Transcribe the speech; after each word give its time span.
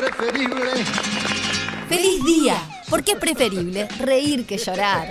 Preferible. 0.00 0.70
¡Feliz 1.86 2.24
día! 2.24 2.56
Porque 2.88 3.12
es 3.12 3.18
preferible 3.18 3.86
reír 3.98 4.46
que 4.46 4.56
llorar. 4.56 5.06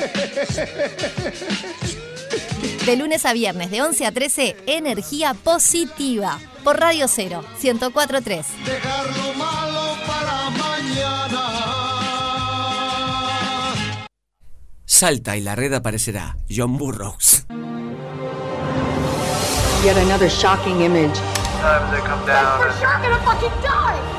De 2.85 2.95
lunes 2.95 3.23
a 3.25 3.33
viernes, 3.33 3.69
de 3.69 3.83
11 3.83 4.07
a 4.07 4.11
13, 4.11 4.55
energía 4.65 5.35
positiva. 5.35 6.39
Por 6.63 6.79
Radio 6.79 7.07
0, 7.07 7.43
1043. 7.61 8.47
Dejar 8.65 9.05
lo 9.15 9.33
malo 9.35 9.95
para 10.07 10.49
mañana. 10.49 11.43
Salta 14.85 15.37
y 15.37 15.41
la 15.41 15.55
red 15.55 15.71
aparecerá. 15.73 16.35
John 16.49 16.77
Burroughs. 16.77 17.45
Yet 19.83 19.97
another 19.97 20.29
shocking 20.29 20.81
image. 20.81 21.19
Time 21.61 21.95
to 21.95 22.01
come 22.01 22.25
down 22.25 22.63
and 22.63 24.18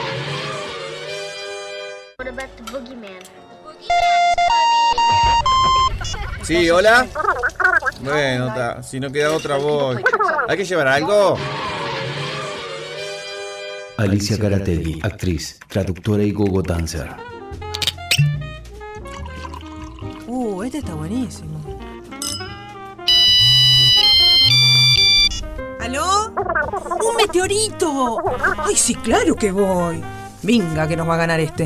Sí, 6.51 6.69
hola. 6.69 7.07
Bueno, 8.01 8.47
ta, 8.47 8.83
si 8.83 8.99
no 8.99 9.09
queda 9.09 9.31
otra 9.31 9.55
voy. 9.55 10.03
¿Hay 10.49 10.57
que 10.57 10.65
llevar 10.65 10.85
algo? 10.89 11.37
Alicia 13.95 14.37
Caratelli, 14.37 14.99
actriz, 15.01 15.57
traductora 15.69 16.23
y 16.23 16.33
gogo 16.33 16.61
dancer. 16.61 17.09
Uh, 20.27 20.63
este 20.63 20.79
está 20.79 20.93
buenísimo. 20.93 21.57
¿Aló? 25.79 26.33
¡Un 26.99 27.15
meteorito! 27.15 28.17
¡Ay, 28.57 28.75
sí, 28.75 28.95
claro 28.95 29.35
que 29.35 29.53
voy! 29.53 30.03
Venga, 30.41 30.85
que 30.85 30.97
nos 30.97 31.07
va 31.07 31.13
a 31.13 31.17
ganar 31.17 31.39
este. 31.39 31.65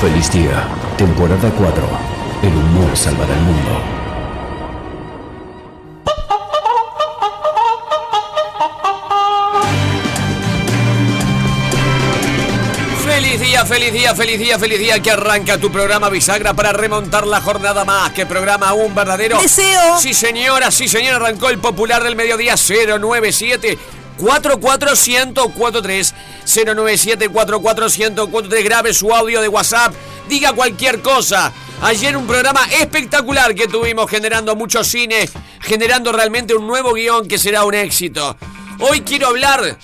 Feliz 0.00 0.32
día, 0.32 0.66
temporada 0.96 1.52
4. 1.58 1.88
El 2.42 2.56
humor 2.56 2.96
salvará 2.96 3.34
el 3.34 3.40
mundo. 3.40 3.82
Feliz 13.04 13.40
día, 13.40 13.66
feliz 13.66 13.92
día, 13.92 14.14
feliz 14.14 14.38
día, 14.38 14.58
feliz 14.58 14.78
día 14.78 15.02
que 15.02 15.10
arranca 15.10 15.58
tu 15.58 15.70
programa 15.70 16.08
Bisagra 16.08 16.54
para 16.54 16.72
remontar 16.72 17.26
la 17.26 17.42
jornada 17.42 17.84
más. 17.84 18.10
Que 18.12 18.24
programa 18.24 18.72
un 18.72 18.94
verdadero. 18.94 19.38
¡Deseo! 19.38 19.98
Sí, 19.98 20.14
señora, 20.14 20.70
sí, 20.70 20.88
señora, 20.88 21.16
arrancó 21.16 21.50
el 21.50 21.58
popular 21.58 22.02
del 22.02 22.16
mediodía 22.16 22.54
097. 22.56 23.76
44143 24.16 26.14
097 26.52 27.28
44143 27.28 28.64
grabe 28.64 28.92
su 28.92 29.12
audio 29.14 29.40
de 29.40 29.48
WhatsApp 29.48 29.94
diga 30.28 30.52
cualquier 30.52 31.00
cosa. 31.00 31.52
Ayer 31.82 32.16
un 32.16 32.26
programa 32.26 32.60
espectacular 32.80 33.54
que 33.54 33.66
tuvimos 33.66 34.08
generando 34.10 34.54
mucho 34.54 34.84
cine 34.84 35.28
generando 35.60 36.12
realmente 36.12 36.54
un 36.54 36.66
nuevo 36.66 36.94
guion 36.94 37.28
que 37.28 37.38
será 37.38 37.64
un 37.64 37.74
éxito. 37.74 38.36
Hoy 38.78 39.02
quiero 39.02 39.28
hablar 39.28 39.76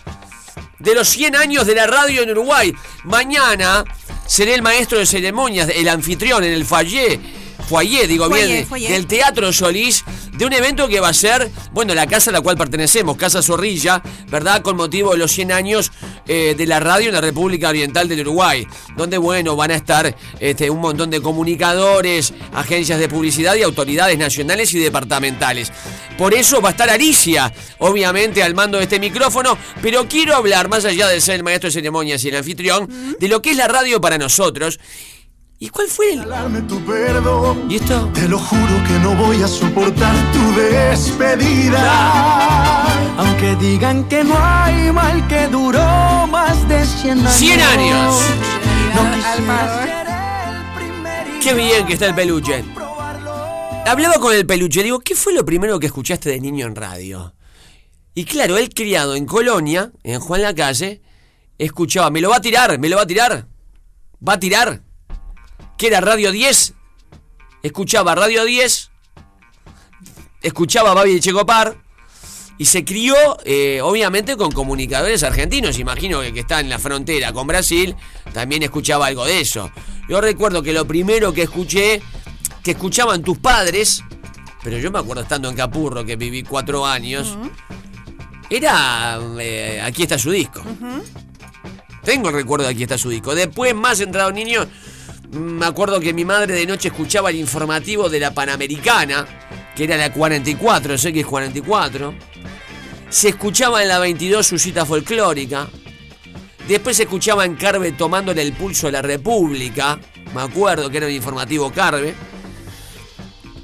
de 0.79 0.95
los 0.95 1.09
100 1.09 1.37
años 1.37 1.67
de 1.67 1.75
la 1.75 1.87
radio 1.87 2.23
en 2.23 2.31
Uruguay. 2.31 2.75
Mañana 3.05 3.85
seré 4.27 4.55
el 4.55 4.63
maestro 4.63 4.99
de 4.99 5.07
ceremonias, 5.07 5.69
el 5.75 5.89
anfitrión 5.89 6.45
en 6.45 6.53
el 6.53 6.65
foyer, 6.65 7.19
foyer 7.69 8.09
digo 8.09 8.29
Foyer, 8.29 8.47
bien, 8.47 8.67
foyer. 8.67 8.91
del 8.91 9.07
Teatro 9.07 9.53
Solís, 9.53 10.05
de 10.33 10.45
un 10.45 10.53
evento 10.53 10.89
que 10.89 11.01
va 11.01 11.09
a 11.09 11.15
ser, 11.15 11.51
bueno, 11.73 11.95
la 11.95 12.07
casa 12.07 12.31
a 12.31 12.33
la 12.33 12.41
cual 12.41 12.57
pertenecemos, 12.57 13.17
Casa 13.17 13.43
Zorrilla, 13.43 14.03
¿verdad? 14.29 14.63
Con 14.63 14.77
motivo 14.77 15.13
de 15.13 15.19
los 15.19 15.33
100 15.33 15.53
años 15.53 15.93
eh, 16.27 16.55
de 16.57 16.67
la 16.67 16.81
radio 16.81 17.09
en 17.09 17.15
la 17.15 17.21
República 17.21 17.69
Oriental 17.69 18.09
del 18.09 18.21
Uruguay, 18.21 18.67
donde, 18.97 19.19
bueno, 19.19 19.57
van 19.57 19.71
a 19.71 19.75
estar 19.77 20.15
este, 20.41 20.71
un 20.71 20.81
montón 20.81 21.11
de 21.11 21.21
comunicadores, 21.21 22.33
agencias 22.53 22.99
de 22.99 23.09
publicidad 23.09 23.55
y 23.57 23.63
autoridades 23.63 24.19
nacionales 24.19 24.73
y 24.75 24.79
departamentales. 24.79 25.73
Por 26.19 26.35
eso 26.35 26.61
va 26.61 26.71
a 26.71 26.73
estar 26.73 26.89
Alicia, 26.89 27.53
obviamente, 27.79 28.43
al 28.43 28.55
mando 28.55 28.79
de 28.79 28.85
este 28.85 28.99
micrófono, 28.99 29.59
pero 29.83 30.09
quiero 30.09 30.35
hablar, 30.35 30.69
más 30.69 30.85
allá 30.85 31.09
de 31.09 31.21
ser 31.21 31.37
el 31.37 31.45
maestro 31.45 31.69
de 31.69 31.73
ceremonias 31.73 32.25
y 32.25 32.29
el 32.29 32.37
anfitrión, 32.37 33.17
de 33.19 33.29
lo 33.29 33.43
que 33.43 33.51
es 33.51 33.57
la 33.57 33.69
radio 33.69 34.01
para 34.01 34.19
nosotros. 34.19 34.79
¿Y 35.59 35.71
cuál 35.71 35.89
fue 35.89 36.13
el...? 36.13 36.23
Tu 36.67 36.85
perdón. 36.85 37.71
¿Y 37.71 37.77
esto? 37.77 38.11
Te 38.13 38.29
lo 38.29 38.39
juro 38.39 38.85
que 38.87 38.99
no 38.99 39.15
voy 39.15 39.43
a 39.43 39.49
soportar 39.49 40.15
tu 40.33 40.61
despedida. 40.61 41.83
Aunque 43.17 43.57
digan 43.57 44.07
que 44.07 44.23
no 44.23 44.35
hay 44.39 44.93
mal 44.93 45.27
que 45.29 45.49
duró 45.49 46.27
más 46.27 46.69
de 46.69 46.85
100 46.85 47.21
años. 47.21 47.33
100 47.33 47.61
años. 47.63 48.23
No 48.95 49.03
Qué 51.43 51.55
bien 51.55 51.87
que 51.87 51.95
está 51.95 52.07
el 52.07 52.15
peluche. 52.15 52.63
Hablaba 53.87 54.15
con 54.15 54.35
el 54.35 54.45
peluche, 54.45 54.83
digo, 54.83 54.99
¿qué 55.01 55.15
fue 55.15 55.33
lo 55.33 55.45
primero 55.45 55.79
que 55.79 55.87
escuchaste 55.87 56.29
de 56.29 56.41
niño 56.41 56.67
en 56.67 56.75
radio? 56.75 57.35
Y 58.15 58.25
claro, 58.25 58.59
él 58.59 58.69
criado 58.75 59.15
en 59.15 59.25
Colonia, 59.25 59.93
en 60.03 60.21
Juan 60.21 60.43
la 60.43 60.55
Calle, 60.55 61.01
escuchaba, 61.57 62.11
¿me 62.11 62.21
lo 62.21 62.31
va 62.31 62.37
a 62.37 62.41
tirar? 62.41 62.79
¿Me 62.79 62.89
lo 62.89 62.97
va 62.97 63.03
a 63.03 63.07
tirar? 63.07 63.47
¿Va 64.27 64.33
a 64.35 64.41
tirar? 64.41 64.83
¿Qué 65.77 65.89
era 65.89 66.01
Radio 66.01 66.33
10? 66.33 66.73
Escuchaba 67.63 68.15
Radio 68.15 68.45
10, 68.45 68.91
escuchaba 70.41 70.95
Babi 70.95 71.15
de 71.15 71.21
Checopar 71.21 71.77
y 72.57 72.65
se 72.65 72.85
crió, 72.85 73.15
eh, 73.45 73.81
obviamente, 73.83 74.37
con 74.37 74.53
comunicadores 74.53 75.23
argentinos. 75.23 75.79
Imagino 75.79 76.21
que, 76.23 76.33
que 76.33 76.41
está 76.41 76.61
en 76.61 76.71
la 76.71 76.79
frontera 76.79 77.33
con 77.33 77.47
Brasil, 77.47 77.95
también 78.33 78.63
escuchaba 78.63 79.07
algo 79.07 79.27
de 79.27 79.41
eso. 79.41 79.71
Yo 80.09 80.21
recuerdo 80.21 80.63
que 80.63 80.73
lo 80.73 80.87
primero 80.87 81.35
que 81.35 81.43
escuché, 81.43 82.01
que 82.63 82.71
escuchaban 82.71 83.23
tus 83.23 83.37
padres, 83.39 84.03
pero 84.63 84.79
yo 84.79 84.91
me 84.91 84.99
acuerdo 84.99 85.25
estando 85.25 85.51
en 85.51 85.57
Capurro, 85.57 86.05
que 86.05 86.17
viví 86.17 86.43
cuatro 86.43 86.87
años, 86.87 87.37
era 88.49 89.19
eh, 89.41 89.83
Aquí 89.85 90.05
está 90.05 90.19
su 90.19 90.31
disco. 90.31 90.63
Tengo 92.03 92.29
el 92.29 92.35
recuerdo 92.35 92.65
de 92.65 92.71
Aquí 92.71 92.85
está 92.85 92.97
su 92.97 93.11
disco. 93.11 93.35
Después, 93.35 93.75
más 93.75 94.01
entrado 94.01 94.31
niño, 94.31 94.67
me 95.33 95.67
acuerdo 95.67 96.01
que 96.01 96.13
mi 96.13 96.25
madre 96.25 96.55
de 96.55 96.67
noche 96.67 96.89
escuchaba 96.89 97.31
el 97.31 97.37
informativo 97.37 98.09
de 98.09 98.21
la 98.21 98.33
Panamericana, 98.33 99.27
que 99.75 99.85
era 99.85 99.97
la 99.97 100.13
44, 100.13 100.97
sé 100.99 101.13
que 101.13 101.21
es 101.21 101.27
44. 101.27 102.15
Se 103.09 103.29
escuchaba 103.29 103.83
en 103.83 103.89
la 103.89 103.99
22 103.99 104.47
su 104.47 104.59
cita 104.59 104.85
folclórica. 104.85 105.69
Después 106.69 106.97
se 106.97 107.05
escuchaba 107.05 107.45
en 107.45 107.55
Carve 107.55 107.93
tomándole 107.93 108.43
el 108.43 108.53
pulso 108.53 108.89
a 108.89 108.91
la 108.91 109.03
República. 109.03 109.99
me 110.35 110.43
acuerdo 110.43 110.91
que 110.91 110.97
era 110.97 111.07
un 111.07 111.13
informativo 111.13 111.71
Carve. 111.71 112.15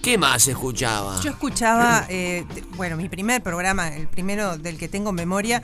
¿Qué 0.03 0.19
más 0.19 0.49
escuchaba? 0.49 1.21
Yo 1.23 1.31
escuchaba, 1.31 2.07
eh, 2.11 2.45
bueno, 2.77 2.97
mi 2.97 3.09
primer 3.09 3.43
programa, 3.43 3.89
el 3.89 4.09
primero 4.09 4.59
del 4.59 4.79
que 4.79 4.89
tengo 4.89 5.13
memoria, 5.13 5.63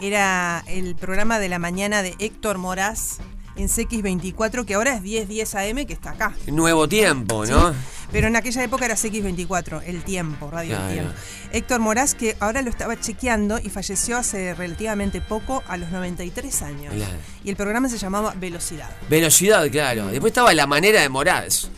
era 0.00 0.64
el 0.66 0.96
programa 0.96 1.38
de 1.38 1.48
la 1.48 1.58
mañana 1.58 2.02
de 2.02 2.14
Héctor 2.18 2.58
Moraz 2.58 3.18
en 3.56 3.68
CX24, 3.68 4.64
que 4.64 4.74
ahora 4.74 4.94
es 4.94 5.02
1010 5.02 5.54
AM, 5.54 5.86
que 5.86 5.92
está 5.92 6.10
acá. 6.10 6.34
Nuevo 6.46 6.88
tiempo, 6.88 7.44
¿no? 7.46 7.72
Sí, 7.72 7.78
Pero 8.12 8.28
en 8.28 8.36
aquella 8.36 8.62
época 8.62 8.84
era 8.84 8.94
CX24, 8.94 9.82
El 9.86 10.02
Tiempo, 10.04 10.50
Radio 10.50 10.72
El 10.72 10.76
Claro. 10.78 10.92
Tiempo. 10.92 11.12
Héctor 11.52 11.80
Moraz, 11.80 12.14
que 12.14 12.36
ahora 12.40 12.62
lo 12.62 12.70
estaba 12.70 12.98
chequeando 12.98 13.58
y 13.62 13.68
falleció 13.70 14.16
hace 14.18 14.54
relativamente 14.54 15.20
poco, 15.20 15.62
a 15.68 15.76
los 15.76 15.90
93 15.90 16.62
años. 16.62 16.94
Claro. 16.94 17.12
Y 17.44 17.50
el 17.50 17.56
programa 17.56 17.88
se 17.88 17.98
llamaba 17.98 18.34
Velocidad. 18.36 18.90
Velocidad, 19.08 19.68
claro. 19.70 20.06
Después 20.08 20.30
estaba 20.30 20.52
la 20.54 20.66
manera 20.66 21.00
de 21.00 21.08
Moraz. 21.08 21.68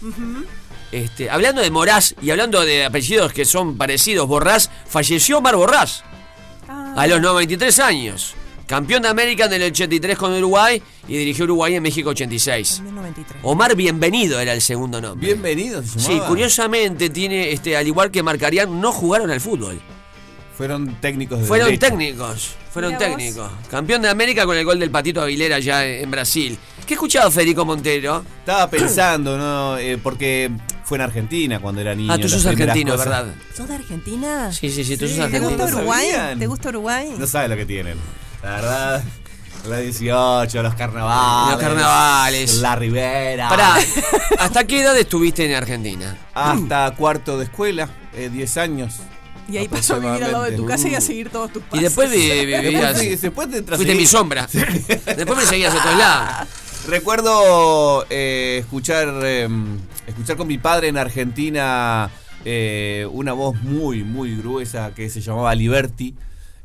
Este, 0.91 1.29
hablando 1.31 1.61
de 1.61 1.71
Moraz 1.71 2.15
y 2.23 2.31
hablando 2.31 2.65
de 2.65 2.85
apellidos 2.87 3.33
que 3.33 3.45
son 3.45 3.77
parecidos, 3.77 4.27
Borrás, 4.27 4.71
falleció 4.87 5.39
Omar 5.39 5.57
Borrás 5.57 6.03
a 6.97 7.07
los 7.07 7.21
93 7.21 7.79
años. 7.81 8.35
Campeón 8.69 9.01
de 9.01 9.09
América 9.09 9.47
en 9.47 9.55
el 9.55 9.63
83 9.63 10.19
con 10.19 10.31
Uruguay 10.35 10.83
y 11.09 11.17
dirigió 11.17 11.45
Uruguay 11.47 11.75
en 11.77 11.83
México 11.83 12.11
86. 12.11 12.75
También 12.77 12.95
93. 12.97 13.41
Omar 13.43 13.75
Bienvenido 13.75 14.39
era 14.41 14.53
el 14.53 14.61
segundo 14.61 15.01
nombre. 15.01 15.27
Bienvenido, 15.27 15.83
se 15.83 15.99
Sí, 15.99 16.21
curiosamente 16.29 17.09
tiene, 17.09 17.51
este, 17.51 17.79
al 17.79 17.87
igual 17.87 18.11
que 18.11 18.23
Marcarián, 18.23 18.79
no 18.79 18.93
jugaron 18.93 19.31
al 19.31 19.41
fútbol. 19.41 19.81
Fueron 20.55 20.97
técnicos 21.01 21.39
de 21.41 21.47
Fueron 21.47 21.69
derecho. 21.69 21.87
técnicos, 21.87 22.51
fueron 22.71 22.99
técnicos. 22.99 23.51
Campeón 23.71 24.03
de 24.03 24.11
América 24.11 24.45
con 24.45 24.55
el 24.55 24.67
gol 24.67 24.79
del 24.79 24.91
Patito 24.91 25.23
Aguilera 25.23 25.57
allá 25.57 25.87
en 25.87 26.05
en 26.05 26.11
Brasil. 26.11 26.59
¿Qué 26.87 26.93
ha 26.93 26.97
escuchado 26.97 27.31
Federico 27.31 27.65
Montero? 27.65 28.23
Estaba 28.41 28.69
pensando, 28.69 29.39
¿no? 29.39 29.79
Eh, 29.79 29.97
porque 29.97 30.51
fue 30.85 30.99
en 30.99 31.03
Argentina 31.03 31.59
cuando 31.61 31.81
era 31.81 31.95
niño. 31.95 32.13
Ah, 32.13 32.19
tú 32.19 32.29
sos 32.29 32.45
argentino, 32.45 32.93
cosas. 32.93 33.07
¿verdad? 33.09 33.35
¿Sos 33.57 33.67
de 33.69 33.75
Argentina? 33.77 34.53
Sí, 34.53 34.69
sí, 34.69 34.85
sí, 34.85 34.99
tú 34.99 35.07
Sí, 35.07 35.15
sos 35.17 35.31
¿Te 35.31 35.37
argentino. 35.37 35.49
gusta 35.57 35.71
¿No 35.71 35.77
Uruguay? 35.79 36.09
¿Te 36.39 36.47
gusta 36.47 36.69
Uruguay? 36.69 37.15
No 37.17 37.27
sabe 37.27 37.49
lo 37.49 37.57
que 37.57 37.65
tienen. 37.65 37.97
La 38.43 38.51
verdad. 38.57 39.05
La 39.69 39.79
18, 39.79 40.63
los 40.63 40.75
carnavales. 40.75 41.53
Los 41.53 41.61
carnavales. 41.61 42.55
La 42.57 42.77
Ribera. 42.77 43.49
Pará, 43.49 43.75
¿hasta 44.39 44.65
qué 44.65 44.81
edad 44.83 44.97
estuviste 44.97 45.45
en 45.45 45.55
Argentina? 45.55 46.17
Hasta 46.33 46.95
cuarto 46.95 47.37
de 47.39 47.45
escuela, 47.45 47.89
eh, 48.15 48.31
10 48.33 48.57
años. 48.57 48.95
Y 49.51 49.57
ahí 49.57 49.67
pasó 49.69 49.95
a 49.95 49.99
vivir 49.99 50.23
al 50.25 50.33
lado 50.33 50.45
de 50.45 50.53
tu 50.57 50.65
casa 50.67 50.89
y 50.89 50.95
a 50.95 50.99
Uh. 50.99 51.03
seguir 51.03 51.31
todos 51.31 51.53
tus 51.53 51.63
pasos. 51.65 51.81
Y 51.81 51.83
después 51.83 52.11
vi- 52.11 52.17
vi- 52.19 52.29
Después, 52.47 52.63
vivías. 52.63 52.97
fui- 52.99 53.17
después 53.17 53.51
te 53.51 53.63
Fuiste 53.63 53.95
mi 53.95 54.07
sombra. 54.07 54.47
Después 54.53 55.39
me 55.39 55.45
seguías 55.45 55.75
a 55.75 55.83
todos 55.83 55.97
lados. 55.99 56.49
Recuerdo 56.89 58.07
eh, 58.09 58.59
escuchar 58.61 59.09
eh, 59.25 59.49
escuchar 60.07 60.37
con 60.37 60.47
mi 60.49 60.57
padre 60.59 60.89
en 60.89 60.97
Argentina 60.99 62.11
eh, 62.45 63.07
una 63.11 63.33
voz 63.33 63.61
muy, 63.63 64.05
muy 64.05 64.37
gruesa 64.37 64.93
que 64.95 65.11
se 65.11 65.21
llamaba 65.21 65.55
Liberti. 65.55 66.15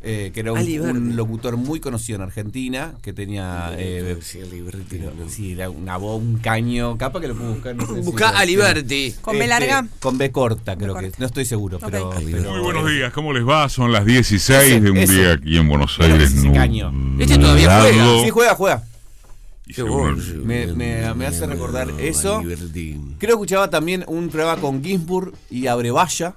Eh, 0.05 0.31
que 0.33 0.41
era 0.41 0.51
un, 0.51 1.15
locutor 1.15 1.55
muy 1.55 1.79
conocido 1.79 2.17
en 2.17 2.23
Argentina, 2.23 2.93
que 3.01 3.13
tenía... 3.13 3.71
eh, 3.77 4.17
sí, 5.29 5.51
era 5.53 5.69
una 5.69 5.95
voz, 5.97 6.21
un 6.21 6.37
caño, 6.39 6.97
capaz 6.97 7.21
que 7.21 7.29
lo 7.29 7.35
puedo 7.35 7.53
buscar. 7.53 7.75
no 7.75 7.87
sé 7.87 7.95
si 7.95 8.01
Buscá 8.01 8.31
lo- 8.33 8.37
a 8.39 8.45
Liberty. 8.45 9.15
¿Con 9.21 9.39
B 9.39 9.47
larga? 9.47 9.87
Con 9.99 10.17
B 10.17 10.31
corta, 10.31 10.75
creo 10.75 10.93
B 10.93 11.09
que. 11.11 11.11
No 11.19 11.25
estoy 11.25 11.45
seguro, 11.45 11.79
pero, 11.79 12.11
Muy 12.11 12.59
buenos 12.61 12.89
días, 12.89 13.13
¿cómo 13.13 13.31
les 13.33 13.47
va? 13.47 13.69
Son 13.69 13.91
las 13.91 14.05
16 14.05 14.59
Ese, 14.63 14.81
de 14.81 14.91
un 14.91 14.97
ese. 14.97 15.13
día 15.13 15.31
aquí 15.33 15.57
en 15.57 15.67
Buenos 15.69 15.97
Aires. 15.99 16.31
Ese 16.33 16.51
caño. 16.51 16.91
Este 17.19 17.37
todavía 17.37 17.79
juega. 17.81 18.23
Sí, 18.23 18.29
juega, 18.29 18.55
juega. 18.55 18.83
Me, 20.43 20.67
me- 20.67 21.13
me 21.13 21.25
hace 21.25 21.47
recordar 21.47 21.87
eso. 21.99 22.41
Creo 22.43 22.57
que 23.19 23.25
escuchaba 23.27 23.69
también 23.69 24.03
un 24.07 24.27
programa 24.29 24.59
con 24.61 24.83
Ginsburg 24.83 25.33
y 25.49 25.67
Abrevaya, 25.67 26.35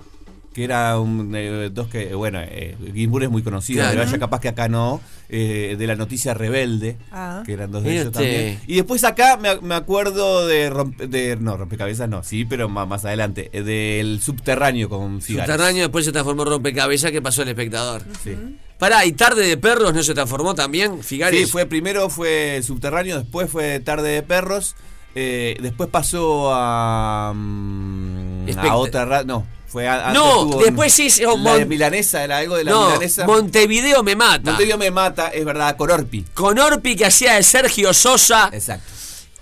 que 0.57 0.65
era 0.65 0.99
un, 0.99 1.35
eh, 1.37 1.69
dos 1.71 1.87
que, 1.89 2.15
bueno, 2.15 2.39
eh, 2.43 2.75
Ginsburg 2.95 3.25
es 3.25 3.31
muy 3.31 3.43
conocido, 3.43 3.81
Claro. 3.83 3.91
Abrevaya 3.99 4.19
capaz 4.19 4.41
que 4.41 4.49
acá 4.49 4.69
no, 4.71 5.03
eh, 5.29 5.77
de 5.79 5.87
la 5.87 5.97
noticia 5.97 6.33
rebelde, 6.33 6.97
Ah. 7.13 7.43
que 7.45 7.53
eran 7.53 7.71
dos 7.71 7.83
de 7.83 7.93
ellos 7.93 8.07
usted. 8.07 8.21
también. 8.21 8.61
Y 8.67 8.77
después 8.77 9.05
acá 9.05 9.37
me, 9.37 9.61
me 9.61 9.75
acuerdo 9.75 10.47
de, 10.47 10.73
rompe- 10.73 11.09
de, 11.09 11.37
no, 11.37 11.59
rompecabezas 11.59 12.09
no, 12.09 12.23
sí, 12.25 12.47
pero 12.47 12.71
más, 12.71 12.89
más 12.89 13.05
adelante, 13.05 13.51
eh, 13.53 13.63
del 13.63 14.23
subterráneo 14.23 14.89
con 14.89 15.21
Figares. 15.21 15.51
Subterráneo 15.55 15.83
después 15.83 16.07
se 16.07 16.13
transformó 16.13 16.45
en 16.45 16.49
rompecabezas 16.49 17.11
que 17.11 17.21
pasó 17.21 17.43
el 17.43 17.49
espectador. 17.49 18.03
Sí. 18.25 18.35
Pará, 18.79 19.05
¿y 19.05 19.13
Tarde 19.13 19.47
de 19.47 19.59
Perros 19.59 19.93
no 19.93 20.03
se 20.03 20.15
transformó 20.15 20.55
también? 20.55 21.03
Figares. 21.03 21.39
Sí, 21.39 21.47
fue 21.53 21.67
primero 21.67 22.09
fue 22.09 22.63
Subterráneo, 22.63 23.19
después 23.19 23.51
fue 23.51 23.79
Tarde 23.81 24.09
de 24.09 24.23
Perros, 24.23 24.75
eh, 25.15 25.59
después 25.61 25.91
pasó 25.91 26.51
a, 26.55 27.35
Espect- 27.35 28.69
a 28.71 28.77
otra 28.77 29.05
radio. 29.05 29.27
No, 29.27 29.47
fue 29.77 29.87
a, 29.87 30.09
antes 30.09 30.15
No, 30.23 30.59
después 30.59 30.91
sí, 30.91 31.09
oh, 31.27 31.37
la 31.37 31.59
de 31.59 31.67
Milanesa, 31.67 32.25
era 32.25 32.39
algo 32.39 32.57
de 32.57 32.65
la 32.65 32.71
no, 32.71 32.87
Milanesa. 32.87 33.27
Montevideo 33.27 34.03
me 34.03 34.17
mata. 34.17 34.53
Montevideo 34.53 34.79
me 34.79 34.91
mata, 34.91 35.29
es 35.29 35.45
verdad, 35.45 35.77
con 35.77 35.91
Orpi. 35.91 36.25
Con 36.33 36.59
Orpi 36.59 36.97
que 36.97 37.05
hacía 37.05 37.35
de 37.35 37.43
Sergio 37.43 37.93
Sosa 37.93 38.49
Exacto. 38.55 38.91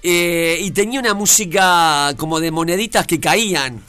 eh, 0.02 0.58
y 0.60 0.72
tenía 0.72 0.98
una 0.98 1.14
música 1.14 2.12
como 2.16 2.40
de 2.40 2.50
moneditas 2.50 3.06
que 3.06 3.20
caían. 3.20 3.80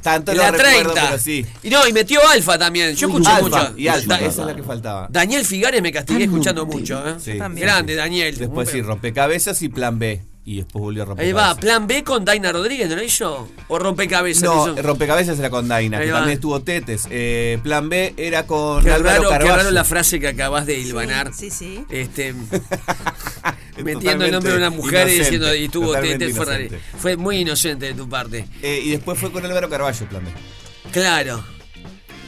Tanto 0.00 0.32
En 0.32 0.38
no 0.38 0.44
la 0.44 0.50
recuerdo, 0.52 0.92
30. 0.94 1.06
pero 1.10 1.18
sí. 1.18 1.44
Y 1.62 1.68
no, 1.68 1.86
y 1.86 1.92
metió 1.92 2.26
Alfa 2.26 2.56
también. 2.58 2.94
Yo 2.96 3.08
escuché 3.08 3.28
Alfa, 3.28 3.42
mucho. 3.42 3.74
Y 3.78 3.86
Alfa, 3.88 4.14
Da- 4.14 4.20
esa 4.20 4.40
es 4.40 4.46
la 4.46 4.56
que 4.56 4.62
faltaba. 4.62 5.08
Daniel 5.10 5.44
Figares 5.44 5.82
me 5.82 5.92
castigué 5.92 6.24
escuchando 6.24 6.64
mucho. 6.64 7.06
¿eh? 7.06 7.16
Sí, 7.22 7.36
también. 7.36 7.66
Grande, 7.66 7.94
Daniel. 7.96 8.34
Después 8.38 8.70
sí, 8.70 8.80
rompecabezas 8.80 9.60
y 9.60 9.68
plan 9.68 9.98
B. 9.98 10.22
Y 10.42 10.56
después 10.56 10.82
volvió 10.82 11.02
a 11.02 11.04
Ahí 11.04 11.08
rompecabezas. 11.32 11.56
va, 11.56 11.60
plan 11.60 11.86
B 11.86 12.02
con 12.02 12.24
Daina 12.24 12.50
Rodríguez, 12.50 12.88
¿no 12.88 12.96
lo 12.96 13.02
hizo? 13.02 13.48
¿O 13.68 13.78
rompecabezas? 13.78 14.42
No, 14.42 14.72
hizo? 14.72 14.82
rompecabezas 14.82 15.38
era 15.38 15.50
con 15.50 15.68
Daina, 15.68 15.98
Ahí 15.98 16.06
que 16.06 16.12
va. 16.12 16.18
también 16.20 16.36
estuvo 16.36 16.60
Tetes. 16.62 17.06
Eh, 17.10 17.58
plan 17.62 17.88
B 17.88 18.14
era 18.16 18.46
con 18.46 18.82
Qué 18.82 18.90
Álvaro 18.90 19.16
raro, 19.18 19.22
qué 19.24 19.28
Carballo. 19.38 19.56
raro 19.56 19.70
la 19.70 19.84
frase 19.84 20.18
que 20.18 20.28
acabas 20.28 20.64
de 20.66 20.78
hilvanar. 20.78 21.32
Sí, 21.34 21.50
sí. 21.50 21.84
Este, 21.90 22.28
Es 22.30 23.84
metiendo 23.84 24.24
el 24.24 24.32
nombre 24.32 24.52
de 24.52 24.58
una 24.58 24.70
mujer 24.70 25.08
y 25.08 25.18
diciendo 25.18 25.54
y 25.54 25.68
tuvo 25.68 25.88
totalmente 25.88 26.26
tete, 26.26 26.36
fue, 26.36 26.46
raro. 26.46 26.60
inocente. 26.62 26.84
Fue 26.98 27.16
muy 27.16 27.36
inocente 27.38 27.86
de 27.86 27.94
tu 27.94 28.08
parte. 28.08 28.46
Eh, 28.62 28.80
y 28.82 28.90
después 28.90 29.18
fue 29.18 29.30
con 29.30 29.44
Álvaro 29.44 29.68
Carballo, 29.68 30.06
plan 30.06 30.24
B. 30.24 30.30
Claro. 30.90 31.44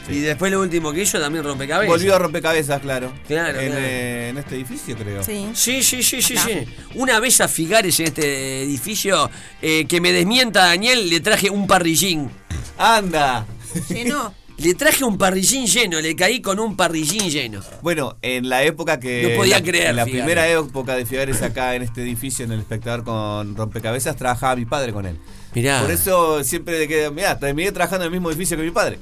Y 0.09 0.19
después 0.19 0.51
lo 0.51 0.61
último 0.61 0.91
que 0.91 1.01
hizo 1.03 1.19
también 1.19 1.43
rompecabezas. 1.43 1.87
Volvió 1.87 2.15
a 2.15 2.19
rompecabezas, 2.19 2.81
claro. 2.81 3.13
Claro, 3.27 3.59
en, 3.59 3.67
claro. 3.67 3.81
eh, 3.85 4.29
en 4.29 4.37
este 4.37 4.55
edificio, 4.55 4.97
creo. 4.97 5.23
Sí. 5.23 5.49
Sí, 5.53 5.81
sí, 5.83 6.03
sí, 6.03 6.21
sí, 6.21 6.35
sí. 6.37 6.65
Una 6.95 7.19
vez 7.19 7.39
a 7.41 7.47
Figares 7.47 7.99
en 7.99 8.07
este 8.07 8.63
edificio, 8.63 9.29
eh, 9.61 9.85
que 9.87 10.01
me 10.01 10.11
desmienta 10.11 10.65
Daniel, 10.65 11.09
le 11.09 11.19
traje 11.21 11.49
un 11.49 11.67
parrillín. 11.67 12.29
¡Anda! 12.77 13.45
Llenó. 13.89 14.33
Le 14.55 14.75
traje 14.75 15.03
un 15.03 15.17
parrillín 15.17 15.65
lleno, 15.65 15.99
le 15.99 16.15
caí 16.15 16.39
con 16.39 16.59
un 16.59 16.77
parrillín 16.77 17.27
lleno. 17.29 17.61
Bueno, 17.81 18.17
en 18.21 18.47
la 18.47 18.63
época 18.63 18.99
que. 18.99 19.23
No 19.23 19.35
podía 19.35 19.57
la, 19.57 19.63
creer, 19.65 19.87
En 19.87 19.95
la 19.95 20.05
Figares. 20.05 20.25
primera 20.25 20.47
época 20.47 20.95
de 20.95 21.07
Figares 21.07 21.41
acá 21.41 21.73
en 21.75 21.81
este 21.81 22.03
edificio, 22.03 22.45
en 22.45 22.51
el 22.51 22.59
espectador 22.59 23.03
con 23.03 23.55
rompecabezas, 23.55 24.15
trabajaba 24.15 24.55
mi 24.55 24.65
padre 24.65 24.93
con 24.93 25.07
él. 25.07 25.17
Mirá. 25.55 25.81
Por 25.81 25.89
eso 25.89 26.43
siempre 26.43 26.77
de 26.77 26.87
que. 26.87 27.09
Mirá, 27.09 27.39
terminé 27.39 27.71
trabajando 27.71 28.05
en 28.05 28.09
el 28.13 28.19
mismo 28.19 28.29
edificio 28.29 28.55
que 28.55 28.63
mi 28.63 28.69
padre. 28.71 28.99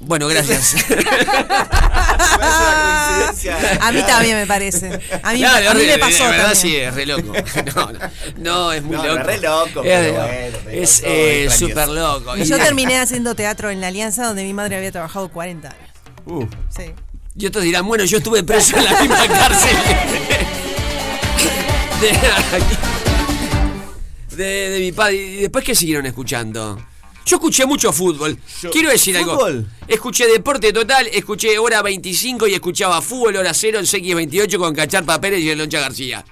Bueno, 0.00 0.28
gracias. 0.28 0.76
A 3.80 3.92
mí 3.92 4.02
también 4.02 4.36
me 4.36 4.46
parece. 4.46 4.88
A 5.22 5.32
mí, 5.32 5.38
Claro, 5.40 5.70
a 5.70 5.74
mí 5.74 5.82
es 5.82 5.86
me 5.88 5.98
pasó 5.98 6.24
de 6.24 6.30
verdad 6.30 6.52
también. 6.52 6.56
sí, 6.56 6.76
es 6.76 6.94
re 6.94 7.06
loco. 7.06 7.32
No, 7.74 7.92
no, 7.92 7.98
no, 8.38 8.72
es 8.72 8.82
muy 8.82 8.96
No, 8.96 9.04
loco. 9.04 9.18
no, 9.18 9.24
re 9.24 9.38
loco, 9.40 9.82
Es, 9.84 10.12
bueno, 10.12 10.24
es, 10.70 11.02
eh, 11.04 11.48
súper 11.50 11.88
loco. 11.88 12.36
Y 12.36 12.44
yo 12.44 12.56
terminé 12.58 12.98
haciendo 12.98 13.34
teatro 13.34 13.70
en 13.70 13.80
la 13.80 13.88
Alianza 13.88 14.24
donde 14.26 14.42
mi 14.44 14.52
madre 14.54 14.76
había 14.76 14.90
trabajado 14.92 15.28
40 15.30 15.68
años. 15.68 15.90
Uh, 16.26 16.46
Sí. 16.74 16.92
Y 17.36 17.46
otros 17.46 17.62
dirán, 17.64 17.86
bueno, 17.86 18.04
yo 18.04 18.18
estuve 18.18 18.42
preso 18.42 18.76
en 18.76 18.84
la 18.84 19.00
misma 19.00 19.26
cárcel. 19.28 19.76
De, 24.30 24.36
de- 24.36 24.70
de 24.70 24.80
mi 24.80 24.92
padre. 24.92 25.16
¿Y 25.16 25.36
después 25.42 25.64
qué 25.64 25.74
siguieron 25.74 26.06
escuchando? 26.06 26.78
Yo 27.30 27.36
escuché 27.36 27.64
mucho 27.64 27.92
fútbol. 27.92 28.36
Yo- 28.60 28.70
Quiero 28.70 28.90
decir 28.90 29.16
algo. 29.16 29.38
Escuché 29.86 30.26
Deporte 30.26 30.72
Total, 30.72 31.06
escuché 31.12 31.56
Hora 31.60 31.80
25 31.80 32.48
y 32.48 32.54
escuchaba 32.54 33.00
Fútbol 33.00 33.36
Hora 33.36 33.54
0 33.54 33.78
en 33.78 33.84
CX28 33.84 34.58
con 34.58 34.74
Cacharpa 34.74 35.20
Pérez 35.20 35.40
y 35.40 35.50
el 35.50 35.58
Loncha 35.58 35.78
García. 35.78 36.24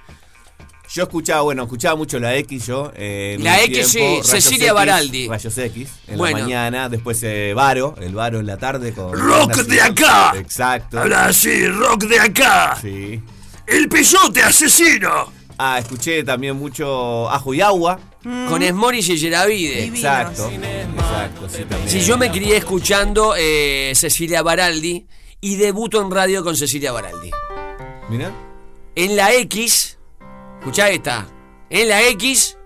yo 0.93 1.03
escuchaba, 1.03 1.41
bueno, 1.43 1.63
escuchaba 1.63 1.95
mucho 1.95 2.19
la 2.19 2.35
X 2.35 2.65
yo. 2.67 2.91
eh, 2.95 3.37
La 3.39 3.61
X, 3.63 3.87
sí, 3.87 4.19
Cecilia 4.23 4.65
X, 4.67 4.73
Baraldi. 4.73 5.27
Rayos 5.29 5.57
X, 5.57 5.87
en 6.07 6.17
Bueno. 6.17 6.37
la 6.39 6.43
mañana. 6.43 6.89
Después 6.89 7.21
eh, 7.23 7.53
Varo, 7.55 7.95
el 8.01 8.13
Varo 8.13 8.39
en 8.41 8.47
la 8.47 8.57
tarde 8.57 8.91
con. 8.91 9.13
Rock 9.13 9.55
de 9.67 9.79
acá. 9.81 10.33
Exacto. 10.35 10.99
Habla 10.99 11.27
así, 11.27 11.65
rock 11.67 12.03
de 12.05 12.19
acá. 12.19 12.77
Sí. 12.81 13.21
El 13.67 13.87
peyote 13.87 14.41
asesino. 14.43 15.31
Ah, 15.61 15.77
escuché 15.77 16.23
también 16.23 16.55
mucho 16.55 17.29
Ajo 17.29 17.53
y 17.53 17.59
Agua. 17.59 17.99
Con 18.23 18.61
Esmoris 18.61 19.09
y 19.09 19.17
Geravide. 19.17 19.83
Exacto. 19.83 20.49
Exacto, 20.49 21.49
sí, 21.49 21.63
también. 21.67 21.89
Si 21.89 21.99
yo 21.99 22.17
me 22.17 22.31
crié 22.31 22.55
escuchando 22.55 23.33
eh, 23.37 23.91
Cecilia 23.93 24.41
Baraldi 24.41 25.05
y 25.41 25.55
debuto 25.57 26.01
en 26.01 26.11
radio 26.11 26.45
con 26.45 26.55
Cecilia 26.55 26.93
Baraldi. 26.93 27.31
Mira. 28.09 28.31
En 28.95 29.17
la 29.17 29.33
X, 29.33 29.97
escuchá 30.59 30.89
esta. 30.89 31.27
en 31.69 31.89
la 31.89 32.03
X, 32.07 32.57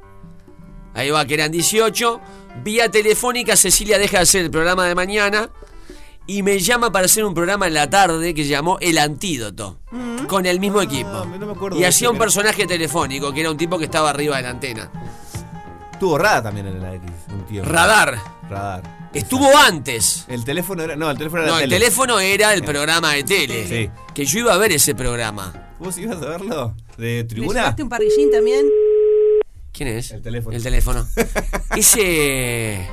ahí 0.93 1.09
va, 1.09 1.25
que 1.25 1.33
eran 1.33 1.51
18, 1.51 2.21
vía 2.63 2.91
telefónica 2.91 3.55
Cecilia 3.55 3.97
deja 3.97 4.17
de 4.17 4.23
hacer 4.23 4.45
el 4.45 4.51
programa 4.51 4.85
de 4.85 4.93
mañana 4.93 5.49
y 6.27 6.41
me 6.43 6.59
llama 6.59 6.91
para 6.91 7.05
hacer 7.05 7.25
un 7.25 7.33
programa 7.33 7.67
en 7.67 7.73
la 7.73 7.89
tarde 7.89 8.33
que 8.33 8.43
se 8.43 8.49
llamó 8.49 8.77
El 8.79 8.97
Antídoto, 8.97 9.79
con 10.27 10.45
el 10.45 10.59
mismo 10.59 10.81
equipo. 10.81 11.09
Ah, 11.11 11.25
no 11.39 11.45
me 11.45 11.51
acuerdo 11.51 11.77
y 11.79 11.83
hacía 11.83 12.09
un 12.09 12.15
era- 12.15 12.25
personaje 12.25 12.65
telefónico, 12.65 13.33
que 13.33 13.41
era 13.41 13.51
un 13.51 13.57
tipo 13.57 13.77
que 13.77 13.85
estaba 13.85 14.09
arriba 14.09 14.37
de 14.37 14.43
la 14.43 14.49
antena. 14.49 14.91
Tuvo 15.99 16.17
radar 16.17 16.43
también 16.43 16.67
en 16.67 16.81
la 16.81 16.93
X 16.95 17.09
un 17.33 17.45
tiempo. 17.45 17.69
Radar. 17.69 18.17
Radar. 18.49 19.09
Estuvo 19.13 19.55
antes. 19.55 20.25
El 20.27 20.43
teléfono 20.43 20.81
era. 20.83 20.95
No, 20.95 21.09
el 21.09 21.17
teléfono 21.17 21.43
era 21.43 21.51
No, 21.51 21.57
el 21.59 21.69
tele. 21.69 21.79
teléfono 21.79 22.19
era 22.19 22.53
el 22.53 22.63
programa 22.63 23.13
de 23.13 23.23
tele. 23.23 23.67
Sí. 23.67 23.89
Que 24.13 24.25
yo 24.25 24.39
iba 24.39 24.53
a 24.53 24.57
ver 24.57 24.71
ese 24.71 24.95
programa. 24.95 25.53
¿Vos 25.79 25.97
ibas 25.99 26.17
a 26.21 26.25
verlo? 26.25 26.75
¿De 26.97 27.17
¿Le 27.17 27.23
tribuna? 27.25 27.59
llevaste 27.59 27.83
un 27.83 27.89
parrillín 27.89 28.31
también? 28.31 28.65
¿Quién 29.71 29.89
es? 29.89 30.11
El 30.11 30.21
teléfono. 30.21 30.55
El 30.55 30.63
teléfono. 30.63 31.07
Ese. 31.75 32.87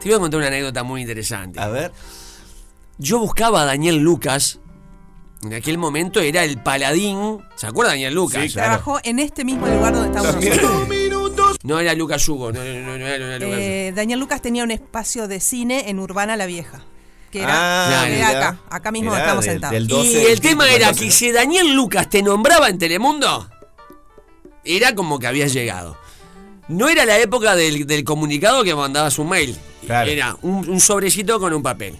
Te 0.00 0.08
voy 0.08 0.14
a 0.14 0.18
contar 0.18 0.38
una 0.38 0.46
anécdota 0.48 0.82
muy 0.82 1.00
interesante. 1.02 1.58
A 1.60 1.68
ver. 1.68 1.92
Yo 2.98 3.18
buscaba 3.18 3.62
a 3.62 3.64
Daniel 3.64 3.96
Lucas. 3.96 4.58
En 5.44 5.54
aquel 5.54 5.78
momento 5.78 6.20
era 6.20 6.42
el 6.42 6.60
paladín. 6.60 7.38
¿Se 7.54 7.66
acuerda 7.68 7.92
de 7.92 7.98
Daniel 7.98 8.14
Lucas? 8.14 8.42
Sí, 8.42 8.52
claro. 8.52 8.68
Trabajó 8.70 9.00
en 9.04 9.18
este 9.20 9.44
mismo 9.44 9.66
lugar 9.68 9.94
donde 9.94 10.08
estamos 10.08 10.34
nosotros. 10.34 11.58
No 11.62 11.78
era 11.78 11.94
Lucas 11.94 12.28
Hugo. 12.28 12.50
No, 12.52 12.58
no, 12.64 12.72
no, 12.80 12.98
no 12.98 13.06
era, 13.06 13.18
no 13.18 13.26
era 13.32 13.38
Lucas 13.38 13.58
Eh, 13.60 13.92
Daniel 13.94 14.18
Lucas 14.18 14.42
tenía 14.42 14.64
un 14.64 14.70
espacio 14.72 15.28
de 15.28 15.38
cine 15.40 15.88
en 15.90 16.00
Urbana 16.00 16.36
La 16.36 16.46
Vieja. 16.46 16.82
Que 17.30 17.42
era, 17.42 18.00
Ah, 18.02 18.08
era 18.08 18.28
acá, 18.30 18.60
acá 18.70 18.90
mismo 18.90 19.10
Mirá, 19.10 19.22
estamos 19.22 19.44
del- 19.44 19.52
sentados. 19.54 19.72
del 19.74 19.84
Y 19.84 19.88
12, 19.88 20.32
el 20.32 20.40
tema 20.40 20.68
era 20.70 20.88
12, 20.88 21.00
que 21.00 21.06
¿no? 21.06 21.12
si 21.12 21.30
Daniel 21.32 21.74
Lucas 21.74 22.08
te 22.10 22.22
nombraba 22.22 22.68
en 22.70 22.78
Telemundo, 22.78 23.48
era 24.64 24.94
como 24.94 25.18
que 25.18 25.26
habías 25.26 25.52
llegado. 25.52 25.96
No 26.68 26.88
era 26.88 27.04
la 27.06 27.18
época 27.18 27.54
del, 27.54 27.86
del 27.86 28.02
comunicado 28.04 28.64
que 28.64 28.74
mandabas 28.74 29.18
un 29.18 29.28
mail. 29.28 29.56
Claro. 29.86 30.10
Era 30.10 30.36
un, 30.42 30.68
un 30.68 30.80
sobrecito 30.80 31.38
con 31.38 31.52
un 31.52 31.62
papel. 31.62 31.96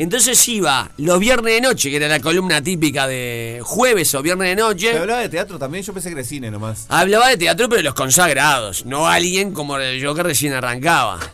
Entonces 0.00 0.46
iba 0.48 0.92
los 0.96 1.18
viernes 1.18 1.54
de 1.54 1.60
noche, 1.60 1.90
que 1.90 1.96
era 1.96 2.06
la 2.06 2.20
columna 2.20 2.62
típica 2.62 3.08
de 3.08 3.60
jueves 3.64 4.14
o 4.14 4.22
viernes 4.22 4.50
de 4.50 4.54
¿Te 4.56 4.62
noche. 4.62 4.96
hablaba 4.96 5.20
de 5.22 5.28
teatro 5.28 5.58
también? 5.58 5.82
Yo 5.82 5.92
pensé 5.92 6.10
que 6.10 6.14
era 6.14 6.24
cine 6.24 6.52
nomás. 6.52 6.86
Hablaba 6.88 7.28
de 7.28 7.36
teatro, 7.36 7.68
pero 7.68 7.78
de 7.78 7.82
los 7.82 7.94
consagrados, 7.94 8.86
no 8.86 9.08
alguien 9.08 9.52
como 9.52 9.76
yo 9.80 10.14
que 10.14 10.22
recién 10.22 10.52
arrancaba. 10.54 11.18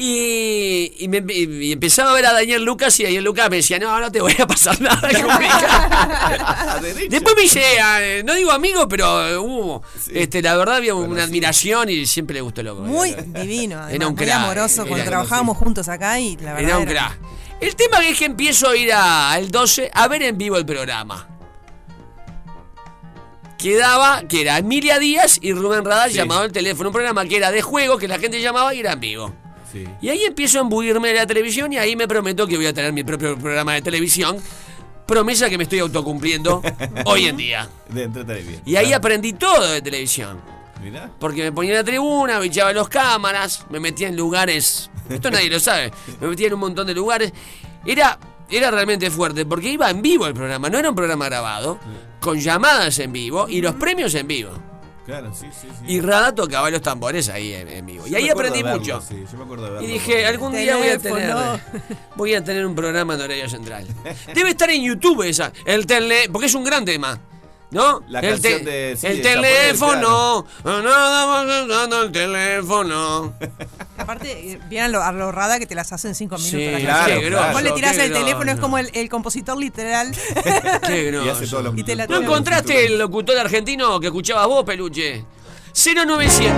Y, 0.00 0.92
y 1.00 1.08
me- 1.08 1.24
y 1.32 1.72
empezaba 1.72 2.12
a 2.12 2.14
ver 2.14 2.24
a 2.26 2.32
Daniel 2.32 2.62
Lucas 2.62 3.00
y 3.00 3.02
Daniel 3.02 3.24
Lucas 3.24 3.50
me 3.50 3.56
decía, 3.56 3.80
no, 3.80 3.98
no 3.98 4.12
te 4.12 4.20
voy 4.20 4.32
a 4.38 4.46
pasar 4.46 4.80
nada. 4.80 5.00
Después 7.10 7.34
me 7.36 7.42
hice, 7.42 7.62
eh, 8.00 8.22
no 8.24 8.34
digo 8.34 8.52
amigo, 8.52 8.86
pero 8.88 9.42
hubo, 9.42 9.82
este, 10.12 10.40
la 10.40 10.56
verdad 10.56 10.76
había 10.76 10.94
una 10.94 11.24
admiración 11.24 11.88
y 11.90 12.06
siempre 12.06 12.34
le 12.34 12.40
gustó 12.42 12.62
loco. 12.62 12.82
Muy 12.82 13.12
divino, 13.12 13.76
además, 13.78 13.94
Era 13.94 14.06
un 14.08 14.14
muy 14.14 14.24
crack, 14.24 14.36
amoroso 14.38 14.82
era- 14.82 14.88
cuando 14.88 15.06
trabajábamos 15.06 15.56
juntos 15.56 15.88
acá 15.88 16.20
y 16.20 16.36
la 16.36 16.52
verdad 16.54 16.60
Era 16.68 16.78
un 16.78 16.84
crack. 16.86 17.18
El 17.60 17.74
tema 17.74 18.06
es 18.06 18.18
que 18.18 18.24
empiezo 18.26 18.68
a 18.68 18.76
ir 18.76 18.92
al 18.92 19.50
12 19.50 19.90
a 19.92 20.08
ver 20.08 20.22
en 20.22 20.38
vivo 20.38 20.56
el 20.56 20.64
programa. 20.66 21.26
Quedaba 23.58 24.22
que 24.28 24.42
era 24.42 24.58
Emilia 24.58 24.98
Díaz 25.00 25.38
y 25.42 25.52
Rubén 25.52 25.84
Radal 25.84 26.10
Sí. 26.10 26.16
llamado 26.16 26.42
al 26.42 26.52
teléfono. 26.52 26.90
Un 26.90 26.92
programa 26.92 27.24
que 27.24 27.36
era 27.36 27.50
de 27.50 27.60
juego, 27.60 27.98
que 27.98 28.06
la 28.06 28.18
gente 28.18 28.40
llamaba 28.40 28.72
y 28.74 28.80
era 28.80 28.92
en 28.92 29.00
vivo. 29.00 29.34
Sí. 29.72 29.84
Y 30.00 30.08
ahí 30.08 30.22
empiezo 30.24 30.58
a 30.58 30.60
embuirme 30.62 31.08
de 31.08 31.14
la 31.14 31.26
televisión 31.26 31.72
y 31.72 31.78
ahí 31.78 31.96
me 31.96 32.06
prometo 32.06 32.46
que 32.46 32.56
voy 32.56 32.66
a 32.66 32.72
tener 32.72 32.92
mi 32.92 33.02
propio 33.02 33.36
programa 33.36 33.74
de 33.74 33.82
televisión. 33.82 34.36
Promesa 35.06 35.50
que 35.50 35.56
me 35.58 35.64
estoy 35.64 35.80
autocumpliendo 35.80 36.62
hoy 37.06 37.26
en 37.26 37.36
día. 37.36 37.68
De. 37.88 38.60
Y 38.64 38.76
ahí 38.76 38.92
aprendí 38.92 39.32
todo 39.32 39.66
de 39.72 39.82
televisión. 39.82 40.40
Mirá. 40.80 41.10
Porque 41.18 41.42
me 41.42 41.50
ponía 41.50 41.72
en 41.72 41.78
la 41.78 41.84
tribuna, 41.84 42.38
me 42.38 42.46
echaba 42.46 42.72
los 42.72 42.88
cámaras, 42.88 43.66
me 43.70 43.80
metía 43.80 44.06
en 44.06 44.16
lugares. 44.16 44.90
Esto 45.08 45.30
nadie 45.30 45.50
lo 45.50 45.60
sabe. 45.60 45.92
Me 46.20 46.28
metía 46.28 46.48
en 46.48 46.54
un 46.54 46.60
montón 46.60 46.86
de 46.86 46.94
lugares. 46.94 47.32
Era, 47.84 48.18
era 48.50 48.70
realmente 48.70 49.10
fuerte 49.10 49.46
porque 49.46 49.70
iba 49.70 49.90
en 49.90 50.02
vivo 50.02 50.26
el 50.26 50.34
programa, 50.34 50.68
no 50.68 50.78
era 50.78 50.90
un 50.90 50.96
programa 50.96 51.26
grabado, 51.26 51.78
con 52.20 52.38
llamadas 52.38 52.98
en 52.98 53.12
vivo 53.12 53.48
y 53.48 53.60
los 53.60 53.74
premios 53.74 54.14
en 54.14 54.26
vivo. 54.26 54.50
Claro, 55.08 55.32
sí, 55.32 55.46
sí, 55.58 55.68
sí. 55.70 55.84
Y 55.90 56.02
Rada 56.02 56.34
tocaba 56.34 56.68
los 56.68 56.82
tambores 56.82 57.30
ahí 57.30 57.54
en, 57.54 57.66
en 57.68 57.86
vivo. 57.86 58.06
Y 58.06 58.14
ahí 58.14 58.28
aprendí 58.28 58.62
verlo, 58.62 58.78
mucho. 58.78 59.00
Sí, 59.00 59.24
yo 59.32 59.38
me 59.38 59.44
acuerdo 59.44 59.64
de 59.64 59.70
verlo. 59.70 59.88
Y 59.88 59.90
dije, 59.90 60.26
algún 60.26 60.52
día 60.52 60.76
voy 60.76 60.88
a 60.88 60.98
tener 60.98 61.34
voy 62.14 62.34
a 62.34 62.44
tener 62.44 62.66
un 62.66 62.74
programa 62.74 63.14
en 63.14 63.22
horario 63.22 63.48
central. 63.48 63.86
Debe 64.34 64.50
estar 64.50 64.68
en 64.68 64.82
YouTube 64.82 65.22
esa, 65.22 65.50
el 65.64 65.86
tele, 65.86 66.28
porque 66.30 66.48
es 66.48 66.54
un 66.54 66.62
gran 66.62 66.84
tema. 66.84 67.18
¿No? 67.70 68.00
La 68.08 68.20
el 68.20 68.30
canción 68.30 68.64
de- 68.64 68.96
sí, 68.98 69.06
el 69.06 69.16
de 69.18 69.22
teléfono, 69.22 70.46
nada 70.64 71.26
más 71.44 71.66
usando 71.66 72.02
el 72.02 72.12
teléfono. 72.12 73.34
Aparte, 73.98 74.52
eh, 74.52 74.60
bien 74.70 74.84
a 74.84 74.88
lo, 74.88 75.02
a 75.02 75.12
lo 75.12 75.30
rada 75.32 75.58
que 75.58 75.66
te 75.66 75.74
las 75.74 75.92
hacen 75.92 76.14
cinco 76.14 76.36
minutos. 76.38 76.58
Sí, 76.58 76.64
la 76.70 76.78
claro, 76.80 76.98
canción. 76.98 77.20
qué 77.20 77.28
claro. 77.28 77.42
grosso, 77.42 77.52
Vos 77.52 77.62
le 77.62 77.72
tirás 77.72 77.96
qué 77.96 78.04
el 78.06 78.12
teléfono, 78.14 78.52
es 78.52 78.58
como 78.60 78.78
el, 78.78 78.90
el 78.94 79.08
compositor 79.10 79.58
literal. 79.58 80.12
Qué 80.86 81.02
Y 81.02 81.10
grosso. 81.10 81.30
hace 81.32 81.46
todos 81.46 81.64
los 81.64 81.76
Y 81.76 81.82
te 81.84 81.94
la 81.94 82.06
¿No 82.06 82.16
encontraste 82.22 82.86
el 82.86 82.98
locutor 82.98 83.36
argentino 83.36 84.00
que 84.00 84.06
escuchabas 84.06 84.46
vos, 84.46 84.64
peluche? 84.64 85.24
0900. 85.74 86.52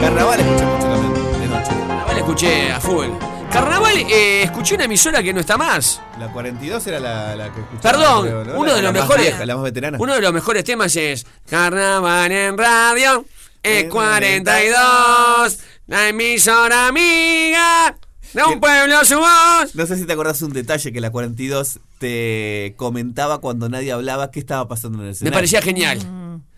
Carnaval 0.00 0.40
escuché 0.40 0.64
mucho 0.66 0.86
también, 0.86 1.40
de 1.40 1.46
noche. 1.48 1.68
Carnaval 1.70 2.18
escuché 2.18 2.72
a 2.72 2.80
full. 2.80 3.06
Carnaval, 3.54 3.96
eh, 4.10 4.42
escuché 4.42 4.74
una 4.74 4.84
emisora 4.86 5.22
que 5.22 5.32
no 5.32 5.38
está 5.38 5.56
más. 5.56 6.00
La 6.18 6.26
42 6.32 6.86
era 6.88 6.98
la, 6.98 7.36
la 7.36 7.52
que 7.52 7.60
escuchaba. 7.60 7.82
Perdón, 7.82 8.22
creo, 8.26 8.44
¿no? 8.44 8.54
uno 8.58 8.66
La- 8.66 8.74
de 8.74 8.82
la 8.82 8.88
los 8.90 8.92
más 8.98 9.02
mejores. 9.08 9.26
vieja, 9.26 9.46
la 9.46 9.54
más 9.54 9.64
veterana. 9.64 9.98
Uno 10.00 10.14
de 10.14 10.20
los 10.20 10.32
mejores 10.32 10.64
temas 10.64 10.96
es 10.96 11.24
Carnaval 11.48 12.32
en 12.32 12.58
radio. 12.58 13.24
Es 13.62 13.84
En 13.84 13.90
42. 13.90 15.58
La 15.86 16.08
emisora 16.08 16.88
amiga. 16.88 17.96
De 18.32 18.42
un 18.42 18.54
Que- 18.54 18.58
pueblo 18.58 19.04
su 19.04 19.18
voz. 19.18 19.74
No 19.74 19.86
sé 19.86 19.96
si 19.98 20.04
te 20.04 20.12
acordás 20.14 20.42
un 20.42 20.52
detalle 20.52 20.92
que 20.92 21.00
la 21.00 21.10
42 21.12 21.78
te 22.00 22.74
comentaba 22.76 23.38
cuando 23.40 23.68
nadie 23.68 23.92
hablaba 23.92 24.32
qué 24.32 24.40
estaba 24.40 24.66
pasando 24.66 24.98
en 24.98 25.02
el 25.02 25.06
Me 25.06 25.12
escenario. 25.12 25.36
parecía 25.36 25.62
genial. 25.62 26.00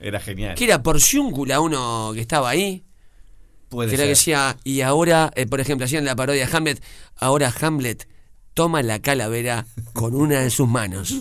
Era 0.01 0.19
genial. 0.19 0.55
Que 0.55 0.65
era 0.65 0.83
Porciúncula 0.83 1.61
uno 1.61 2.13
que 2.15 2.21
estaba 2.23 2.49
ahí. 2.49 2.83
Puede 3.77 3.91
que 3.91 3.95
era 3.97 4.03
ser. 4.03 4.07
que 4.07 4.11
decía, 4.11 4.57
y 4.65 4.81
ahora, 4.81 5.31
eh, 5.37 5.47
por 5.47 5.61
ejemplo, 5.61 5.85
hacían 5.85 6.05
la 6.07 6.17
parodia 6.17 6.47
de 6.47 6.57
Hamlet, 6.57 6.83
ahora 7.17 7.53
Hamlet 7.61 8.09
toma 8.55 8.83
la 8.83 9.01
calavera 9.03 9.67
con 9.93 10.15
una 10.15 10.41
de 10.41 10.49
sus 10.51 10.67
manos. 10.67 11.15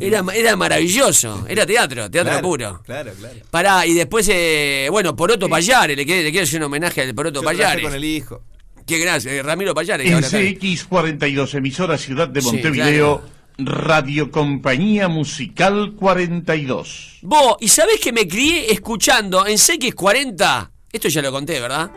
Era, 0.00 0.24
era 0.34 0.56
maravilloso, 0.56 1.46
era 1.48 1.64
teatro, 1.64 2.10
teatro 2.10 2.32
Claro, 2.32 2.42
puro. 2.48 2.82
Claro, 2.84 3.12
claro. 3.18 3.36
Pará, 3.50 3.86
y 3.86 3.94
después, 3.94 4.28
eh, 4.28 4.88
bueno, 4.90 5.14
Poroto 5.14 5.48
Payare, 5.48 5.94
le 5.94 6.04
quiero, 6.04 6.22
le 6.22 6.30
quiero 6.32 6.42
hacer 6.44 6.58
un 6.60 6.64
homenaje 6.66 7.02
al 7.02 7.14
Poroto 7.14 7.40
Yo 7.40 7.42
trabajé 7.42 7.62
Payare. 7.62 7.82
con 7.82 7.94
el 7.94 8.04
hijo. 8.04 8.42
Qué 8.84 8.98
gracia, 8.98 9.32
eh, 9.32 9.42
Ramiro 9.42 9.72
Payare. 9.72 10.02
que 10.02 10.08
En 10.08 10.14
ahora 10.16 10.26
está- 10.26 10.38
CX42, 10.38 11.54
emisora 11.54 11.96
Ciudad 11.96 12.26
de 12.28 12.40
Sí, 12.40 12.46
Montevideo, 12.48 13.22
Radio 13.58 14.32
Compañía 14.32 15.06
Musical 15.06 15.92
42. 15.96 17.18
Vos, 17.22 17.56
¿y 17.60 17.68
sabés 17.68 18.00
que 18.00 18.12
me 18.12 18.26
crié 18.26 18.72
escuchando 18.72 19.46
en 19.46 19.58
CX40? 19.58 20.70
Esto 20.92 21.08
ya 21.08 21.22
lo 21.22 21.32
conté, 21.32 21.58
¿verdad? 21.60 21.90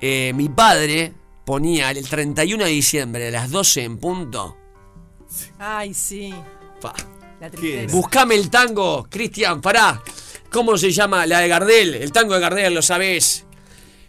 Eh, 0.00 0.32
mi 0.34 0.48
padre 0.48 1.12
ponía 1.44 1.90
el 1.90 2.06
31 2.08 2.64
de 2.64 2.70
diciembre 2.70 3.28
a 3.28 3.30
las 3.30 3.50
12 3.50 3.82
en 3.84 3.98
punto. 3.98 4.56
Ay, 5.58 5.94
sí. 5.94 6.34
Pa. 6.80 6.92
La 7.40 7.50
¿Qué 7.50 7.56
tristeza. 7.56 7.96
Buscame 7.96 8.34
el 8.34 8.50
tango, 8.50 9.06
Cristian, 9.10 9.60
pará. 9.60 10.02
¿Cómo 10.50 10.76
se 10.78 10.90
llama? 10.90 11.26
La 11.26 11.40
de 11.40 11.48
Gardel, 11.48 11.94
el 11.94 12.12
tango 12.12 12.34
de 12.34 12.40
Gardel, 12.40 12.74
lo 12.74 12.82
sabés. 12.82 13.44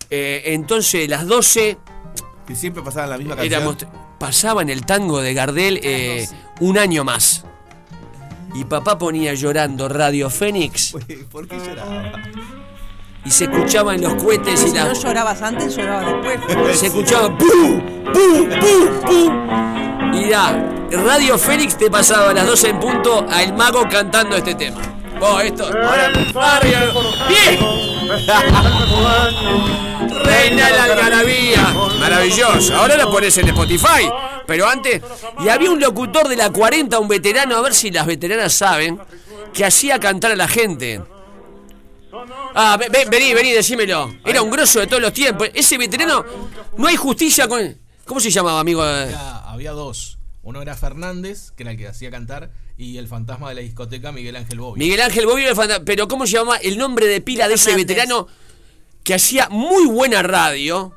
Eh, 0.10 0.44
entonces, 0.46 1.10
las 1.10 1.26
12 1.28 1.78
Que 2.48 2.56
siempre 2.56 2.82
pasaban 2.82 3.10
la 3.10 3.18
misma 3.18 3.36
canción. 3.36 3.54
éramos, 3.54 3.78
pasaban 4.20 4.70
el 4.70 4.86
tango 4.86 5.22
de 5.22 5.34
Gardel 5.34 5.80
eh, 5.84 6.28
un 6.62 6.78
año 6.78 7.04
más. 7.04 7.44
Y 8.56 8.64
papá 8.64 8.98
ponía 8.98 9.34
llorando 9.34 9.88
Radio 9.90 10.30
Fénix 10.30 10.94
¿Por 11.30 11.48
qué 11.48 11.58
lloraba? 11.58 12.14
Y 13.28 13.32
se 13.32 13.44
escuchaban 13.44 14.02
los 14.02 14.16
cohetes 14.16 14.64
y 14.64 14.70
Si 14.70 14.74
no 14.74 14.86
las... 14.86 15.04
llorabas 15.04 15.42
antes, 15.42 15.76
llorabas 15.76 16.06
después. 16.24 16.40
Se 16.80 16.88
escuchaba 16.88 17.38
¡pum! 17.38 17.82
¡pum! 18.14 18.50
¡pum! 18.62 18.88
¡pum! 19.06 20.14
Y 20.14 20.30
ya, 20.30 20.66
Radio 20.92 21.38
Fénix 21.38 21.78
te 21.78 21.92
pasaba 21.92 22.30
a 22.30 22.34
las 22.34 22.48
12 22.48 22.70
en 22.70 22.80
punto 22.80 23.26
a 23.30 23.44
El 23.44 23.52
Mago 23.54 23.86
cantando 23.90 24.38
este 24.38 24.56
tema. 24.56 24.80
Vos, 25.20 25.44
esto. 25.44 25.66
Ahora. 25.66 26.10
¡Bien! 27.28 27.60
Reina 30.24 30.70
la 30.70 30.84
algarabía. 30.86 31.74
Maravilloso. 32.00 32.78
Ahora 32.78 32.96
la 32.96 33.08
pones 33.08 33.38
en 33.38 33.50
Spotify. 33.50 34.10
Pero 34.46 34.70
antes. 34.70 35.02
Y 35.44 35.50
había 35.50 35.70
un 35.70 35.82
locutor 35.82 36.30
de 36.30 36.38
la 36.38 36.50
40, 36.50 36.98
un 37.00 37.10
veterano, 37.10 37.58
a 37.58 37.62
ver 37.62 37.74
si 37.74 37.92
las 37.92 38.06
veteranas 38.06 38.54
saben, 38.54 38.98
que 39.54 39.66
hacía 39.66 40.00
cantar 40.00 40.32
a 40.32 40.36
la 40.36 40.48
gente. 40.48 41.02
Ah, 42.56 42.78
ve- 42.78 42.90
ve- 42.90 43.06
vení, 43.10 43.34
vení, 43.34 43.52
decímelo. 43.52 44.16
Era 44.26 44.42
un 44.42 44.50
grosso 44.50 44.80
de 44.80 44.88
todos 44.88 45.02
los 45.02 45.14
tiempos. 45.14 45.50
Ese 45.54 45.78
veterano, 45.78 46.26
no 46.78 46.88
hay 46.88 46.96
justicia 46.96 47.48
con. 47.48 47.78
¿Cómo 48.06 48.20
se 48.20 48.32
llamaba, 48.32 48.60
amigo? 48.60 48.82
Había, 48.82 49.38
había 49.40 49.72
dos. 49.72 50.18
Uno 50.44 50.62
era 50.62 50.76
Fernández, 50.76 51.52
que 51.52 51.64
era 51.64 51.72
el 51.72 51.78
que 51.78 51.88
hacía 51.90 52.10
cantar, 52.10 52.52
y 52.78 52.98
el 52.98 53.08
fantasma 53.08 53.50
de 53.50 53.56
la 53.56 53.62
discoteca 53.62 54.12
Miguel 54.14 54.36
Ángel 54.38 54.60
Bobbio. 54.60 54.80
Miguel 54.82 55.02
Ángel 55.02 55.26
Bobbio 55.26 55.44
era 55.44 55.50
el 55.52 55.56
fanta- 55.58 55.82
Pero 55.84 56.08
¿cómo 56.08 56.26
se 56.26 56.34
llama 56.34 56.56
el 56.58 56.78
nombre 56.78 57.06
de 57.08 57.20
pila 57.22 57.48
de 57.50 57.56
ese 57.56 57.72
Fernández. 57.72 57.88
veterano 57.88 58.28
que 59.04 59.14
hacía 59.14 59.50
muy 59.50 59.86
buena 59.88 60.24
radio? 60.24 60.94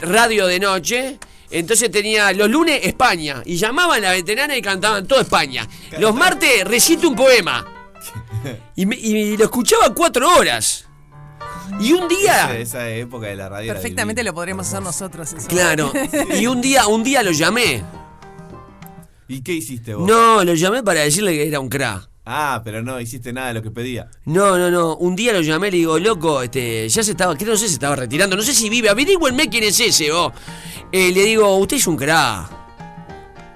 Radio 0.00 0.46
de 0.46 0.58
noche. 0.60 1.18
Entonces 1.50 1.90
tenía 1.92 2.32
los 2.32 2.50
lunes 2.50 2.80
España. 2.84 3.40
Y 3.44 3.56
llamaban 3.56 3.98
a 4.04 4.08
la 4.08 4.12
veterana 4.14 4.56
y 4.56 4.62
cantaban 4.62 5.06
todo 5.06 5.20
España. 5.20 5.66
Los 5.98 6.12
martes 6.14 6.64
recito 6.64 7.08
un 7.08 7.14
poema. 7.14 7.64
Y, 8.76 8.86
me- 8.86 8.96
y 8.96 9.36
lo 9.36 9.44
escuchaba 9.44 9.92
cuatro 9.94 10.28
horas. 10.36 10.86
Y 11.80 11.92
un 11.92 12.06
día. 12.08 12.44
Esa, 12.44 12.58
esa 12.58 12.90
época 12.90 13.26
de 13.26 13.36
la 13.36 13.48
radio. 13.48 13.72
Perfectamente 13.72 14.22
lo 14.22 14.32
podremos 14.34 14.66
hacer 14.68 14.82
nosotros. 14.82 15.32
Eso. 15.32 15.48
Claro. 15.48 15.92
Y 16.38 16.46
un 16.46 16.60
día, 16.60 16.86
un 16.86 17.02
día 17.02 17.22
lo 17.22 17.32
llamé. 17.32 17.82
¿Y 19.28 19.42
qué 19.42 19.54
hiciste 19.54 19.94
vos? 19.94 20.08
No, 20.08 20.44
lo 20.44 20.54
llamé 20.54 20.82
para 20.82 21.00
decirle 21.00 21.32
que 21.32 21.48
era 21.48 21.58
un 21.60 21.68
crack. 21.68 22.08
Ah, 22.24 22.60
pero 22.64 22.82
no 22.82 23.00
hiciste 23.00 23.32
nada 23.32 23.48
de 23.48 23.54
lo 23.54 23.62
que 23.62 23.70
pedía. 23.70 24.08
No, 24.24 24.58
no, 24.58 24.70
no. 24.70 24.96
Un 24.96 25.14
día 25.14 25.32
lo 25.32 25.40
llamé 25.42 25.68
y 25.68 25.70
le 25.72 25.76
digo, 25.78 25.98
loco, 25.98 26.42
este, 26.42 26.88
ya 26.88 27.02
se 27.02 27.12
estaba, 27.12 27.36
creo, 27.36 27.50
no 27.52 27.56
sé 27.56 27.64
si 27.64 27.68
se 27.68 27.74
estaba 27.74 27.94
retirando, 27.96 28.36
no 28.36 28.42
sé 28.42 28.52
si 28.52 28.68
vive, 28.68 28.88
averigüenme 28.88 29.48
quién 29.48 29.64
es 29.64 29.78
ese, 29.78 30.10
vos. 30.10 30.32
Eh, 30.90 31.12
le 31.12 31.22
digo, 31.24 31.56
usted 31.56 31.76
es 31.76 31.86
un 31.86 31.96
crack. 31.96 32.65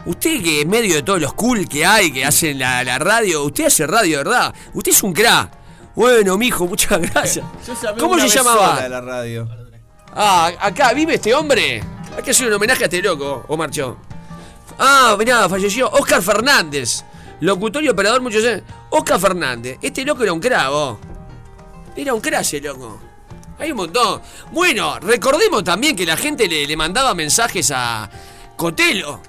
Usted 0.07 0.43
que 0.43 0.63
en 0.63 0.69
medio 0.71 0.95
de 0.97 1.03
todos 1.03 1.21
los 1.21 1.35
cool 1.35 1.69
que 1.69 1.85
hay, 1.85 2.11
que 2.13 2.25
hacen 2.25 2.59
la, 2.59 2.83
la 2.85 2.99
radio, 2.99 3.45
usted 3.45 3.67
hace 3.67 3.87
radio, 3.87 4.19
¿verdad? 4.19 4.55
Usted 4.73 4.93
es 4.93 5.03
un 5.03 5.13
crack. 5.13 5.53
Bueno, 5.95 6.39
mijo, 6.39 6.67
muchas 6.67 7.01
gracias. 7.01 7.45
Yo 7.67 7.75
¿Cómo 7.99 8.19
se 8.19 8.29
llamaba? 8.29 8.89
la 8.89 9.01
radio. 9.01 9.49
Ah, 10.15 10.51
acá 10.61 10.93
vive 10.95 11.15
este 11.15 11.35
hombre. 11.35 11.83
Hay 12.17 12.23
que 12.23 12.31
hacer 12.31 12.47
un 12.49 12.55
homenaje 12.55 12.85
a 12.85 12.87
este 12.87 13.03
loco, 13.03 13.45
o 13.49 13.57
marchó. 13.57 13.97
Ah, 14.79 15.15
mirá, 15.19 15.49
falleció 15.49 15.91
Oscar 15.91 16.23
Fernández. 16.23 17.05
Locutor 17.41 17.83
y 17.85 17.89
operador 17.89 18.21
muchos 18.21 18.45
años. 18.45 18.63
Oscar 18.91 19.21
Fernández. 19.21 19.79
Este 19.83 20.05
loco 20.05 20.23
era 20.23 20.33
un 20.33 20.41
crack, 20.41 20.69
vos. 20.71 20.99
Era 21.95 22.15
un 22.15 22.21
crack 22.21 22.41
ese 22.41 22.61
loco. 22.61 23.01
Hay 23.59 23.71
un 23.73 23.77
montón. 23.77 24.23
Bueno, 24.53 24.99
recordemos 25.01 25.63
también 25.63 25.95
que 25.95 26.07
la 26.07 26.17
gente 26.17 26.49
le, 26.49 26.67
le 26.67 26.77
mandaba 26.77 27.15
mensajes 27.15 27.71
a 27.75 28.09
Cotelo. 28.57 29.21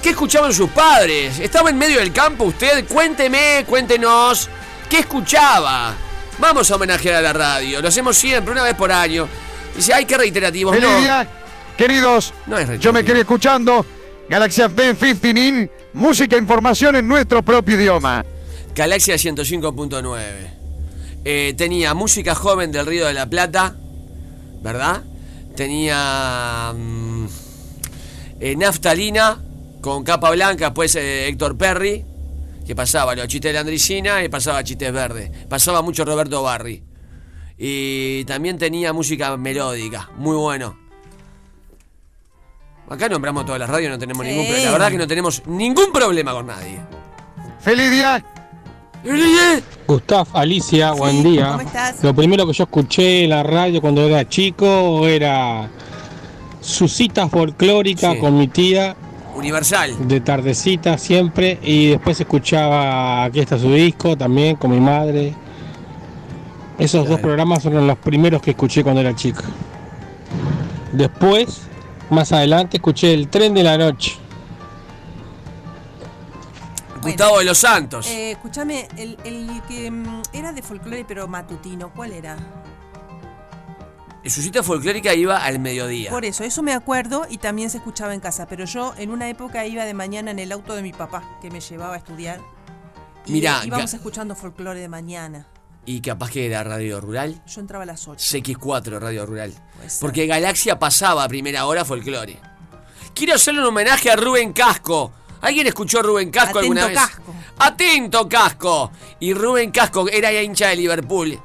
¿Qué 0.02 0.08
escuchaban 0.10 0.54
sus 0.54 0.70
padres? 0.70 1.40
¿Estaba 1.40 1.68
en 1.68 1.76
medio 1.76 1.98
del 1.98 2.12
campo 2.12 2.44
usted? 2.44 2.86
Cuénteme, 2.86 3.66
cuéntenos. 3.68 4.48
¿Qué 4.88 5.00
escuchaba? 5.00 5.94
Vamos 6.38 6.70
a 6.70 6.76
homenajear 6.76 7.16
a 7.16 7.20
la 7.20 7.32
radio. 7.32 7.80
Lo 7.80 7.88
hacemos 7.88 8.16
siempre, 8.16 8.52
una 8.52 8.62
vez 8.62 8.74
por 8.74 8.90
año. 8.90 9.28
Dice, 9.76 9.92
ay, 9.94 10.04
qué 10.04 10.16
reiterativo. 10.16 10.72
Feliz 10.72 10.88
No, 10.88 11.00
día, 11.00 11.28
queridos. 11.76 12.32
no 12.46 12.58
es. 12.58 12.78
Yo 12.80 12.92
me 12.92 13.04
quedé 13.04 13.20
escuchando 13.20 13.84
Galaxia 14.28 14.68
B15 14.68 15.38
in 15.38 15.70
música 15.92 16.36
e 16.36 16.38
información 16.38 16.96
en 16.96 17.06
nuestro 17.06 17.42
propio 17.42 17.76
idioma. 17.76 18.24
Galaxia 18.74 19.14
105.9. 19.16 20.20
Eh, 21.24 21.54
tenía 21.56 21.94
música 21.94 22.34
joven 22.34 22.70
del 22.72 22.86
Río 22.86 23.06
de 23.06 23.14
la 23.14 23.26
Plata, 23.26 23.74
¿verdad? 24.62 25.02
Tenía 25.56 26.72
mm, 26.76 27.26
eh, 28.40 28.56
Naftalina 28.56 29.40
con 29.80 30.02
capa 30.04 30.30
blanca, 30.30 30.74
pues 30.74 30.96
eh, 30.96 31.28
Héctor 31.28 31.56
Perry, 31.56 32.04
que 32.66 32.74
pasaba 32.74 33.14
los 33.14 33.26
chistes 33.28 33.50
de 33.50 33.54
la 33.54 33.60
Andricina 33.60 34.22
y 34.24 34.28
pasaba 34.28 34.62
chistes 34.64 34.92
verdes. 34.92 35.30
Pasaba 35.48 35.82
mucho 35.82 36.04
Roberto 36.04 36.42
Barri. 36.42 36.82
Y 37.58 38.24
también 38.24 38.58
tenía 38.58 38.92
música 38.92 39.36
melódica, 39.36 40.10
muy 40.16 40.36
bueno. 40.36 40.76
Acá 42.88 43.08
nombramos 43.08 43.44
todas 43.46 43.58
las 43.60 43.70
radios, 43.70 43.90
no 43.90 43.98
tenemos 43.98 44.24
ningún 44.26 44.44
problema. 44.44 44.66
La 44.66 44.72
verdad 44.72 44.90
que 44.90 44.98
no 44.98 45.06
tenemos 45.06 45.42
ningún 45.46 45.92
problema 45.92 46.32
con 46.32 46.46
nadie. 46.46 46.80
Feliz 47.60 47.90
día. 47.90 48.24
Gustav, 49.86 50.26
Alicia, 50.32 50.92
buen 50.92 51.22
día. 51.22 51.48
¿cómo 51.52 51.60
estás? 51.60 52.02
Lo 52.02 52.14
primero 52.14 52.46
que 52.46 52.52
yo 52.54 52.64
escuché 52.64 53.24
en 53.24 53.30
la 53.30 53.42
radio 53.42 53.80
cuando 53.80 54.02
era 54.02 54.26
chico 54.28 55.06
era 55.06 55.68
su 56.60 56.88
cita 56.88 57.28
folclórica 57.28 58.12
Sí. 58.12 58.18
con 58.18 58.38
mi 58.38 58.48
tía 58.48 58.96
Universal. 59.34 60.08
de 60.08 60.20
tardecita 60.20 60.96
siempre 60.98 61.58
y 61.62 61.88
después 61.88 62.20
escuchaba 62.20 63.24
Aquí 63.24 63.40
está 63.40 63.58
su 63.58 63.72
disco 63.72 64.16
también 64.16 64.56
con 64.56 64.70
mi 64.70 64.80
madre. 64.80 65.34
Esos 66.78 67.08
dos 67.08 67.20
programas 67.20 67.62
fueron 67.62 67.86
los 67.86 67.98
primeros 67.98 68.42
que 68.42 68.50
escuché 68.50 68.82
cuando 68.82 69.00
era 69.00 69.14
chico. 69.14 69.42
Después, 70.92 71.62
más 72.10 72.32
adelante, 72.32 72.76
escuché 72.78 73.14
El 73.14 73.28
tren 73.28 73.54
de 73.54 73.62
la 73.62 73.78
noche. 73.78 74.16
Gustavo 77.02 77.38
de 77.38 77.44
los 77.44 77.58
Santos. 77.58 78.06
Eh, 78.08 78.32
escúchame, 78.32 78.88
el, 78.96 79.16
el 79.24 79.62
que 79.68 79.90
mm, 79.90 80.22
era 80.32 80.52
de 80.52 80.62
folclore 80.62 81.04
pero 81.06 81.28
matutino, 81.28 81.90
¿cuál 81.94 82.12
era? 82.12 82.36
Su 84.26 84.40
cita 84.40 84.62
folclórica 84.62 85.14
iba 85.14 85.44
al 85.44 85.58
mediodía. 85.58 86.10
Por 86.10 86.24
eso, 86.24 86.44
eso 86.44 86.62
me 86.62 86.72
acuerdo 86.72 87.26
y 87.28 87.38
también 87.38 87.68
se 87.70 87.76
escuchaba 87.76 88.14
en 88.14 88.20
casa, 88.20 88.46
pero 88.46 88.64
yo 88.64 88.94
en 88.96 89.10
una 89.10 89.28
época 89.28 89.66
iba 89.66 89.84
de 89.84 89.94
mañana 89.94 90.30
en 90.30 90.38
el 90.38 90.50
auto 90.50 90.74
de 90.74 90.82
mi 90.82 90.92
papá, 90.92 91.38
que 91.42 91.50
me 91.50 91.60
llevaba 91.60 91.94
a 91.94 91.98
estudiar. 91.98 92.40
Y 93.26 93.32
Mirá, 93.32 93.62
íbamos 93.64 93.92
escuchando 93.92 94.34
folclore 94.34 94.80
de 94.80 94.88
mañana. 94.88 95.46
Y 95.86 96.00
capaz 96.00 96.30
que 96.30 96.46
era 96.46 96.64
Radio 96.64 97.00
Rural. 97.00 97.42
Yo 97.46 97.60
entraba 97.60 97.82
a 97.82 97.86
las 97.86 98.08
8. 98.08 98.18
CX4 98.18 98.98
Radio 98.98 99.26
Rural. 99.26 99.52
Porque 100.00 100.26
Galaxia 100.26 100.78
pasaba 100.78 101.24
a 101.24 101.28
primera 101.28 101.66
hora 101.66 101.84
folclore. 101.84 102.38
Quiero 103.14 103.34
hacerle 103.34 103.60
un 103.60 103.66
homenaje 103.66 104.10
a 104.10 104.16
Rubén 104.16 104.52
Casco. 104.52 105.12
¿Alguien 105.42 105.66
escuchó 105.66 106.00
a 106.00 106.02
Rubén 106.02 106.30
Casco 106.30 106.58
Atento, 106.58 106.80
alguna 106.80 106.86
vez? 106.86 106.98
Casco. 106.98 107.34
Atento 107.58 108.28
Casco. 108.28 108.90
Y 109.20 109.34
Rubén 109.34 109.70
Casco 109.70 110.08
era 110.08 110.32
hincha 110.42 110.68
de 110.68 110.76
Liverpool. 110.76 111.38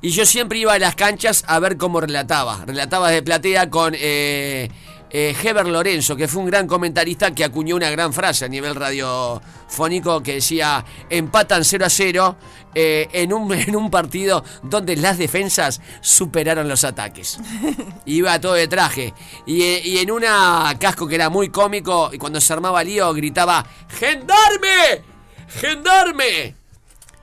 Y 0.00 0.10
yo 0.10 0.24
siempre 0.24 0.58
iba 0.58 0.74
a 0.74 0.78
las 0.78 0.94
canchas 0.94 1.44
a 1.46 1.58
ver 1.58 1.76
cómo 1.76 2.00
relataba. 2.00 2.64
Relataba 2.66 3.10
de 3.10 3.22
platea 3.22 3.68
con 3.68 3.94
eh, 3.96 4.68
eh, 5.10 5.34
Heber 5.42 5.66
Lorenzo, 5.66 6.16
que 6.16 6.28
fue 6.28 6.42
un 6.42 6.48
gran 6.48 6.66
comentarista 6.66 7.34
que 7.34 7.44
acuñó 7.44 7.76
una 7.76 7.90
gran 7.90 8.12
frase 8.12 8.44
a 8.44 8.48
nivel 8.48 8.74
radiofónico 8.74 10.22
que 10.22 10.34
decía, 10.34 10.84
empatan 11.08 11.64
0 11.64 11.86
a 11.86 11.90
0 11.90 12.36
eh, 12.74 13.08
en, 13.12 13.32
un, 13.32 13.52
en 13.54 13.74
un 13.74 13.90
partido 13.90 14.44
donde 14.62 14.96
las 14.96 15.16
defensas 15.16 15.80
superaron 16.00 16.68
los 16.68 16.84
ataques. 16.84 17.38
Iba 18.04 18.40
todo 18.40 18.54
de 18.54 18.68
traje. 18.68 19.14
Y, 19.46 19.62
eh, 19.62 19.82
y 19.82 19.98
en 19.98 20.10
una 20.10 20.76
casco 20.78 21.08
que 21.08 21.14
era 21.14 21.30
muy 21.30 21.48
cómico, 21.48 22.10
y 22.12 22.18
cuando 22.18 22.40
se 22.40 22.52
armaba 22.52 22.84
lío 22.84 23.12
gritaba, 23.14 23.66
¡Gendarme! 23.88 25.02
¡Gendarme! 25.48 26.54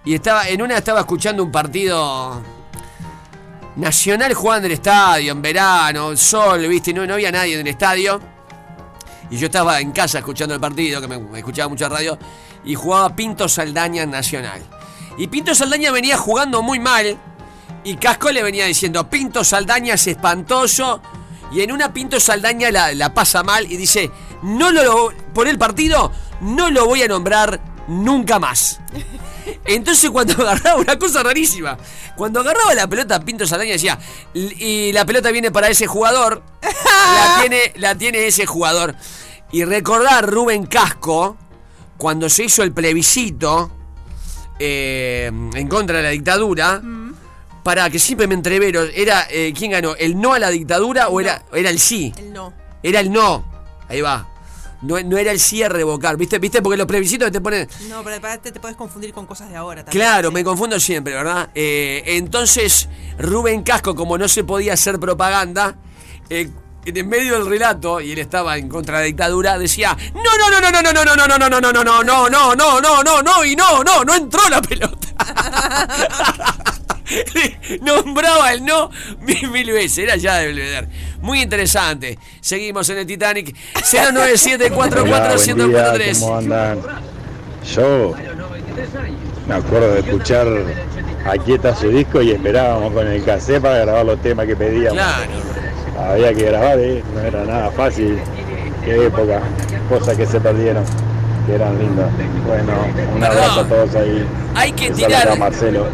Y 0.03 0.15
estaba, 0.15 0.49
en 0.49 0.61
una 0.61 0.77
estaba 0.77 1.01
escuchando 1.01 1.43
un 1.43 1.51
partido 1.51 2.54
nacional 3.75 4.33
jugando 4.33 4.65
en 4.65 4.71
el 4.71 4.77
estadio, 4.77 5.31
en 5.31 5.41
verano, 5.41 6.15
sol, 6.15 6.67
viste, 6.67 6.93
no, 6.93 7.05
no 7.05 7.15
había 7.15 7.31
nadie 7.31 7.55
en 7.55 7.61
el 7.61 7.67
estadio. 7.67 8.19
Y 9.29 9.37
yo 9.37 9.47
estaba 9.47 9.79
en 9.79 9.91
casa 9.91 10.19
escuchando 10.19 10.53
el 10.53 10.61
partido, 10.61 11.01
que 11.01 11.07
me, 11.07 11.17
me 11.17 11.39
escuchaba 11.39 11.67
mucha 11.69 11.89
radio, 11.89 12.17
y 12.63 12.75
jugaba 12.75 13.15
Pinto 13.15 13.49
Saldaña 13.49 14.05
Nacional. 14.05 14.61
Y 15.17 15.27
Pinto 15.27 15.55
Saldaña 15.55 15.91
venía 15.91 16.17
jugando 16.17 16.61
muy 16.61 16.79
mal, 16.79 17.17
y 17.83 17.97
Casco 17.97 18.31
le 18.31 18.43
venía 18.43 18.65
diciendo, 18.65 19.09
Pinto 19.09 19.43
Saldaña 19.43 19.95
es 19.95 20.07
espantoso, 20.07 21.01
y 21.51 21.61
en 21.61 21.71
una 21.71 21.93
Pinto 21.93 22.19
Saldaña 22.19 22.71
la, 22.71 22.93
la 22.93 23.13
pasa 23.13 23.43
mal 23.43 23.71
y 23.71 23.77
dice, 23.77 24.11
no 24.43 24.71
lo, 24.71 25.13
por 25.33 25.47
el 25.47 25.57
partido, 25.57 26.11
no 26.41 26.69
lo 26.69 26.85
voy 26.85 27.03
a 27.03 27.07
nombrar 27.07 27.59
nunca 27.87 28.39
más. 28.39 28.79
Entonces 29.65 30.09
cuando 30.09 30.33
agarraba 30.41 30.79
una 30.79 30.97
cosa 30.97 31.23
rarísima, 31.23 31.77
cuando 32.15 32.39
agarraba 32.39 32.73
la 32.73 32.87
pelota 32.87 33.19
Pinto 33.19 33.45
Saldaña 33.47 33.73
decía, 33.73 33.97
"L- 34.33 34.53
y 34.57 34.91
la 34.93 35.05
pelota 35.05 35.31
viene 35.31 35.51
para 35.51 35.67
ese 35.69 35.87
jugador, 35.87 36.41
la 36.61 37.37
tiene, 37.41 37.73
la 37.75 37.95
tiene 37.95 38.27
ese 38.27 38.45
jugador. 38.45 38.95
Y 39.51 39.63
recordar 39.63 40.29
Rubén 40.29 40.65
Casco, 40.65 41.37
cuando 41.97 42.29
se 42.29 42.43
hizo 42.45 42.63
el 42.63 42.71
plebiscito 42.73 43.71
eh, 44.59 45.25
en 45.53 45.67
contra 45.67 45.97
de 45.97 46.03
la 46.03 46.09
dictadura, 46.09 46.81
para 47.63 47.89
que 47.89 47.97
siempre 47.99 48.27
me 48.27 48.35
entrevero, 48.35 48.83
era 48.83 49.25
eh, 49.29 49.53
¿quién 49.57 49.71
ganó? 49.71 49.95
¿El 49.95 50.19
no 50.19 50.33
a 50.33 50.39
la 50.39 50.49
dictadura 50.49 51.09
o 51.09 51.19
era, 51.19 51.43
era 51.53 51.69
el 51.69 51.79
sí? 51.79 52.13
El 52.17 52.31
no. 52.33 52.53
Era 52.83 52.99
el 52.99 53.11
no. 53.11 53.43
Ahí 53.89 54.01
va. 54.01 54.27
No, 54.85 55.01
no 55.01 55.17
era 55.17 55.31
el 55.31 55.39
sí 55.39 55.63
a 55.63 55.69
revocar, 55.69 56.15
¿viste? 56.17 56.39
¿Viste? 56.39 56.61
Porque 56.61 56.77
los 56.77 56.85
plebiscitos 56.85 57.31
te 57.31 57.41
ponen. 57.41 57.67
No, 57.89 58.03
pero 58.03 58.17
aparte 58.17 58.51
te 58.51 58.59
puedes 58.59 58.77
confundir 58.77 59.13
con 59.13 59.25
cosas 59.25 59.49
de 59.49 59.55
ahora 59.55 59.83
también. 59.83 60.01
Claro, 60.01 60.31
me 60.31 60.43
confundo 60.43 60.79
siempre, 60.79 61.13
¿verdad? 61.13 61.49
Eh, 61.55 62.03
entonces, 62.05 62.87
Rubén 63.17 63.63
Casco, 63.63 63.95
como 63.95 64.17
no 64.17 64.27
se 64.27 64.43
podía 64.43 64.73
hacer 64.73 64.99
propaganda, 64.99 65.75
eh, 66.29 66.49
en 66.85 67.09
medio 67.09 67.33
del 67.33 67.47
relato, 67.47 67.99
y 67.99 68.11
él 68.11 68.19
estaba 68.19 68.57
en 68.57 68.69
contra 68.69 68.97
de 68.97 69.03
la 69.03 69.07
dictadura, 69.07 69.57
decía: 69.57 69.97
No, 70.13 70.21
no, 70.37 70.51
no, 70.51 70.61
no, 70.61 70.71
no, 70.71 70.81
no, 70.81 70.93
no, 70.93 71.15
no, 71.15 71.15
no, 71.15 71.37
no, 71.37 71.49
no, 71.49 71.61
no, 71.61 71.71
no, 71.73 71.83
no, 71.83 72.29
no, 72.29 72.29
no, 72.29 72.55
no, 72.55 72.81
no, 72.81 73.03
no, 73.03 73.21
no, 73.23 73.45
y 73.45 73.55
no, 73.55 73.83
no, 73.83 74.03
no 74.03 74.15
entró 74.15 74.47
la 74.49 74.61
pelota. 74.61 75.07
Nombraba 77.81 78.51
el 78.53 78.65
no 78.65 78.89
mil, 79.21 79.49
mil 79.51 79.71
veces, 79.71 79.99
era 79.99 80.15
ya 80.15 80.37
de 80.37 80.47
Belvedere. 80.47 80.87
Muy 81.21 81.41
interesante. 81.41 82.17
Seguimos 82.41 82.89
en 82.89 82.99
el 82.99 83.05
Titanic. 83.05 83.55
09744 83.75 86.19
¿Cómo 86.19 86.37
andan? 86.37 86.79
Yo 87.73 88.13
me 89.47 89.55
acuerdo 89.55 89.93
de 89.93 89.99
escuchar 89.99 90.47
Aquí 91.25 91.53
está 91.53 91.75
su 91.75 91.89
disco 91.89 92.21
y 92.21 92.31
esperábamos 92.31 92.93
con 92.93 93.07
el 93.07 93.23
cassette 93.23 93.59
para 93.59 93.79
grabar 93.79 94.05
los 94.05 94.21
temas 94.21 94.45
que 94.45 94.55
pedíamos. 94.55 94.93
Claro. 94.93 95.31
Había 96.11 96.33
que 96.35 96.43
grabar, 96.43 96.79
¿eh? 96.79 97.03
no 97.15 97.21
era 97.21 97.43
nada 97.45 97.71
fácil. 97.71 98.19
Qué 98.83 99.07
época, 99.07 99.41
cosas 99.89 100.15
que 100.15 100.27
se 100.27 100.39
perdieron, 100.39 100.83
que 101.47 101.55
eran 101.55 101.79
lindas. 101.79 102.11
Bueno, 102.45 102.73
un 103.15 103.23
abrazo 103.23 103.61
a 103.61 103.67
todos 103.67 103.95
ahí. 103.95 104.23
Hay 104.53 104.71
que 104.73 104.85
Esa 104.87 104.95
tirar- 104.95 105.39
Marcelo. 105.39 105.87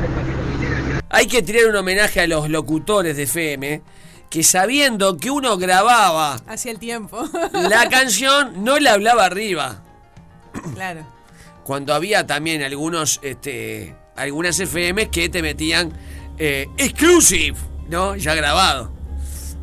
Hay 1.11 1.27
que 1.27 1.41
tirar 1.41 1.65
un 1.67 1.75
homenaje 1.75 2.21
a 2.21 2.27
los 2.27 2.49
locutores 2.49 3.17
de 3.17 3.23
FM 3.23 3.81
que 4.29 4.43
sabiendo 4.43 5.17
que 5.17 5.29
uno 5.29 5.57
grababa 5.57 6.35
Hacía 6.47 6.71
el 6.71 6.79
tiempo. 6.79 7.21
la 7.53 7.89
canción, 7.89 8.63
no 8.63 8.79
la 8.79 8.93
hablaba 8.93 9.25
arriba. 9.25 9.83
claro. 10.73 11.05
Cuando 11.65 11.93
había 11.93 12.25
también 12.25 12.63
algunos, 12.63 13.19
este, 13.21 13.95
algunas 14.15 14.59
FM 14.59 15.09
que 15.09 15.29
te 15.29 15.41
metían 15.41 15.91
eh, 16.37 16.67
exclusive, 16.77 17.57
¿no? 17.89 18.15
Ya 18.15 18.33
grabado. 18.33 18.91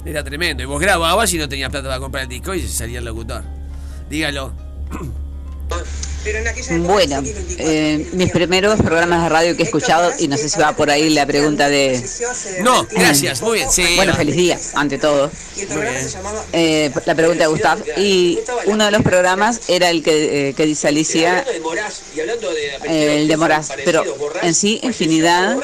Era 0.05 0.23
tremendo. 0.23 0.63
Y 0.63 0.67
vos 0.67 0.81
grababas 0.81 1.33
y 1.35 1.39
no 1.39 1.49
tenías 1.49 1.71
plata 1.71 1.89
para 1.89 1.99
comprar 2.01 2.23
el 2.25 2.29
disco 2.29 2.55
y 2.55 2.67
salía 2.69 3.01
el 3.01 3.05
locutor. 3.05 3.43
Dígalo. 4.09 4.53
Bueno, 6.81 7.23
eh, 7.59 8.09
mis 8.13 8.31
primeros 8.31 8.81
programas 8.81 9.23
de 9.23 9.29
radio 9.29 9.57
que 9.57 9.63
he 9.63 9.67
escuchado, 9.67 10.13
y 10.19 10.29
no 10.29 10.37
sé 10.37 10.49
si 10.49 10.59
va 10.59 10.75
por 10.75 10.91
ahí 10.91 11.11
la 11.11 11.27
pregunta 11.27 11.69
de... 11.69 12.03
No, 12.63 12.87
gracias, 12.91 13.41
muy 13.43 13.59
bien, 13.59 13.71
sí. 13.71 13.85
Bueno, 13.97 14.15
feliz 14.15 14.35
día, 14.35 14.59
ante 14.75 14.99
todo. 14.99 15.31
Eh, 16.53 16.91
la 17.07 17.15
pregunta 17.15 17.45
de 17.45 17.47
Gustav. 17.49 17.79
Y 17.97 18.39
uno 18.67 18.85
de 18.85 18.91
los 18.91 19.03
programas 19.03 19.61
era 19.69 19.91
el 19.91 20.03
que, 20.03 20.51
eh, 20.51 20.55
que 20.55 20.67
dice 20.67 20.89
Alicia, 20.89 21.45
eh, 22.85 23.17
el 23.21 23.29
de 23.29 23.37
Moraz, 23.37 23.71
pero 23.85 24.05
en 24.43 24.55
sí, 24.55 24.81
infinidad. 24.83 25.57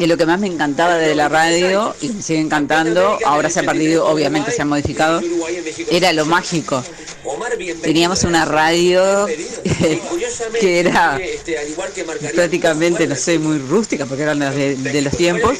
Y 0.00 0.06
lo 0.06 0.16
que 0.16 0.24
más 0.24 0.40
me 0.40 0.46
encantaba 0.46 0.96
de 0.96 1.14
la 1.14 1.28
radio, 1.28 1.94
y 2.00 2.08
me 2.08 2.22
sigue 2.22 2.40
encantando, 2.40 3.18
ahora 3.26 3.50
se 3.50 3.60
ha 3.60 3.64
perdido, 3.64 4.06
obviamente 4.06 4.50
se 4.50 4.62
ha 4.62 4.64
modificado, 4.64 5.20
era 5.90 6.14
lo 6.14 6.24
mágico. 6.24 6.82
Teníamos 7.82 8.24
una 8.24 8.46
radio 8.46 9.26
que 10.60 10.80
era 10.80 11.20
prácticamente, 12.34 13.06
no 13.06 13.14
sé, 13.14 13.38
muy 13.38 13.58
rústica, 13.58 14.06
porque 14.06 14.22
eran 14.22 14.38
las 14.38 14.54
de, 14.54 15.02
los 15.02 15.14
tiempos, 15.14 15.58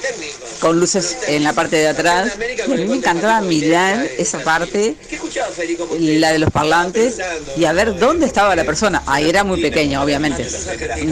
con 0.58 0.80
luces 0.80 1.18
en 1.28 1.44
la 1.44 1.52
parte 1.52 1.76
de 1.76 1.88
atrás. 1.88 2.32
A 2.64 2.68
mí 2.68 2.84
me 2.86 2.96
encantaba 2.96 3.42
mirar 3.42 4.08
esa 4.16 4.38
parte, 4.38 4.94
la 5.98 6.32
de 6.32 6.38
los 6.38 6.50
parlantes, 6.50 7.18
y 7.56 7.66
a 7.66 7.72
ver 7.72 7.98
dónde 7.98 8.24
estaba 8.24 8.56
la 8.56 8.64
persona. 8.64 9.02
Ahí 9.06 9.28
era 9.28 9.44
muy 9.44 9.60
pequeña, 9.60 10.02
obviamente, 10.02 10.46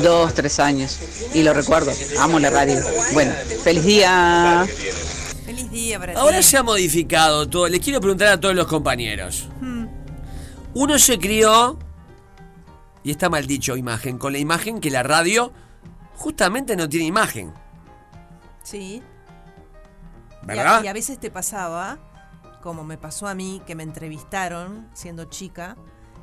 dos, 0.03 0.33
tres 0.33 0.59
años, 0.59 0.99
y 1.35 1.43
lo 1.43 1.53
recuerdo, 1.53 1.93
amo 2.19 2.39
la 2.39 2.49
radio. 2.49 2.81
Bueno, 3.19 3.33
feliz 3.65 3.85
día. 3.85 4.65
Feliz 5.45 5.69
día 5.73 5.99
para 5.99 6.13
ti. 6.13 6.19
Ahora 6.21 6.41
se 6.41 6.57
ha 6.57 6.63
modificado 6.63 7.49
todo. 7.49 7.67
Les 7.67 7.81
quiero 7.81 8.01
preguntar 8.01 8.29
a 8.29 8.39
todos 8.39 8.55
los 8.55 8.69
compañeros. 8.69 9.49
Hmm. 9.61 9.87
Uno 10.75 10.97
se 11.01 11.19
crió, 11.19 11.81
y 13.03 13.11
está 13.11 13.29
mal 13.29 13.45
dicho 13.49 13.77
imagen, 13.77 14.19
con 14.19 14.33
la 14.33 14.39
imagen 14.39 14.81
que 14.81 14.89
la 14.93 15.03
radio 15.03 15.53
justamente 16.15 16.77
no 16.77 16.89
tiene 16.89 17.07
imagen. 17.07 17.53
Sí. 18.63 19.03
Y 20.45 20.47
¿Verdad? 20.47 20.79
a, 20.79 20.85
y 20.85 20.87
a 20.87 20.93
veces 20.93 21.19
te 21.19 21.33
pasaba, 21.33 21.99
como 22.63 22.85
me 22.85 22.99
pasó 22.99 23.27
a 23.27 23.35
mí, 23.35 23.61
que 23.67 23.75
me 23.75 23.83
entrevistaron 23.83 24.89
siendo 24.95 25.25
chica 25.25 25.77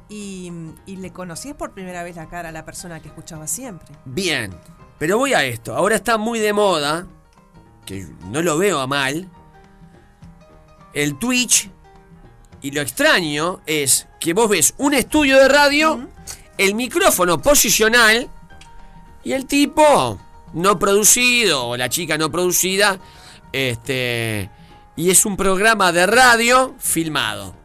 y, 0.09 0.51
y 0.85 0.97
le 0.97 1.11
conocías 1.11 1.55
por 1.55 1.73
primera 1.73 2.03
vez 2.03 2.15
la 2.15 2.27
cara 2.27 2.49
a 2.49 2.51
la 2.51 2.65
persona 2.65 3.01
que 3.01 3.07
escuchaba 3.07 3.47
siempre. 3.47 3.95
Bien, 4.05 4.53
pero 4.97 5.17
voy 5.17 5.33
a 5.33 5.43
esto. 5.43 5.75
Ahora 5.75 5.95
está 5.95 6.17
muy 6.17 6.39
de 6.39 6.53
moda, 6.53 7.07
que 7.85 8.07
no 8.29 8.41
lo 8.41 8.57
veo 8.57 8.79
a 8.79 8.87
mal, 8.87 9.29
el 10.93 11.17
Twitch. 11.19 11.69
Y 12.61 12.71
lo 12.71 12.81
extraño 12.81 13.61
es 13.67 14.07
que 14.19 14.33
vos 14.33 14.49
ves 14.49 14.73
un 14.77 14.95
estudio 14.95 15.37
de 15.37 15.47
radio, 15.47 16.09
el 16.57 16.73
micrófono 16.73 17.39
posicional 17.39 18.27
y 19.23 19.33
el 19.33 19.45
tipo 19.45 20.19
no 20.53 20.79
producido 20.79 21.67
o 21.67 21.77
la 21.77 21.89
chica 21.89 22.17
no 22.17 22.31
producida, 22.31 22.97
este, 23.51 24.49
y 24.95 25.11
es 25.11 25.25
un 25.25 25.37
programa 25.37 25.91
de 25.91 26.07
radio 26.07 26.73
filmado. 26.79 27.55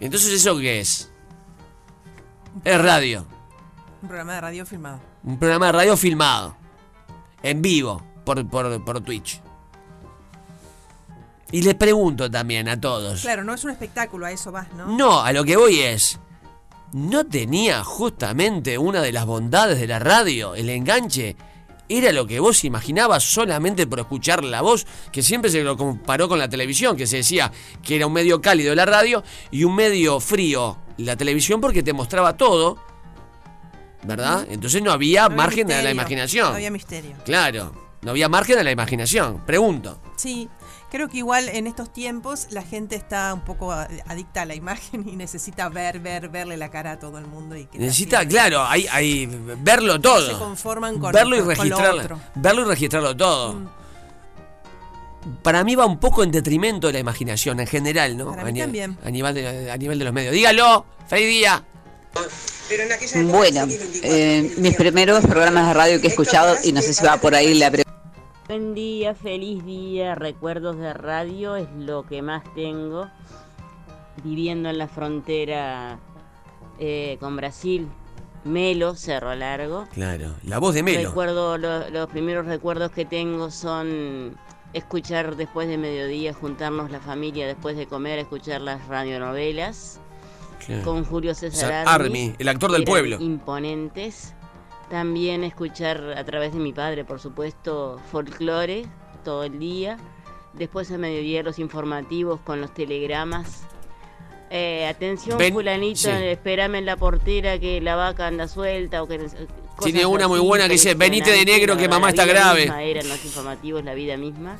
Entonces, 0.00 0.32
¿eso 0.32 0.58
qué 0.58 0.80
es? 0.80 1.11
Es 2.64 2.80
radio. 2.80 3.26
Un 4.02 4.08
programa 4.08 4.34
de 4.34 4.40
radio 4.40 4.66
filmado. 4.66 5.00
Un 5.24 5.38
programa 5.38 5.66
de 5.66 5.72
radio 5.72 5.96
filmado. 5.96 6.56
En 7.42 7.62
vivo. 7.62 8.02
Por, 8.24 8.48
por, 8.48 8.84
por 8.84 9.00
Twitch. 9.00 9.40
Y 11.50 11.62
les 11.62 11.74
pregunto 11.74 12.30
también 12.30 12.68
a 12.68 12.80
todos. 12.80 13.20
Claro, 13.20 13.44
no 13.44 13.52
es 13.52 13.62
un 13.64 13.70
espectáculo, 13.70 14.26
a 14.26 14.32
eso 14.32 14.50
vas, 14.50 14.72
¿no? 14.72 14.86
No, 14.86 15.20
a 15.20 15.32
lo 15.32 15.44
que 15.44 15.56
voy 15.56 15.80
es. 15.80 16.18
¿No 16.92 17.26
tenía 17.26 17.84
justamente 17.84 18.78
una 18.78 19.00
de 19.02 19.12
las 19.12 19.26
bondades 19.26 19.78
de 19.78 19.86
la 19.86 19.98
radio, 19.98 20.54
el 20.54 20.68
enganche? 20.70 21.36
Era 21.88 22.12
lo 22.12 22.26
que 22.26 22.40
vos 22.40 22.64
imaginabas 22.64 23.22
solamente 23.24 23.86
por 23.86 24.00
escuchar 24.00 24.44
la 24.44 24.62
voz, 24.62 24.86
que 25.10 25.22
siempre 25.22 25.50
se 25.50 25.62
lo 25.62 25.76
comparó 25.76 26.28
con 26.28 26.38
la 26.38 26.48
televisión, 26.48 26.96
que 26.96 27.06
se 27.06 27.18
decía 27.18 27.52
que 27.82 27.96
era 27.96 28.06
un 28.06 28.12
medio 28.12 28.40
cálido 28.40 28.74
la 28.74 28.86
radio 28.86 29.22
y 29.50 29.64
un 29.64 29.74
medio 29.74 30.20
frío 30.20 30.78
la 30.98 31.16
televisión 31.16 31.60
porque 31.60 31.82
te 31.82 31.92
mostraba 31.92 32.36
todo, 32.36 32.78
¿verdad? 34.04 34.46
Entonces 34.50 34.82
no 34.82 34.92
había 34.92 35.22
No 35.22 35.26
había 35.26 35.36
margen 35.36 35.72
a 35.72 35.82
la 35.82 35.90
imaginación. 35.90 36.48
No 36.48 36.54
había 36.54 36.70
misterio. 36.70 37.16
Claro, 37.24 37.74
no 38.02 38.10
había 38.10 38.28
margen 38.28 38.58
a 38.58 38.62
la 38.62 38.70
imaginación. 38.70 39.44
Pregunto. 39.44 40.00
Sí, 40.16 40.48
creo 40.92 41.08
que 41.08 41.16
igual 41.16 41.48
en 41.48 41.66
estos 41.66 41.90
tiempos 41.90 42.48
la 42.50 42.60
gente 42.62 42.94
está 42.96 43.32
un 43.32 43.40
poco 43.40 43.72
adicta 43.72 44.42
a 44.42 44.44
la 44.44 44.54
imagen 44.54 45.08
y 45.08 45.16
necesita 45.16 45.68
ver, 45.70 45.98
ver, 46.00 46.28
verle 46.28 46.58
la 46.58 46.70
cara 46.70 46.92
a 46.92 46.98
todo 46.98 47.16
el 47.18 47.26
mundo. 47.26 47.56
Y 47.56 47.64
que 47.64 47.78
Necesita, 47.78 48.24
claro, 48.28 48.62
hay, 48.62 48.86
hay 48.92 49.26
verlo 49.62 49.98
todo. 50.00 50.30
se 50.32 50.38
conforman 50.38 50.98
con- 50.98 51.10
verlo 51.12 51.36
y 51.36 51.38
con- 51.40 51.56
con 51.56 51.56
lo 51.56 51.76
registrarlo. 51.76 52.02
otro. 52.02 52.20
Verlo 52.34 52.62
y 52.62 52.64
registrarlo 52.66 53.16
todo. 53.16 53.54
Mm. 53.54 53.68
Para 55.42 55.64
mí 55.64 55.74
va 55.76 55.86
un 55.86 55.98
poco 55.98 56.22
en 56.24 56.30
detrimento 56.30 56.88
de 56.88 56.92
la 56.94 56.98
imaginación 56.98 57.58
en 57.60 57.66
general, 57.66 58.16
¿no? 58.16 58.26
Para 58.30 58.44
mí 58.50 58.60
a, 58.60 58.64
también. 58.64 58.98
a 59.04 59.10
nivel 59.10 59.34
de, 59.34 59.70
a 59.70 59.76
nivel 59.78 59.98
de 59.98 60.04
los 60.04 60.12
medios. 60.12 60.34
Dígalo, 60.34 60.84
feliz 61.08 61.28
día. 61.28 61.64
Bueno, 63.30 63.66
eh, 64.02 64.52
mis 64.58 64.74
primeros 64.76 65.24
programas 65.24 65.68
de 65.68 65.74
radio 65.74 66.00
que 66.00 66.08
he 66.08 66.10
escuchado, 66.10 66.56
y 66.64 66.72
no 66.72 66.82
sé 66.82 66.92
si 66.92 67.04
va 67.04 67.16
por 67.16 67.34
ahí 67.34 67.54
la 67.54 67.70
pregunta. 67.70 68.01
Buen 68.52 68.74
día, 68.74 69.14
feliz 69.14 69.64
día, 69.64 70.14
recuerdos 70.14 70.76
de 70.76 70.92
radio 70.92 71.56
es 71.56 71.66
lo 71.74 72.02
que 72.04 72.20
más 72.20 72.42
tengo 72.54 73.08
viviendo 74.22 74.68
en 74.68 74.76
la 74.76 74.88
frontera 74.88 75.98
eh, 76.78 77.16
con 77.18 77.34
Brasil, 77.34 77.88
Melo, 78.44 78.94
Cerro 78.94 79.34
Largo. 79.34 79.86
Claro, 79.94 80.34
la 80.44 80.58
voz 80.58 80.74
de 80.74 80.82
Melo. 80.82 81.08
Recuerdo, 81.08 81.56
lo- 81.56 81.88
los 81.88 82.10
primeros 82.10 82.44
recuerdos 82.44 82.90
que 82.90 83.06
tengo 83.06 83.50
son 83.50 84.36
escuchar 84.74 85.34
después 85.36 85.66
de 85.66 85.78
mediodía, 85.78 86.34
juntarnos 86.34 86.90
la 86.90 87.00
familia 87.00 87.46
después 87.46 87.74
de 87.78 87.86
comer, 87.86 88.18
escuchar 88.18 88.60
las 88.60 88.86
radionovelas 88.86 89.98
Claro. 90.66 90.82
con 90.84 91.04
Julio 91.06 91.34
César 91.34 91.84
Armi, 91.88 92.34
el 92.38 92.48
actor 92.48 92.70
del 92.70 92.84
pueblo. 92.84 93.16
Imponentes. 93.18 94.34
También 94.96 95.42
escuchar 95.42 96.02
a 96.18 96.22
través 96.22 96.52
de 96.52 96.58
mi 96.60 96.74
padre, 96.74 97.02
por 97.06 97.18
supuesto, 97.18 97.98
folclore 98.10 98.84
todo 99.24 99.42
el 99.44 99.58
día. 99.58 99.96
Después 100.52 100.92
a 100.92 100.98
mediodía 100.98 101.42
los 101.42 101.58
informativos 101.58 102.40
con 102.40 102.60
los 102.60 102.74
telegramas. 102.74 103.62
Eh, 104.50 104.86
atención, 104.86 105.38
Ven- 105.38 105.54
fulanito, 105.54 105.98
sí. 105.98 106.10
espérame 106.10 106.74
en 106.74 106.84
la 106.84 106.98
portera 106.98 107.58
que 107.58 107.80
la 107.80 107.96
vaca 107.96 108.26
anda 108.26 108.46
suelta 108.48 109.02
o 109.02 109.08
que 109.08 109.18
Tiene 109.82 110.04
una 110.04 110.28
muy 110.28 110.40
buena 110.40 110.66
que 110.66 110.72
dice, 110.74 110.92
"Venite 110.94 111.30
de 111.30 111.46
negro, 111.46 111.74
que 111.74 111.88
mamá 111.88 112.08
La 112.08 112.10
está 112.10 112.26
grave". 112.26 112.64
Eran 112.90 113.08
los 113.08 113.24
informativos, 113.24 113.82
la 113.84 113.94
vida 113.94 114.18
misma. 114.18 114.58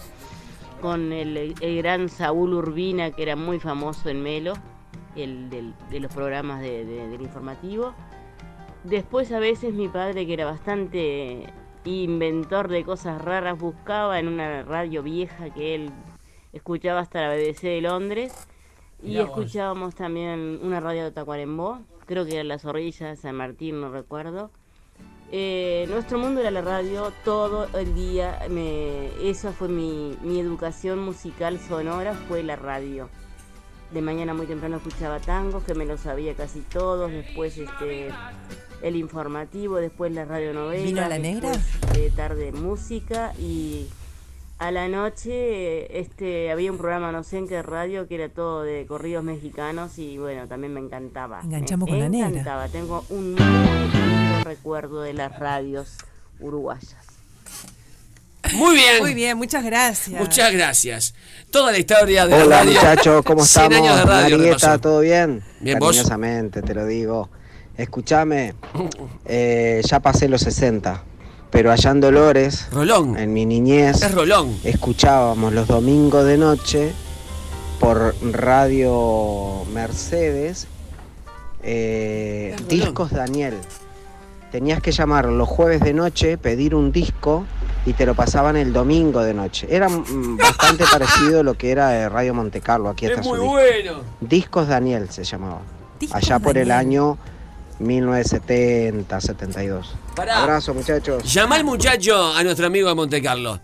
Con 0.80 1.12
el, 1.12 1.54
el 1.60 1.76
gran 1.76 2.08
Saúl 2.08 2.54
Urbina, 2.54 3.10
que 3.10 3.22
era 3.22 3.36
muy 3.36 3.60
famoso 3.60 4.08
en 4.08 4.22
Melo, 4.22 4.54
el 5.14 5.50
del- 5.50 5.74
de 5.90 6.00
los 6.00 6.10
programas 6.10 6.62
de- 6.62 6.86
de- 6.86 7.08
del 7.08 7.20
informativo. 7.20 7.94
Después 8.84 9.30
a 9.30 9.38
veces 9.38 9.74
mi 9.74 9.88
padre, 9.88 10.26
que 10.26 10.32
era 10.32 10.44
bastante 10.44 11.52
inventor 11.84 12.68
de 12.68 12.84
cosas 12.84 13.22
raras, 13.22 13.58
buscaba 13.58 14.18
en 14.18 14.26
una 14.26 14.62
radio 14.64 15.02
vieja 15.02 15.50
que 15.50 15.76
él 15.76 15.90
escuchaba 16.52 17.00
hasta 17.00 17.20
la 17.22 17.34
BBC 17.34 17.62
de 17.62 17.80
Londres. 17.80 18.48
Y 19.02 19.18
escuchábamos 19.18 19.94
también 19.94 20.60
una 20.62 20.78
radio 20.78 21.02
de 21.04 21.10
Tacuarembó, 21.10 21.80
creo 22.06 22.24
que 22.24 22.34
era 22.34 22.44
La 22.44 22.58
Zorrilla, 22.58 23.16
San 23.16 23.34
Martín, 23.34 23.80
no 23.80 23.90
recuerdo. 23.90 24.50
Eh, 25.32 25.86
nuestro 25.88 26.18
mundo 26.18 26.40
era 26.40 26.50
la 26.50 26.60
radio 26.60 27.12
todo 27.24 27.66
el 27.78 27.94
día. 27.94 28.40
Me, 28.50 29.06
esa 29.28 29.52
fue 29.52 29.68
mi, 29.68 30.16
mi 30.22 30.38
educación 30.38 31.00
musical 31.00 31.58
sonora, 31.58 32.14
fue 32.14 32.42
la 32.42 32.54
radio. 32.54 33.08
De 33.92 34.02
mañana 34.02 34.34
muy 34.34 34.46
temprano 34.46 34.76
escuchaba 34.76 35.18
tangos, 35.20 35.64
que 35.64 35.74
me 35.74 35.84
lo 35.84 35.96
sabía 35.98 36.34
casi 36.34 36.60
todos. 36.60 37.10
Después 37.10 37.58
este 37.58 38.10
el 38.82 38.96
informativo, 38.96 39.76
después 39.76 40.12
la 40.12 40.24
radionovela. 40.24 40.84
¿Vino 40.84 41.08
la 41.08 41.18
negra? 41.18 41.50
después, 41.50 41.96
eh, 41.96 42.12
tarde 42.14 42.52
música 42.52 43.32
y 43.38 43.86
a 44.58 44.70
la 44.70 44.86
noche 44.88 45.98
este 45.98 46.50
había 46.52 46.70
un 46.70 46.78
programa 46.78 47.10
no 47.10 47.24
sé 47.24 47.38
en 47.38 47.48
qué 47.48 47.62
radio 47.62 48.06
que 48.06 48.14
era 48.14 48.28
todo 48.28 48.62
de 48.62 48.86
corridos 48.86 49.24
mexicanos 49.24 49.98
y 49.98 50.18
bueno 50.18 50.46
también 50.46 50.72
me 50.72 50.78
encantaba 50.78 51.40
Enganchamos 51.42 51.88
me 51.88 51.90
con 51.90 51.98
la 51.98 52.08
negra. 52.08 52.28
encantaba 52.28 52.68
tengo 52.68 53.04
un 53.08 53.32
muy 53.34 53.40
lindo 53.40 54.44
recuerdo 54.44 55.02
de 55.02 55.14
las 55.14 55.36
radios 55.36 55.96
uruguayas 56.38 56.94
Muy 58.54 58.74
bien. 58.76 59.00
Muy 59.00 59.14
bien, 59.14 59.36
muchas 59.38 59.64
gracias. 59.64 60.20
Muchas 60.20 60.52
gracias. 60.52 61.14
Toda 61.50 61.72
la 61.72 61.78
historia 61.78 62.26
de 62.26 62.36
la 62.38 62.44
Hola 62.44 62.64
muchachos, 62.64 63.24
¿cómo 63.24 63.44
100 63.44 63.72
estamos? 63.72 63.88
años 63.88 63.96
de 64.00 64.04
radio 64.12 64.36
Marieta, 64.38 64.56
repasó. 64.58 64.80
¿todo 64.80 65.00
bien? 65.00 65.42
Bien, 65.60 65.78
¿vos? 65.78 66.02
Te 66.50 66.74
lo 66.74 66.86
digo. 66.86 67.30
Escúchame, 67.76 68.54
eh, 69.24 69.80
ya 69.84 70.00
pasé 70.00 70.28
los 70.28 70.42
60, 70.42 71.02
pero 71.50 71.72
allá 71.72 71.90
en 71.90 72.00
Dolores, 72.00 72.68
Rolón. 72.70 73.16
en 73.18 73.32
mi 73.32 73.46
niñez, 73.46 74.02
Es 74.02 74.14
Rolón. 74.14 74.54
escuchábamos 74.64 75.52
los 75.52 75.66
domingos 75.68 76.24
de 76.26 76.36
noche 76.38 76.92
por 77.80 78.14
Radio 78.30 79.64
Mercedes 79.72 80.66
eh, 81.62 82.54
Discos 82.68 83.10
Daniel. 83.10 83.54
Tenías 84.50 84.82
que 84.82 84.92
llamar 84.92 85.26
los 85.26 85.48
jueves 85.48 85.80
de 85.80 85.94
noche, 85.94 86.36
pedir 86.36 86.74
un 86.74 86.92
disco 86.92 87.46
y 87.86 87.94
te 87.94 88.04
lo 88.04 88.14
pasaban 88.14 88.56
el 88.56 88.72
domingo 88.74 89.22
de 89.22 89.32
noche. 89.32 89.66
Era 89.70 89.88
mm, 89.88 90.36
bastante 90.36 90.84
parecido 90.92 91.40
a 91.40 91.42
lo 91.42 91.54
que 91.54 91.70
era 91.70 91.96
eh, 91.96 92.08
Radio 92.10 92.34
Monte 92.34 92.60
Carlo, 92.60 92.90
aquí 92.90 93.06
Es 93.06 93.24
muy 93.24 93.38
disco. 93.38 93.46
bueno. 93.52 94.00
Discos 94.20 94.68
Daniel 94.68 95.08
se 95.10 95.24
llamaba. 95.24 95.62
Allá 96.12 96.38
por 96.38 96.58
el 96.58 96.70
año 96.70 97.16
1970, 97.82 99.20
72. 99.20 99.94
Pará. 100.14 100.42
Abrazo 100.42 100.74
muchachos. 100.74 101.22
Llama 101.32 101.56
al 101.56 101.64
muchacho 101.64 102.32
a 102.34 102.42
nuestro 102.44 102.66
amigo 102.66 102.88
de 102.88 102.94
Monte 102.94 103.20
Carlo. 103.22 103.60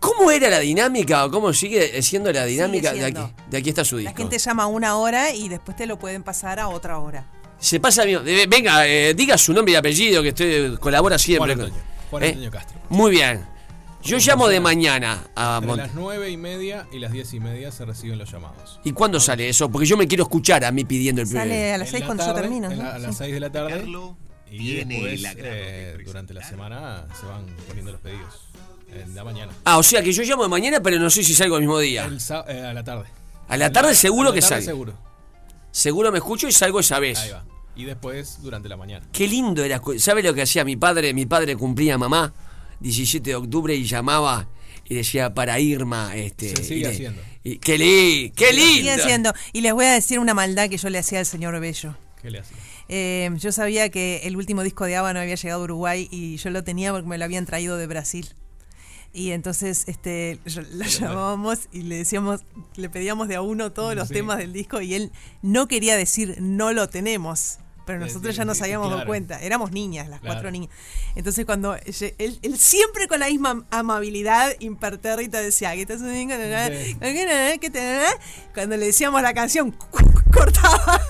¿Cómo 0.00 0.30
era 0.30 0.50
la 0.50 0.58
dinámica 0.58 1.24
o 1.24 1.30
cómo 1.30 1.52
sigue 1.52 2.02
siendo 2.02 2.30
la 2.30 2.44
dinámica 2.44 2.92
de 2.92 3.04
aquí? 3.06 3.22
De 3.50 3.56
aquí 3.58 3.70
está 3.70 3.84
su 3.84 3.96
La 3.96 4.02
disco. 4.02 4.16
gente 4.16 4.38
llama 4.38 4.66
una 4.66 4.96
hora 4.96 5.30
y 5.32 5.48
después 5.48 5.76
te 5.76 5.86
lo 5.86 5.98
pueden 5.98 6.22
pasar 6.22 6.60
a 6.60 6.68
otra 6.68 6.98
hora. 6.98 7.24
Se 7.58 7.80
pasa 7.80 8.04
bien. 8.04 8.20
Venga, 8.48 8.86
eh, 8.86 9.14
diga 9.14 9.38
su 9.38 9.54
nombre 9.54 9.72
y 9.72 9.76
apellido 9.76 10.22
que 10.22 10.28
usted 10.30 10.74
colabora 10.78 11.18
siempre. 11.18 11.54
Juan 11.54 11.66
Antonio. 11.66 11.84
Juan 12.10 12.22
¿Eh? 12.22 12.26
Antonio 12.28 12.50
Castro. 12.50 12.78
Muy 12.90 13.10
bien. 13.12 13.46
Yo 14.04 14.18
llamo 14.18 14.48
de 14.48 14.60
mañana 14.60 15.24
a 15.34 15.60
Entre 15.62 15.76
las 15.76 15.94
nueve 15.94 16.30
y 16.30 16.36
media 16.36 16.86
y 16.92 16.98
las 16.98 17.10
diez 17.10 17.32
y 17.32 17.40
media 17.40 17.72
se 17.72 17.84
reciben 17.86 18.18
los 18.18 18.30
llamados. 18.30 18.78
¿Y 18.84 18.92
cuándo 18.92 19.18
sale 19.18 19.48
eso? 19.48 19.70
Porque 19.70 19.86
yo 19.86 19.96
me 19.96 20.06
quiero 20.06 20.24
escuchar 20.24 20.64
a 20.64 20.70
mí 20.70 20.84
pidiendo 20.84 21.22
el 21.22 21.26
primer. 21.28 21.44
Sale 21.48 21.72
a 21.74 21.78
las 21.78 21.88
En 21.88 21.92
6 21.92 22.00
la 22.00 22.06
cuando 22.06 22.22
yo 22.22 22.28
tarde, 22.28 22.40
termino. 22.42 22.70
en 22.70 22.76
¿no? 22.78 22.82
la- 22.84 22.94
a 22.94 22.98
las 22.98 23.10
Sí. 23.12 23.18
6 23.24 23.34
de 23.34 23.40
la 23.40 23.50
tarde. 23.50 23.84
Y 24.50 24.58
tiene 24.58 24.94
después, 25.00 25.22
la 25.22 25.32
eh, 25.36 25.98
durante 26.04 26.34
la 26.34 26.46
semana, 26.46 27.06
se 27.18 27.26
van 27.26 27.46
poniendo 27.66 27.92
los 27.92 28.00
pedidos. 28.00 28.48
En 28.92 29.14
la 29.14 29.24
mañana. 29.24 29.52
Ah, 29.64 29.78
o 29.78 29.82
sea 29.82 30.02
que 30.02 30.12
yo 30.12 30.22
llamo 30.22 30.44
de 30.44 30.48
mañana, 30.50 30.80
pero 30.80 30.98
no 31.00 31.10
sé 31.10 31.24
si 31.24 31.34
salgo 31.34 31.56
el 31.56 31.62
mismo 31.62 31.78
día. 31.80 32.04
El 32.04 32.18
eh, 32.48 32.60
a 32.60 32.72
la 32.74 32.84
tarde. 32.84 33.06
A 33.48 33.56
la 33.56 33.72
tarde 33.72 33.94
seguro 33.94 34.28
a 34.28 34.30
la 34.30 34.34
que 34.34 34.42
salgo. 34.42 34.64
seguro. 34.64 34.92
Seguro 35.72 36.12
me 36.12 36.18
escucho 36.18 36.46
y 36.46 36.52
salgo 36.52 36.78
esa 36.78 37.00
vez. 37.00 37.18
Ahí 37.18 37.30
va. 37.30 37.44
Y 37.74 37.84
después 37.84 38.40
durante 38.42 38.68
la 38.68 38.76
mañana. 38.76 39.04
Qué 39.10 39.26
lindo 39.26 39.64
era. 39.64 39.80
¿Sabe 39.98 40.22
lo 40.22 40.32
que 40.34 40.42
hacía 40.42 40.64
mi 40.64 40.76
padre? 40.76 41.12
Mi 41.12 41.26
padre 41.26 41.56
cumplía 41.56 41.98
mamá 41.98 42.32
17 42.80 43.30
de 43.30 43.36
octubre 43.36 43.74
y 43.74 43.84
llamaba 43.84 44.48
y 44.86 44.94
decía 44.96 45.32
para 45.34 45.58
Irma. 45.60 46.14
Este, 46.16 46.54
Se 46.56 46.64
sigue 46.64 46.76
y 46.76 46.82
le- 46.82 46.88
haciendo. 46.88 47.22
y- 47.42 47.58
qué, 47.58 47.78
li- 47.78 48.32
qué 48.36 48.52
lindo. 48.52 48.74
Sigue 48.74 48.92
haciendo. 48.92 49.32
Y 49.52 49.60
les 49.62 49.72
voy 49.72 49.86
a 49.86 49.92
decir 49.92 50.18
una 50.18 50.34
maldad 50.34 50.68
que 50.68 50.76
yo 50.76 50.88
le 50.90 50.98
hacía 50.98 51.18
al 51.20 51.26
señor 51.26 51.58
Bello. 51.60 51.96
¿Qué 52.20 52.30
le 52.30 52.38
hace? 52.40 52.54
Eh, 52.88 53.30
yo 53.38 53.50
sabía 53.52 53.88
que 53.88 54.20
el 54.24 54.36
último 54.36 54.62
disco 54.62 54.84
de 54.84 54.96
ABBA 54.96 55.14
no 55.14 55.20
había 55.20 55.34
llegado 55.36 55.60
a 55.60 55.64
Uruguay 55.64 56.08
y 56.10 56.36
yo 56.36 56.50
lo 56.50 56.64
tenía 56.64 56.92
porque 56.92 57.08
me 57.08 57.16
lo 57.18 57.24
habían 57.24 57.46
traído 57.46 57.76
de 57.78 57.86
Brasil. 57.86 58.28
Y 59.16 59.30
entonces 59.30 59.84
este, 59.86 60.38
lo 60.72 60.84
llamábamos 60.84 61.60
y 61.72 61.82
le 61.82 61.96
decíamos, 61.98 62.40
le 62.76 62.88
pedíamos 62.90 63.28
de 63.28 63.36
a 63.36 63.42
uno 63.42 63.70
todos 63.72 63.94
los 63.94 64.08
Sí. 64.08 64.14
temas 64.14 64.38
del 64.38 64.52
disco 64.52 64.80
y 64.80 64.94
él 64.94 65.12
no 65.40 65.68
quería 65.68 65.96
decir 65.96 66.36
no 66.40 66.72
lo 66.72 66.88
tenemos. 66.88 67.58
Pero 67.86 67.98
nosotros 67.98 68.34
sí, 68.34 68.38
ya 68.38 68.44
nos 68.44 68.60
habíamos 68.62 68.86
dado 68.86 68.98
claro. 69.00 69.08
cuenta. 69.08 69.40
Éramos 69.42 69.70
niñas, 69.72 70.08
las 70.08 70.20
Claro. 70.20 70.34
cuatro 70.36 70.50
niñas. 70.50 70.70
Entonces 71.14 71.44
cuando 71.44 71.74
él, 71.76 72.38
él 72.42 72.58
siempre 72.58 73.06
con 73.08 73.20
la 73.20 73.26
misma 73.28 73.64
amabilidad 73.70 74.52
impertérrita 74.60 75.40
decía, 75.40 75.74
¿qué 75.74 75.82
estás 75.82 76.00
haciendo? 76.00 76.34
Sí. 76.34 76.96
¿Qué 77.60 77.70
te- 77.70 78.04
Cuando 78.54 78.76
le 78.76 78.86
decíamos 78.86 79.20
la 79.22 79.34
canción, 79.34 79.76
cortaba. 80.32 81.00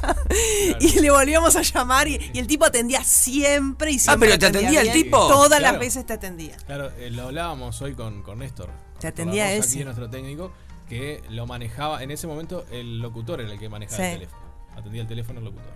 Y 0.80 0.98
le 1.00 1.10
volvíamos 1.10 1.54
a 1.56 1.62
llamar 1.62 2.08
y, 2.08 2.18
y 2.32 2.38
el 2.38 2.46
tipo 2.46 2.64
atendía 2.64 3.04
siempre 3.04 3.92
y 3.92 3.98
siempre. 3.98 4.28
Ah, 4.28 4.30
pero 4.32 4.38
¿te 4.38 4.46
atendía 4.46 4.80
el 4.82 4.92
tipo? 4.92 5.16
Todas 5.28 5.58
Claro. 5.60 5.72
las 5.74 5.78
veces 5.80 6.04
te 6.04 6.12
atendía. 6.12 6.56
Claro, 6.66 6.90
eh, 6.98 7.10
lo 7.10 7.24
hablábamos 7.24 7.80
hoy 7.82 7.94
con, 7.94 8.22
con 8.22 8.38
Néstor. 8.40 8.70
Te 8.98 9.06
atendía 9.06 9.52
ese. 9.52 9.76
Aquí 9.76 9.84
nuestro 9.84 10.10
técnico, 10.10 10.52
que 10.88 11.22
lo 11.30 11.46
manejaba, 11.46 12.02
en 12.02 12.10
ese 12.10 12.26
momento 12.26 12.66
el 12.70 12.98
locutor 13.00 13.40
era 13.40 13.52
el 13.52 13.58
que 13.58 13.68
manejaba 13.68 13.96
Sí. 13.98 14.02
el 14.04 14.12
teléfono. 14.18 14.42
Atendía 14.76 15.02
el 15.02 15.08
teléfono 15.08 15.38
el 15.38 15.44
locutor. 15.46 15.72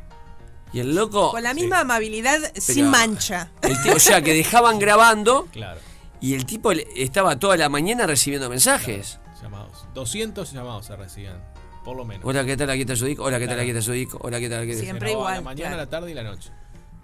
Y 0.72 0.81
el 0.81 0.94
loco. 0.94 1.31
Con 1.31 1.42
la 1.42 1.54
misma 1.54 1.81
amabilidad, 1.81 2.38
sin 2.57 2.88
mancha. 2.90 3.50
el 3.62 3.81
tío- 3.83 3.94
o 3.96 3.98
sea 3.98 4.20
que 4.22 4.35
dejaban 4.35 4.78
grabando 4.78 5.48
Claro, 5.52 5.81
y 6.20 6.35
el 6.35 6.44
tipo 6.46 6.72
estaba 6.72 7.38
toda 7.38 7.57
la 7.57 7.68
mañana 7.68 8.07
recibiendo 8.07 8.50
mensajes. 8.50 9.18
llamados. 9.42 9.87
200 9.94 10.52
llamados 10.52 10.87
se 10.87 10.96
recibían, 10.96 11.42
por 11.85 11.96
lo 11.96 12.04
menos. 12.04 12.24
Hola, 12.24 12.44
¿qué 12.44 12.57
tal? 12.57 12.68
Aquí 12.70 12.83
está 12.83 12.96
su 12.96 13.07
disco. 13.07 13.24
Hola, 13.24 13.38
¿qué 13.38 13.46
tal? 13.46 13.54
Claro. 13.54 13.62
Aquí 13.62 13.70
está 13.70 13.83
su 13.83 13.92
disco. 13.92 14.18
Hola, 14.22 14.38
¿qué 14.40 14.48
tal? 14.48 14.62
Aquí 14.62 14.72
está- 14.72 14.85
Siempre 14.85 15.12
igual, 15.12 15.35
La 15.37 15.40
mañana, 15.40 15.68
claro. 15.70 15.76
la 15.85 15.88
tarde 15.88 16.11
y 16.11 16.14
la 16.14 16.22
noche. 16.22 16.50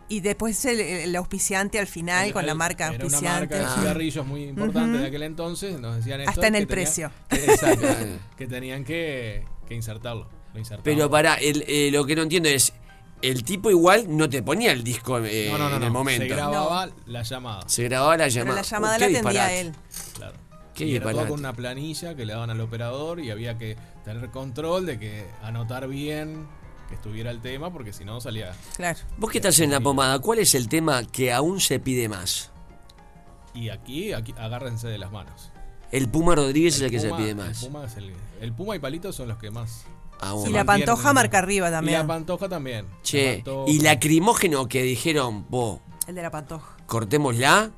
Y 0.07 0.21
después 0.21 0.63
el, 0.67 0.81
el 0.81 1.17
auspiciante 1.17 1.79
al 1.79 1.87
final, 1.87 2.31
con 2.35 2.43
la 2.43 2.49
Era- 2.53 2.55
marca 2.57 2.93
era 2.93 3.07
una 3.07 3.21
marca 3.23 3.59
de 3.59 3.67
cigarrillos 3.81 4.27
muy 4.27 4.45
importante 4.45 4.91
Ujú. 4.93 4.99
de 5.03 5.07
aquel 5.09 5.23
entonces. 5.23 5.81
Nos 5.81 5.97
decían 5.97 6.21
esto. 6.21 6.31
Hasta 6.31 6.47
en 6.49 6.55
el 6.57 6.67
tenía- 6.67 6.85
precio. 6.85 7.11
que- 7.31 7.37
exacto, 7.45 7.87
que 8.37 8.47
tenían 8.47 8.85
que, 8.85 9.47
que 9.67 9.75
insertarlo. 9.75 10.29
Pero 10.83 11.09
para, 11.11 11.35
el, 11.37 11.65
eh, 11.67 11.89
lo 11.91 12.05
que 12.05 12.15
no 12.15 12.23
entiendo 12.23 12.49
es, 12.51 12.73
el 13.31 13.45
tipo 13.45 13.71
igual 13.71 14.05
no 14.09 14.29
te 14.29 14.43
ponía 14.43 14.73
el 14.73 14.83
disco 14.85 15.19
eh, 15.19 15.49
no, 15.51 15.59
no, 15.59 15.71
no, 15.71 15.77
en 15.77 15.83
el 15.83 15.91
momento. 15.91 16.23
Se 16.23 16.29
grababa 16.29 16.89
la 17.07 17.23
llamada. 17.23 17.69
Se 17.69 17.85
grababa 17.85 18.17
la 18.17 18.25
Pero 18.25 18.35
llamada. 18.37 18.57
la 18.57 18.63
llamada 18.63 18.99
la 18.99 18.99
qué 18.99 19.17
atendía 19.17 19.31
disparate. 19.49 19.61
él. 19.61 19.73
Claro. 20.15 20.37
Qué 20.75 20.85
y 20.87 20.97
era 20.97 21.11
todo 21.13 21.29
con 21.29 21.39
una 21.41 21.53
planilla 21.53 22.15
que 22.17 22.27
le 22.27 22.33
daban 22.33 22.51
al 22.51 22.61
operador 22.61 23.21
y 23.21 23.31
había 23.31 23.57
que 23.59 23.77
tener 24.05 24.31
control 24.31 24.87
de 24.87 24.99
que 24.99 25.27
anotar 25.43 25.87
bien 25.89 26.47
que 26.89 26.97
estuviera 26.97 27.31
el 27.31 27.41
tema 27.41 27.73
porque 27.73 27.93
si 27.93 28.05
no 28.05 28.21
salía. 28.21 28.53
Claro. 28.77 28.99
Vos 29.17 29.31
que 29.31 29.39
estás 29.39 29.59
en 29.61 29.71
la 29.71 29.81
pomada, 29.81 30.19
¿cuál 30.19 30.41
es 30.41 30.55
el 30.55 30.69
tema 30.69 31.05
que 31.05 31.33
aún 31.33 31.61
se 31.61 31.79
pide 31.79 32.09
más? 32.09 32.51
Y 33.55 33.69
aquí, 33.71 34.13
aquí 34.13 34.35
agárrense 34.37 34.89
de 34.89 34.99
las 34.99 35.13
manos. 35.13 35.51
El 35.93 36.09
Puma 36.09 36.35
Rodríguez 36.35 36.75
es 36.77 36.81
el 36.83 36.91
que 36.91 36.99
se 36.99 37.09
Puma- 37.09 37.19
pide 37.19 37.31
El 37.31 37.37
más. 37.37 37.65
Puma, 37.65 37.85
es 37.85 37.97
el, 37.97 38.13
el 38.41 38.53
Puma 38.53 38.75
y 38.75 38.81
Palito 38.81 39.13
son 39.13 39.29
los 39.29 39.39
que 39.39 39.51
más. 39.53 39.85
Y 40.23 40.25
la 40.25 40.65
mantienen 40.65 40.67
pantoja 40.67 41.13
marca 41.13 41.39
arriba 41.39 41.69
Y 41.69 41.71
también. 41.73 41.99
la 42.01 42.07
pantoja 42.07 42.49
también. 42.49 42.87
La 42.87 43.03
Che, 43.03 43.35
pantoja. 43.37 43.71
y 43.71 43.79
lacrimógeno 43.81 44.69
que 44.69 44.83
dijeron, 44.83 45.47
vos, 45.51 45.81
El 46.07 46.15
de 46.15 46.23
la 46.23 46.31
pantoja. 46.31 46.77
cortémosla. 46.87 47.71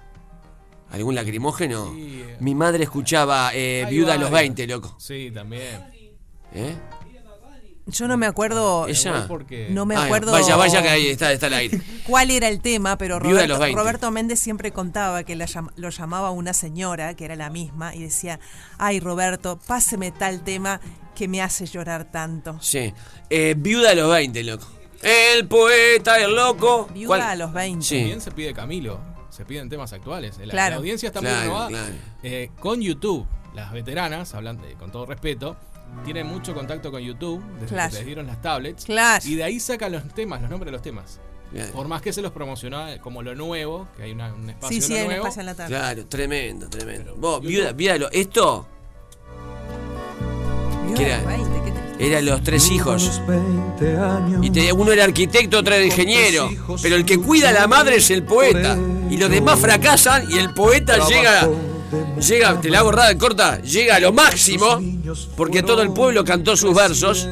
¿Algún 0.93 1.17
lacrimógeno? 1.17 1.93
Sí, 1.95 2.23
eh. 2.25 2.37
Mi 2.41 2.55
madre 2.55 2.85
escuchaba 2.85 3.51
eh, 3.53 3.87
Viuda 3.91 4.15
a 4.15 4.17
los 4.19 4.31
varios. 4.31 4.55
20, 4.57 4.67
loco. 4.69 4.95
Sí, 4.99 5.33
también. 5.35 5.85
¿Eh? 6.55 6.77
Yo 7.89 8.09
no 8.09 8.17
me 8.17 8.27
acuerdo. 8.27 8.87
Ella. 8.89 9.29
No 9.71 9.87
me 9.87 9.95
Ah, 9.97 10.05
acuerdo. 10.05 10.33
Vaya, 10.33 10.57
vaya 10.57 10.83
que 10.83 10.89
ahí 10.89 11.07
está, 11.09 11.33
está 11.33 11.47
el 11.49 11.55
aire. 11.55 11.81
cuál 12.07 12.31
era 12.33 12.49
el 12.49 12.61
tema, 12.61 12.99
pero 12.99 13.21
Viuda 13.21 13.43
de 13.43 13.49
los 13.49 13.59
Roberto, 13.59 13.61
20. 13.77 13.81
Roberto 13.81 14.11
Méndez 14.11 14.41
siempre 14.41 14.73
contaba 14.73 15.23
que 15.25 15.37
la 15.37 15.47
lo 15.77 15.91
llamaba 15.91 16.31
una 16.31 16.53
señora, 16.53 17.15
que 17.15 17.25
era 17.25 17.37
la 17.37 17.49
misma, 17.51 17.95
y 17.95 18.03
decía, 18.03 18.41
ay 18.79 18.99
Roberto, 19.01 19.59
páseme 19.69 20.11
tal 20.11 20.43
tema 20.43 20.81
que 21.17 21.27
me 21.27 21.43
hace 21.43 21.67
llorar 21.67 22.11
tanto. 22.13 22.59
Sí. 22.61 22.93
Eh, 23.29 23.55
viuda 23.59 23.89
de 23.91 23.97
los 23.97 24.11
20, 24.11 24.45
loco. 24.45 24.67
El 25.03 25.49
poeta, 25.49 26.21
el 26.21 26.35
loco. 26.35 26.89
Viuda 26.93 27.07
¿Cuál? 27.09 27.21
a 27.23 27.35
los 27.37 27.53
20. 27.53 27.85
Sí. 27.85 27.97
También 27.99 28.21
se 28.21 28.31
pide 28.31 28.55
Camilo, 28.55 29.01
se 29.31 29.45
piden 29.45 29.69
temas 29.69 29.93
actuales. 29.93 30.39
La, 30.39 30.45
Claro. 30.53 30.71
la 30.71 30.77
audiencia 30.77 31.09
está 31.09 31.21
Claro, 31.21 31.35
muy 31.37 31.43
renovada. 31.45 31.69
claro. 31.69 31.95
Eh, 32.23 32.51
con 32.61 32.81
YouTube, 32.81 33.27
las 33.55 33.73
veteranas, 33.73 34.35
hablando 34.35 34.65
con 34.79 34.93
todo 34.93 35.07
respeto, 35.07 35.57
tienen 36.05 36.27
mucho 36.27 36.55
contacto 36.55 36.91
con 36.91 37.01
YouTube 37.03 37.43
desde 37.61 37.67
Claro. 37.75 37.91
que 37.91 37.97
les 37.99 38.07
dieron 38.07 38.27
las 38.27 38.41
tablets. 38.43 38.85
Claro. 38.85 39.25
Y 39.27 39.35
de 39.35 39.45
ahí 39.45 39.59
sacan 39.61 39.93
los 39.93 40.07
temas, 40.15 40.41
los 40.41 40.51
nombres 40.51 40.67
de 40.67 40.73
los 40.73 40.83
temas. 40.83 41.21
Bien. 41.53 41.71
Por 41.73 41.87
más 41.87 42.03
que 42.03 42.13
se 42.13 42.21
los 42.23 42.33
promocionó 42.33 42.85
como 43.01 43.23
lo 43.23 43.35
nuevo, 43.37 43.87
que 43.97 44.03
hay 44.03 44.13
una- 44.13 44.35
un 44.35 44.51
espacio 44.51 44.69
Sí, 44.69 44.81
de 44.81 44.87
sí, 44.87 44.93
lo 44.93 44.97
hay 44.99 45.03
un 45.03 45.09
nuevo. 45.11 45.23
espacio 45.27 45.41
en 45.41 45.47
la 45.47 45.55
tarde. 45.55 45.69
Claro, 45.71 46.07
tremendo, 46.07 46.69
tremendo. 46.69 47.15
Vos, 47.17 47.41
viuda, 47.41 47.73
viuda 47.73 47.99
de 47.99 48.09
Esto 48.13 48.67
Viuda 50.97 50.99
¿Qué 50.99 51.05
de 51.05 51.11
era? 51.11 51.19
los 51.19 51.27
20, 51.27 51.65
qué 51.65 51.71
triste. 51.73 52.07
eran 52.07 52.27
los 52.27 52.43
tres 52.43 52.71
hijos. 52.71 53.23
Y 54.43 54.51
te- 54.51 54.73
uno 54.73 54.93
era 54.93 55.05
arquitecto, 55.05 55.59
otro 55.59 55.75
era 55.75 55.85
ingeniero. 55.85 56.51
Pero 56.83 56.97
el 56.97 57.05
que 57.05 57.19
cuida 57.19 57.51
a 57.51 57.53
la 57.53 57.67
madre 57.67 57.97
es 57.97 58.11
el 58.11 58.23
poeta. 58.23 58.77
Y 59.11 59.17
los 59.17 59.31
demás 59.31 59.59
fracasan 59.61 60.31
y 60.31 60.39
el 60.39 60.53
poeta 60.53 61.07
llega. 61.09 61.49
Llega, 62.21 62.61
te 62.61 62.69
la 62.69 62.81
hago 62.81 62.91
rada, 62.93 63.17
corta, 63.17 63.61
llega 63.63 63.97
a 63.97 64.01
lo 64.01 64.13
máximo. 64.13 64.81
Porque 65.37 65.63
todo 65.63 65.83
el 65.83 65.93
pueblo 65.93 66.25
cantó 66.25 66.57
sus 66.57 66.75
versos. 66.75 67.29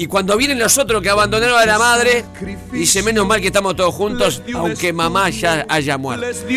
Y 0.00 0.06
cuando 0.06 0.36
vienen 0.36 0.58
los 0.60 0.78
otros 0.78 1.02
que 1.02 1.10
abandonaron 1.10 1.58
a 1.58 1.66
la 1.66 1.76
madre, 1.78 2.24
dice 2.72 3.02
menos 3.02 3.26
mal 3.26 3.40
que 3.40 3.48
estamos 3.48 3.74
todos 3.74 3.92
juntos, 3.94 4.42
aunque 4.54 4.92
mamá 4.92 5.28
ya 5.30 5.66
haya 5.68 5.98
muerto. 5.98 6.24
Y 6.48 6.54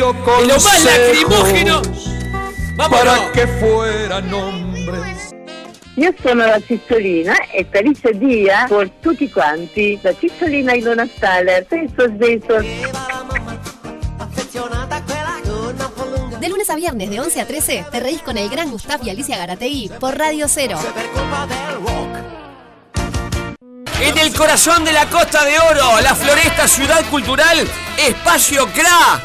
lo 0.47 0.55
más 0.59 0.83
lacrimógeno. 0.85 1.81
Vámonos. 2.75 3.19
que 3.33 3.47
fueran 3.47 4.31
hombres. 4.33 5.30
Io 5.95 6.13
sono 6.21 6.45
la 6.45 6.62
Cittolina 6.65 7.36
e 7.51 7.67
felice 7.69 8.12
dia 8.13 8.65
per 8.67 8.89
tutti 9.01 9.30
quanti. 9.30 9.99
La 10.01 10.13
Cittolina 10.17 10.73
Ilona 10.73 11.06
Staller. 11.06 11.65
Besos, 11.67 12.17
besos. 12.17 12.65
De 16.39 16.49
lunes 16.49 16.69
a 16.69 16.75
viernes 16.75 17.10
de 17.10 17.19
11 17.19 17.41
a 17.41 17.45
13 17.45 17.86
te 17.91 17.99
reís 17.99 18.21
con 18.21 18.38
el 18.38 18.49
gran 18.49 18.71
Gustav 18.71 19.01
y 19.04 19.10
Alicia 19.10 19.38
Garategui 19.38 19.91
por 19.99 20.17
Radio 20.17 20.47
Cero. 20.47 20.80
En 23.99 24.17
el 24.17 24.34
corazón 24.34 24.86
de 24.86 24.93
la 24.93 25.06
Costa 25.08 25.43
de 25.43 25.60
Oro, 25.60 26.01
la 26.01 26.15
Floresta 26.15 26.67
Ciudad 26.67 27.04
Cultural, 27.10 27.67
Espacio 27.97 28.65
CRA. 28.67 29.21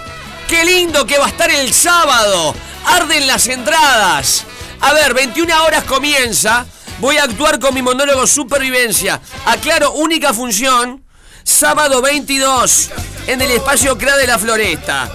Qué 0.48 0.64
lindo 0.64 1.06
que 1.06 1.16
va 1.16 1.26
a 1.26 1.28
estar 1.28 1.50
el 1.50 1.72
sábado. 1.72 2.54
Arden 2.84 3.26
las 3.26 3.46
entradas. 3.46 4.44
A 4.80 4.92
ver, 4.92 5.14
21 5.14 5.64
horas 5.64 5.84
comienza. 5.84 6.66
Voy 6.98 7.16
a 7.16 7.24
actuar 7.24 7.58
con 7.58 7.74
mi 7.74 7.82
monólogo 7.82 8.26
Supervivencia. 8.26 9.20
Aclaro, 9.46 9.92
única 9.92 10.32
función. 10.32 11.04
Sábado 11.44 12.02
22 12.02 12.90
en 13.26 13.40
el 13.40 13.50
Espacio 13.52 13.96
CRA 13.96 14.16
de 14.16 14.26
la 14.26 14.38
Floresta. 14.38 15.08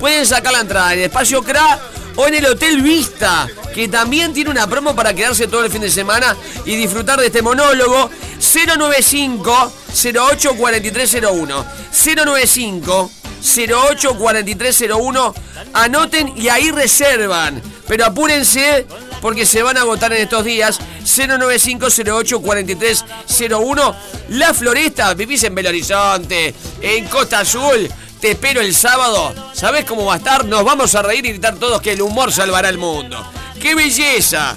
Pueden 0.00 0.26
sacar 0.26 0.52
la 0.52 0.60
entrada 0.60 0.92
en 0.92 0.98
el 1.00 1.04
Espacio 1.06 1.42
CRA 1.42 1.78
o 2.16 2.26
en 2.26 2.34
el 2.34 2.46
Hotel 2.46 2.82
Vista, 2.82 3.46
que 3.74 3.88
también 3.88 4.32
tiene 4.32 4.50
una 4.50 4.66
promo 4.66 4.96
para 4.96 5.14
quedarse 5.14 5.46
todo 5.46 5.64
el 5.64 5.70
fin 5.70 5.82
de 5.82 5.90
semana 5.90 6.36
y 6.64 6.76
disfrutar 6.76 7.20
de 7.20 7.26
este 7.26 7.42
monólogo. 7.42 8.10
095 8.38 9.72
08 10.14 10.56
4301 10.56 11.66
095 11.92 13.10
08 13.56 14.18
4301 14.18 15.34
Anoten 15.72 16.32
y 16.36 16.48
ahí 16.48 16.70
reservan. 16.70 17.62
Pero 17.86 18.06
apúrense 18.06 18.86
porque 19.20 19.46
se 19.46 19.62
van 19.62 19.76
a 19.76 19.80
agotar 19.80 20.12
en 20.12 20.22
estos 20.22 20.44
días. 20.44 20.78
095 21.04 21.86
08 22.06 22.40
4301 22.40 23.96
La 24.30 24.54
Floresta, 24.54 25.14
vivís 25.14 25.44
en 25.44 25.54
Belo 25.54 25.68
Horizonte, 25.68 26.54
en 26.80 27.04
Costa 27.06 27.40
Azul. 27.40 27.88
Te 28.20 28.32
espero 28.32 28.60
el 28.60 28.74
sábado. 28.74 29.34
¿Sabés 29.52 29.84
cómo 29.84 30.06
va 30.06 30.14
a 30.14 30.16
estar? 30.16 30.44
Nos 30.44 30.64
vamos 30.64 30.94
a 30.94 31.02
reír 31.02 31.24
y 31.26 31.30
gritar 31.30 31.56
todos 31.56 31.80
que 31.82 31.92
el 31.92 32.02
humor 32.02 32.32
salvará 32.32 32.68
el 32.68 32.78
mundo. 32.78 33.24
¡Qué 33.60 33.74
belleza! 33.74 34.56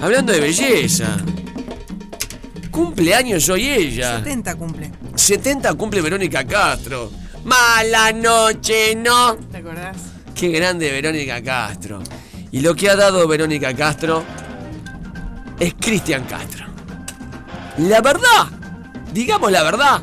Hablando 0.00 0.32
de 0.32 0.40
belleza. 0.40 1.16
Cumpleaños 2.70 3.48
hoy 3.48 3.68
ella. 3.68 4.18
70 4.18 4.54
cumple. 4.56 4.92
70 5.14 5.74
cumple 5.74 6.02
Verónica 6.02 6.44
Castro. 6.46 7.10
Mala 7.44 8.12
noche, 8.12 8.94
¿no? 8.96 9.36
¿Te 9.36 9.58
acordás? 9.58 9.96
Qué 10.34 10.48
grande 10.48 10.90
Verónica 10.90 11.42
Castro. 11.42 12.02
Y 12.56 12.60
lo 12.60 12.74
que 12.74 12.88
ha 12.88 12.96
dado 12.96 13.28
Verónica 13.28 13.74
Castro 13.74 14.24
es 15.60 15.74
Cristian 15.78 16.24
Castro. 16.24 16.64
La 17.76 18.00
verdad, 18.00 18.46
digamos 19.12 19.52
la 19.52 19.62
verdad, 19.62 20.00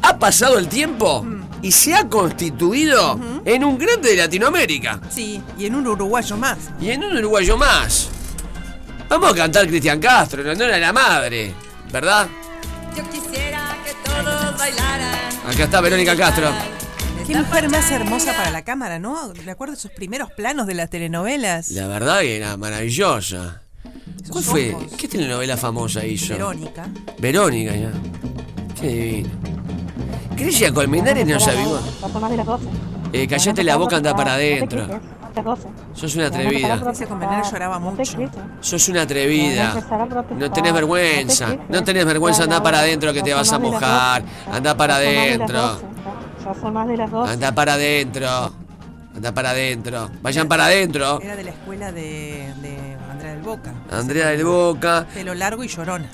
ha 0.00 0.18
pasado 0.20 0.60
el 0.60 0.68
tiempo 0.68 1.26
y 1.60 1.72
se 1.72 1.96
ha 1.96 2.08
constituido 2.08 3.18
en 3.44 3.64
un 3.64 3.76
grande 3.76 4.10
de 4.10 4.16
Latinoamérica. 4.18 5.00
Sí, 5.10 5.42
y 5.58 5.66
en 5.66 5.74
un 5.74 5.88
uruguayo 5.88 6.36
más. 6.36 6.70
Y 6.80 6.90
en 6.90 7.02
un 7.02 7.16
uruguayo 7.16 7.56
más. 7.56 8.08
Vamos 9.08 9.32
a 9.32 9.34
cantar 9.34 9.66
Cristian 9.66 9.98
Castro, 9.98 10.42
en 10.42 10.50
honor 10.50 10.70
a 10.70 10.78
la 10.78 10.92
madre, 10.92 11.52
¿verdad? 11.90 12.28
Yo 12.96 13.02
quisiera 13.10 13.76
que 13.84 13.92
todos 14.08 14.56
bailaran. 14.56 15.34
Acá 15.48 15.64
está 15.64 15.80
Verónica 15.80 16.16
Castro. 16.16 16.81
Qué 17.26 17.36
mujer 17.36 17.68
más 17.70 17.90
hermosa 17.90 18.32
para 18.36 18.50
la 18.50 18.62
cámara, 18.62 18.98
¿no? 18.98 19.32
¿Le 19.32 19.50
acuerdo 19.50 19.74
esos 19.74 19.90
primeros 19.90 20.30
planos 20.32 20.66
de 20.66 20.74
las 20.74 20.90
telenovelas? 20.90 21.70
La 21.70 21.86
verdad 21.86 22.20
que 22.20 22.36
era 22.36 22.56
maravillosa. 22.56 23.62
¿Cuál 24.28 24.44
fue? 24.44 24.76
¿Qué 24.96 25.08
telenovela 25.08 25.56
famosa 25.56 26.04
hizo? 26.04 26.32
Verónica. 26.34 26.86
Verónica, 27.18 27.76
ya. 27.76 27.90
Qué 28.80 28.88
divino. 28.88 29.30
Grecia 30.36 30.72
Colmenares 30.72 31.26
no 31.26 32.28
de 32.28 32.36
las 32.36 32.46
12. 32.46 32.64
Eh, 33.12 33.28
callate 33.28 33.62
la 33.62 33.76
boca, 33.76 33.96
anda 33.96 34.16
para 34.16 34.34
adentro. 34.34 34.86
Las 35.34 35.44
12. 35.44 35.68
Sos 35.94 36.16
una 36.16 36.26
atrevida. 36.26 36.80
Lloraba 37.50 37.78
mucho. 37.78 38.12
Sos 38.60 38.88
una 38.88 39.02
atrevida. 39.02 39.74
No 40.36 40.50
tenés 40.50 40.72
vergüenza. 40.72 41.56
No 41.68 41.84
tenés 41.84 42.04
vergüenza, 42.04 42.44
anda 42.44 42.62
para 42.62 42.80
adentro 42.80 43.12
que 43.12 43.22
te 43.22 43.32
vas 43.32 43.52
a 43.52 43.58
mojar. 43.58 44.24
Anda 44.50 44.76
para 44.76 44.96
adentro. 44.96 45.92
Ya 46.44 46.54
son 46.54 46.72
más 46.74 46.88
de 46.88 46.96
las 46.96 47.10
12. 47.10 47.32
Anda 47.32 47.52
para 47.54 47.74
adentro. 47.74 48.28
Anda 49.14 49.32
para 49.32 49.50
adentro. 49.50 50.10
Vayan 50.22 50.48
para 50.48 50.66
adentro. 50.66 51.20
Era 51.20 51.36
de 51.36 51.44
la 51.44 51.50
escuela 51.50 51.92
de, 51.92 52.52
de 52.62 52.96
Andrea 53.10 53.32
del 53.32 53.42
Boca. 53.42 53.74
Andrea 53.90 54.28
del 54.28 54.44
Boca. 54.44 55.06
Pelo 55.12 55.34
largo 55.34 55.62
y 55.62 55.68
llorona. 55.68 56.08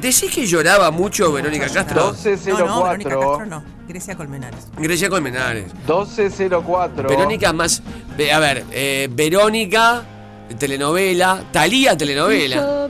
¿Decís 0.00 0.30
que 0.34 0.46
lloraba 0.46 0.90
mucho 0.90 1.32
Verónica 1.32 1.68
Castro? 1.68 2.14
No, 2.48 2.58
no, 2.66 2.82
Verónica 2.82 3.10
Castro 3.10 3.46
no. 3.46 3.62
Grecia 3.86 4.16
Colmenares. 4.16 4.68
Grecia 4.76 5.08
Colmenares. 5.08 5.72
1204. 5.86 7.08
Verónica 7.08 7.52
más. 7.52 7.82
A 8.32 8.38
ver, 8.38 8.64
eh, 8.72 9.08
Verónica, 9.10 10.02
telenovela. 10.58 11.42
Talía, 11.52 11.96
telenovela. 11.96 12.88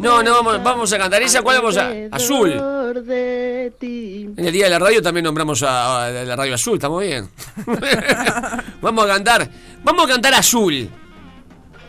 No, 0.00 0.22
no, 0.22 0.32
vamos, 0.32 0.62
vamos 0.62 0.92
a 0.92 0.98
cantar 0.98 1.22
esa. 1.22 1.42
¿Cuál 1.42 1.58
vamos 1.58 1.76
a.? 1.76 1.90
Azul. 2.10 2.50
En 2.52 4.34
el 4.46 4.52
día 4.52 4.64
de 4.64 4.70
la 4.70 4.78
radio 4.78 5.02
también 5.02 5.24
nombramos 5.24 5.62
a, 5.62 6.06
a 6.06 6.10
la 6.10 6.36
radio 6.36 6.54
Azul, 6.54 6.74
estamos 6.74 7.02
bien. 7.02 7.28
vamos 8.80 9.04
a 9.04 9.08
cantar. 9.08 9.48
Vamos 9.84 10.04
a 10.06 10.08
cantar 10.08 10.34
Azul. 10.34 10.88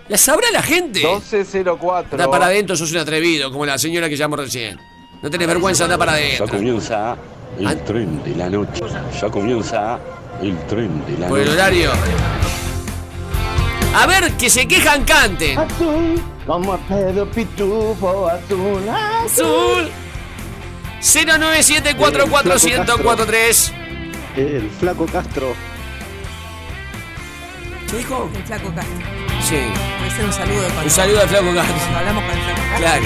¿La 0.10 0.18
sabrá 0.18 0.48
la 0.52 0.62
gente? 0.62 1.00
1204. 1.00 2.10
Anda 2.12 2.30
para 2.30 2.48
adentro, 2.48 2.76
sos 2.76 2.92
un 2.92 2.98
atrevido, 2.98 3.50
como 3.52 3.66
la 3.66 3.78
señora 3.78 4.10
que 4.10 4.18
llamó 4.18 4.36
recién. 4.36 4.78
No 5.22 5.30
tenés 5.30 5.48
vergüenza, 5.48 5.86
anda 5.86 5.98
para 5.98 6.14
Ya 6.14 6.18
adentro. 6.26 6.48
comienza 6.50 7.16
el 7.60 7.84
tren 7.84 8.24
de 8.24 8.36
la 8.36 8.50
noche. 8.50 8.82
Ya 9.22 9.30
comienza 9.30 10.00
el 10.42 10.58
tren 10.68 11.06
de 11.06 11.18
la 11.18 11.28
Por 11.30 11.40
el 11.40 11.46
noche. 11.46 11.58
horario. 11.58 11.92
A 13.94 14.06
ver, 14.08 14.32
que 14.34 14.50
se 14.50 14.68
quejan, 14.68 15.04
canten. 15.04 15.60
Azul, 15.60 16.22
como 16.48 16.78
pedo 16.78 17.30
pitufo 17.30 18.28
azul. 18.30 18.82
Azul. 19.26 19.92
097441043. 21.02 23.72
El 24.38 24.70
flaco 24.80 25.06
Castro. 25.08 25.54
¿Qué 27.90 27.98
dijo? 27.98 28.30
El 28.34 28.44
flaco 28.44 28.74
Castro. 28.74 28.96
Sí. 29.48 29.58
Puede 29.98 30.12
ser 30.16 30.26
un 30.26 30.34
saludo 30.34 30.62
cuando- 30.64 30.84
Un 30.84 30.90
saludo 30.90 31.22
al 31.22 31.28
flaco 31.30 31.54
Castro. 31.54 31.76
cuando 31.78 31.98
hablamos 32.00 32.24
con 32.24 32.32
el 32.38 32.44
flaco 32.44 32.62
Castro. 32.62 32.78
Claro. 32.78 33.04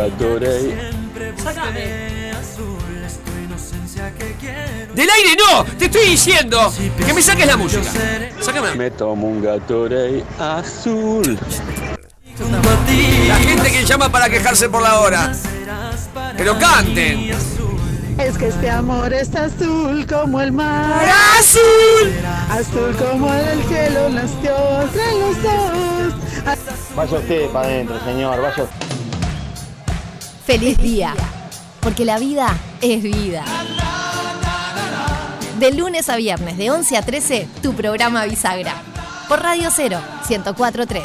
¡Del 4.95 5.11
aire 5.11 5.37
no! 5.37 5.65
¡Te 5.65 5.87
estoy 5.87 6.07
diciendo! 6.11 6.73
¡Que 7.05 7.13
me 7.13 7.21
saques 7.21 7.47
la 7.47 7.57
música! 7.57 7.91
¡Sácame! 8.41 8.75
Me 8.77 8.91
tomo 8.91 9.27
un 9.27 9.43
Gatorade 9.43 10.25
azul. 10.39 11.39
La 13.27 13.37
gente 13.37 13.73
que 13.73 13.85
llama 13.85 14.09
para 14.11 14.29
quejarse 14.29 14.69
por 14.69 14.83
la 14.83 15.01
hora. 15.01 15.33
Pero 16.37 16.59
canten. 16.59 17.31
Es 18.19 18.39
que 18.39 18.49
este 18.49 18.71
amor 18.71 19.12
es 19.12 19.35
azul 19.35 20.07
como 20.07 20.41
el 20.41 20.51
mar. 20.53 21.07
¡Azul! 21.39 22.12
Azul 22.51 22.97
como 22.97 23.33
el 23.33 23.62
cielo 23.64 24.09
nació 24.09 24.83
entre 24.83 25.12
los 25.12 25.43
dos. 25.43 26.14
Vaya 26.95 27.19
usted 27.19 27.51
para 27.51 27.67
adentro, 27.69 27.99
señor. 28.05 28.41
Vaya 28.41 28.62
usted. 28.62 28.87
Feliz 30.47 30.79
día, 30.79 31.14
porque 31.81 32.05
la 32.05 32.19
vida 32.19 32.57
es 32.81 33.03
vida. 33.03 33.45
De 35.59 35.73
lunes 35.73 36.09
a 36.09 36.17
viernes, 36.17 36.57
de 36.57 36.71
11 36.71 36.97
a 36.97 37.03
13, 37.03 37.49
tu 37.62 37.75
programa 37.75 38.25
Bisagra. 38.25 38.75
Por 39.29 39.43
Radio 39.43 39.71
0, 39.75 39.99
1043. 40.29 41.03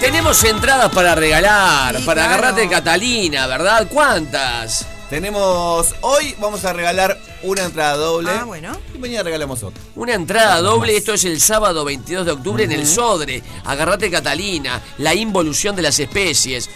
Tenemos 0.00 0.44
entradas 0.44 0.92
para 0.92 1.14
regalar, 1.14 1.96
Sí, 1.96 2.02
para 2.04 2.22
claro. 2.26 2.34
agarrarte 2.34 2.68
Catalina, 2.68 3.46
¿verdad? 3.46 3.86
¿Cuántas? 3.90 4.86
Tenemos. 5.12 5.94
Hoy 6.00 6.34
vamos 6.40 6.64
a 6.64 6.72
regalar 6.72 7.20
una 7.42 7.64
entrada 7.64 7.96
doble. 7.96 8.30
Ah, 8.30 8.44
bueno. 8.44 8.74
Y 8.94 8.98
mañana 8.98 9.22
regalamos 9.22 9.62
otra. 9.62 9.78
Una 9.94 10.14
entrada 10.14 10.62
doble, 10.62 10.96
esto 10.96 11.12
es 11.12 11.26
el 11.26 11.38
sábado 11.38 11.84
22 11.84 12.24
de 12.24 12.32
octubre 12.32 12.64
en 12.64 12.72
el 12.72 12.86
Sodre. 12.86 13.42
Agarrate 13.66 14.10
Catalina, 14.10 14.80
la 14.96 15.14
involución 15.14 15.76
de 15.76 15.82
las 15.82 16.00
especies. 16.00 16.70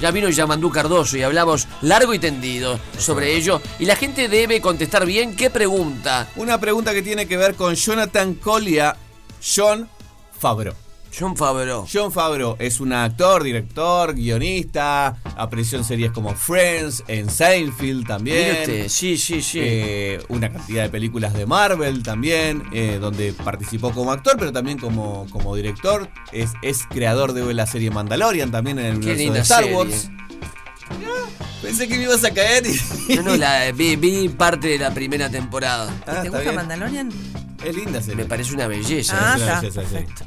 Ya 0.00 0.10
vino 0.10 0.28
Yamandú 0.28 0.68
Cardoso 0.72 1.16
y 1.16 1.22
hablamos 1.22 1.68
largo 1.82 2.12
y 2.12 2.18
tendido 2.18 2.76
sobre 2.98 3.36
ello. 3.36 3.62
Y 3.78 3.84
la 3.84 3.94
gente 3.94 4.28
debe 4.28 4.60
contestar 4.60 5.06
bien 5.06 5.36
qué 5.36 5.48
pregunta. 5.48 6.28
Una 6.34 6.58
pregunta 6.58 6.92
que 6.92 7.02
tiene 7.02 7.28
que 7.28 7.36
ver 7.36 7.54
con 7.54 7.76
Jonathan 7.76 8.34
Collier, 8.34 8.96
John 9.40 9.88
Favreau. 10.36 10.89
John 11.16 11.36
Favreau. 11.36 11.86
John 11.92 12.12
Favreau 12.12 12.56
es 12.58 12.80
un 12.80 12.92
actor, 12.92 13.42
director, 13.42 14.14
guionista, 14.14 15.16
apareció 15.36 15.76
en 15.78 15.84
series 15.84 16.12
como 16.12 16.34
Friends, 16.34 17.02
en 17.08 17.28
Seinfeld 17.28 18.06
también. 18.06 18.60
Usted, 18.60 18.88
sí, 18.88 19.16
sí, 19.18 19.42
sí. 19.42 19.58
Eh, 19.60 20.22
una 20.28 20.50
cantidad 20.52 20.84
de 20.84 20.88
películas 20.88 21.34
de 21.34 21.46
Marvel 21.46 22.02
también, 22.02 22.62
eh, 22.72 22.98
donde 23.00 23.32
participó 23.32 23.90
como 23.92 24.12
actor, 24.12 24.36
pero 24.38 24.52
también 24.52 24.78
como, 24.78 25.26
como 25.30 25.54
director. 25.56 26.08
Es, 26.32 26.52
es 26.62 26.84
creador 26.88 27.32
de 27.32 27.52
la 27.54 27.66
serie 27.66 27.90
Mandalorian 27.90 28.50
también 28.50 28.78
en 28.78 28.86
el 28.86 29.00
Qué 29.00 29.12
universo 29.12 29.32
de 29.32 29.40
Star 29.40 29.62
serie. 29.64 29.76
Wars. 29.76 30.10
Pensé 31.62 31.86
que 31.88 31.96
me 31.96 32.04
ibas 32.04 32.24
a 32.24 32.30
caer 32.32 32.64
y... 32.66 33.14
No, 33.16 33.22
no, 33.22 33.36
la, 33.36 33.70
vi, 33.72 33.96
vi 33.96 34.28
parte 34.30 34.68
de 34.68 34.78
la 34.78 34.92
primera 34.94 35.28
temporada. 35.28 35.92
Ah, 36.02 36.04
¿Te 36.04 36.10
está 36.12 36.28
gusta 36.30 36.40
bien. 36.40 36.54
Mandalorian? 36.54 37.10
Es 37.62 37.76
linda 37.76 38.00
serie. 38.00 38.22
Me 38.22 38.24
parece 38.24 38.54
una 38.54 38.66
belleza. 38.66 39.14
Ah, 39.20 39.34
Es 39.36 39.42
una 39.42 39.52
está. 39.68 39.80
belleza, 39.82 39.98
sí. 39.98 40.24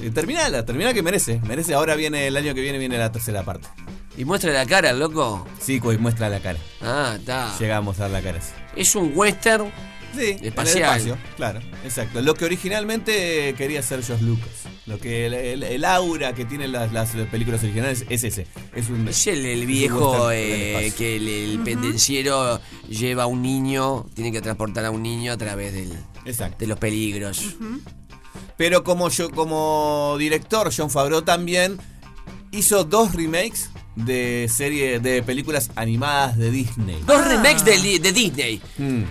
Eh, 0.00 0.10
Terminala, 0.10 0.64
termina 0.64 0.94
que 0.94 1.02
merece. 1.02 1.40
Merece. 1.46 1.74
Ahora 1.74 1.94
viene 1.96 2.26
el 2.26 2.36
año 2.36 2.54
que 2.54 2.60
viene, 2.60 2.78
viene 2.78 2.98
la 2.98 3.12
tercera 3.12 3.42
parte. 3.44 3.68
¿Y 4.16 4.24
muestra 4.24 4.52
la 4.52 4.66
cara, 4.66 4.90
el 4.90 4.98
loco? 4.98 5.46
Sí, 5.60 5.80
pues 5.80 5.98
muestra 5.98 6.28
la 6.28 6.40
cara. 6.40 6.58
Ah, 6.80 7.16
está. 7.18 7.56
Llegamos 7.58 7.98
a 7.98 8.02
dar 8.02 8.10
la 8.10 8.22
cara. 8.22 8.40
sí. 8.40 8.52
Es 8.76 8.94
un 8.94 9.12
western 9.14 9.70
Sí, 10.18 10.36
espacial. 10.42 10.82
espacio, 10.82 11.16
claro, 11.38 11.60
exacto. 11.84 12.20
Lo 12.20 12.34
que 12.34 12.44
originalmente 12.44 13.54
quería 13.56 13.80
hacer 13.80 14.04
Josh 14.06 14.20
Lucas. 14.20 14.46
Lo 14.84 14.98
que 14.98 15.24
el, 15.24 15.32
el- 15.32 15.62
el 15.62 15.84
aura 15.86 16.34
que 16.34 16.44
tienen 16.44 16.70
las, 16.72 16.92
las 16.92 17.10
películas 17.30 17.62
originales 17.62 18.04
es 18.10 18.22
ese. 18.24 18.46
Es 18.74 18.90
un 18.90 19.08
Es 19.08 19.26
el, 19.26 19.64
viejo 19.64 20.30
eh, 20.30 20.92
que 20.98 21.16
el, 21.16 21.28
el 21.28 21.58
pendenciero 21.60 22.60
lleva 22.90 23.22
a 23.22 23.26
un 23.26 23.40
niño, 23.40 24.04
tiene 24.12 24.30
que 24.32 24.42
transportar 24.42 24.84
a 24.84 24.90
un 24.90 25.02
niño 25.02 25.32
a 25.32 25.38
través 25.38 25.72
del, 25.72 25.92
Exacto. 26.26 26.56
de 26.58 26.66
los 26.66 26.78
peligros. 26.78 27.56
Pero 28.56 28.84
como 28.84 29.08
yo, 29.08 29.30
como 29.30 30.16
director, 30.18 30.70
John 30.76 30.90
Favreau 30.90 31.22
también 31.22 31.78
hizo 32.50 32.84
dos 32.84 33.14
remakes 33.14 33.70
de 33.96 34.48
serie 34.54 35.00
de 35.00 35.22
películas 35.22 35.70
animadas 35.76 36.36
de 36.38 36.50
Disney. 36.50 36.98
Dos 37.06 37.24
remakes 37.26 37.64
de, 37.64 37.98
de 37.98 38.12
Disney. 38.12 38.62
Mm. 38.78 39.02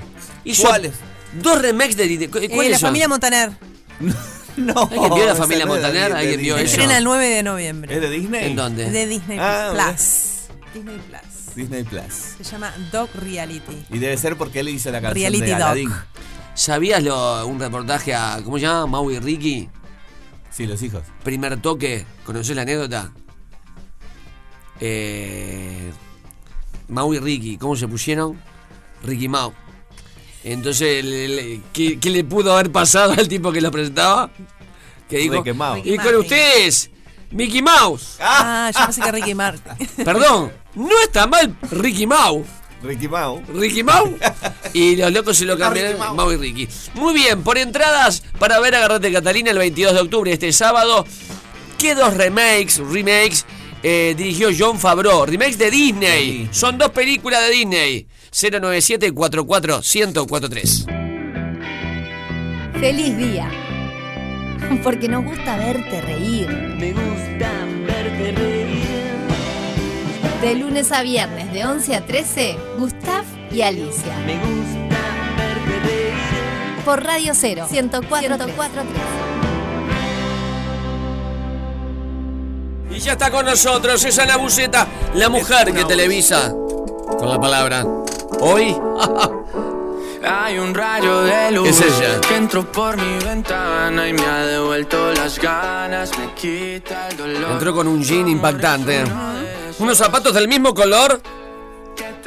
Hizo 0.46 0.64
¿Cuáles? 0.68 0.94
Dos 1.42 1.62
remakes 1.62 1.96
de 1.98 2.08
Disney. 2.08 2.28
¿Cu- 2.28 2.38
Eh, 2.40 2.50
¿Cuáles 2.50 2.72
la 2.74 2.80
son? 2.80 2.88
familia 2.90 3.08
Montaner. 3.08 3.52
No. 4.58 4.82
¿Alguien 4.82 5.14
vio 5.16 5.26
la 5.26 5.36
familia 5.36 5.66
no 5.66 5.76
es 5.78 5.82
de- 5.82 5.88
Montaner? 5.88 6.12
¿Alguien 6.14 6.42
vio 6.42 6.56
Disney. 6.56 6.66
eso? 6.66 6.72
Estrena 6.74 6.98
el 6.98 7.04
9 7.06 7.26
de 7.30 7.42
noviembre. 7.44 7.96
¿Es 7.96 8.02
de 8.02 8.10
Disney? 8.10 8.46
¿En 8.48 8.56
dónde? 8.58 8.90
De 8.92 9.08
Disney 9.08 9.38
Ah, 9.40 9.72
Plus. 9.74 10.50
Disney 10.74 11.00
Plus. 11.08 11.56
Disney 11.56 11.84
Plus. 11.86 12.14
Se 12.38 12.44
llama 12.44 12.74
Dog 12.92 13.10
Reality. 13.16 13.86
Y 13.90 14.00
debe 14.00 14.18
ser 14.18 14.36
porque 14.38 14.60
él 14.60 14.68
hizo 14.68 14.92
la 14.92 15.00
canción 15.00 15.32
Reality 15.32 15.52
de 15.52 15.86
Doc. 15.88 16.06
¿Sabías 16.54 17.04
lo, 17.04 17.46
un 17.48 17.60
reportaje 17.60 18.14
a. 18.14 18.42
¿Cómo 18.44 18.58
se 18.58 18.64
llama? 18.64 18.86
Mau 18.88 19.10
y 19.12 19.20
Ricky. 19.20 19.70
Sí, 20.50 20.68
los 20.68 20.82
hijos. 20.84 21.04
Primer 21.24 21.62
toque. 21.62 22.06
¿Conoces 22.26 22.56
la 22.56 22.64
anécdota? 22.64 23.12
Eh, 24.80 25.92
Mau 26.90 27.14
y 27.14 27.20
Ricky. 27.20 27.58
¿Cómo 27.58 27.76
se 27.76 27.88
pusieron? 27.88 28.40
Ricky 29.04 29.28
Mau. 29.28 29.54
Entonces, 30.44 31.06
¿qué, 31.72 32.00
qué 32.00 32.10
le 32.10 32.24
pudo 32.24 32.54
haber 32.54 32.72
pasado 32.72 33.14
al 33.14 33.28
tipo 33.28 33.52
que 33.52 33.62
lo 33.62 33.72
presentaba? 33.72 34.30
Que 35.08 35.20
dijo. 35.20 35.36
Ricky 35.36 35.54
Mau. 35.54 35.82
Y 35.84 35.98
con 35.98 36.16
ustedes, 36.16 36.92
Mickey 37.32 37.62
Mouse. 37.62 38.18
Ah, 38.20 38.72
yo 38.74 38.86
pensé 38.86 39.02
que 39.02 39.12
Ricky 39.12 39.34
Martin. 39.34 39.88
Perdón, 40.04 40.52
no 40.76 41.00
está 41.04 41.28
mal 41.28 41.56
Ricky 41.72 42.06
Mau. 42.06 42.46
Ricky 42.84 43.08
Mau. 43.08 43.44
Ricky 43.48 43.84
Mau. 43.84 44.18
Y 44.74 44.96
los 44.96 45.12
locos 45.12 45.38
se 45.38 45.46
lo 45.46 45.58
cambiaron. 45.58 45.92
Ricky 45.94 46.04
Mau. 46.04 46.16
Mau 46.16 46.32
y 46.32 46.38
Ricky. 46.38 46.68
Muy 46.94 47.14
bien, 47.14 47.44
por 47.44 47.58
entradas 47.58 48.24
para 48.40 48.60
ver 48.60 48.74
Agarrate 48.76 49.12
Catalina 49.12 49.52
el 49.52 49.58
22 49.58 49.94
de 49.94 50.00
octubre, 50.00 50.32
este 50.32 50.54
sábado. 50.54 51.06
¿Qué 51.78 51.94
dos 51.94 52.16
remakes, 52.16 52.78
remakes 52.78 53.46
eh, 53.84 54.14
dirigió 54.18 54.50
John 54.58 54.80
Favreau? 54.80 55.26
Remakes 55.26 55.58
de 55.58 55.72
Disney. 55.72 56.50
Son 56.52 56.78
dos 56.78 56.92
películas 56.92 57.42
de 57.42 57.50
Disney. 57.52 58.08
097 58.32 59.12
44 59.12 59.82
1043 59.82 60.86
Feliz 62.80 63.18
día, 63.18 63.52
porque 64.84 65.08
nos 65.08 65.24
gusta 65.26 65.58
verte 65.58 66.02
reír. 66.02 66.48
Me 66.50 66.94
gusta 66.94 67.50
verte 67.66 67.66
reír. 67.66 67.71
De 70.42 70.56
lunes 70.56 70.92
a 70.92 71.04
viernes, 71.04 71.54
de 71.54 71.66
11 71.66 71.96
a 71.96 72.06
13, 72.06 72.58
Gustav 72.80 73.24
y 73.52 73.62
Alicia. 73.62 74.16
Me 74.26 74.34
gusta 74.38 74.98
verte 75.38 75.80
reír. 75.88 76.14
Por 76.84 77.04
Radio 77.04 77.34
0, 77.36 77.68
104.3. 77.70 78.50
Y 82.90 83.00
ya 83.00 83.12
está 83.14 83.30
con 83.30 83.46
nosotros 83.46 84.04
esa 84.04 84.26
la 84.26 84.38
buceta, 84.38 84.88
la 85.14 85.30
mujer 85.30 85.74
que 85.74 85.86
televisa. 85.86 86.52
Con 86.52 87.30
la 87.30 87.40
palabra. 87.40 87.86
Hoy. 88.40 88.76
Hay 90.24 90.60
un 90.60 90.74
rayo 90.76 91.22
de 91.24 91.52
luz 91.52 91.68
Es 91.68 91.82
ella. 91.82 92.22
que 92.22 92.36
entró 92.36 92.64
por 92.72 92.96
mi 92.96 93.24
ventana 93.26 94.08
y 94.08 94.14
me 94.14 94.24
ha 94.24 94.46
devuelto 94.46 95.12
las 95.14 95.40
ganas, 95.40 96.12
me 96.18 96.34
quita 96.36 97.10
el 97.10 97.18
dolor. 97.18 97.52
Entró 97.54 97.74
con 97.74 97.88
un 97.88 98.04
jean 98.04 98.28
impactante. 98.28 99.04
Unos 99.82 99.98
zapatos 99.98 100.34
del 100.34 100.48
mismo 100.48 100.74
color 100.74 101.22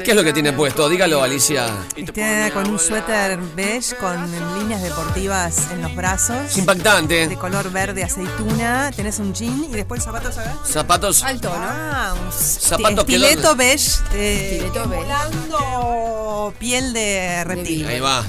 ¿Qué 0.03 0.11
es 0.11 0.15
lo 0.15 0.23
que 0.25 0.33
tiene 0.33 0.51
puesto? 0.53 0.87
Dígalo, 0.89 1.23
Alicia. 1.23 1.67
Está 1.95 2.51
con 2.51 2.69
un 2.69 2.77
suéter 2.77 3.39
beige 3.55 3.95
con 3.95 4.29
líneas 4.59 4.81
deportivas 4.83 5.71
en 5.71 5.81
los 5.81 5.95
brazos. 5.95 6.35
Es 6.49 6.57
impactante. 6.57 7.27
De 7.29 7.37
color 7.37 7.71
verde 7.71 8.03
aceituna. 8.03 8.91
Tenés 8.95 9.19
un 9.19 9.33
jean 9.33 9.63
y 9.63 9.69
después 9.73 10.03
zapatos 10.03 10.37
acá. 10.37 10.57
Zapatos. 10.65 11.23
Alto, 11.23 11.47
¿no? 11.49 11.55
Ah, 11.57 12.13
un 12.13 12.31
Zapatos 12.31 13.05
que 13.05 13.15
estileto 13.15 13.47
dónde? 13.49 13.65
beige. 13.65 13.91
eh, 14.13 14.49
Estileto 14.51 14.89
beige. 14.89 15.03
emulando 15.05 16.53
piel 16.59 16.93
de 16.93 17.43
reptil. 17.45 17.87
Ahí 17.87 17.99
va. 18.01 18.23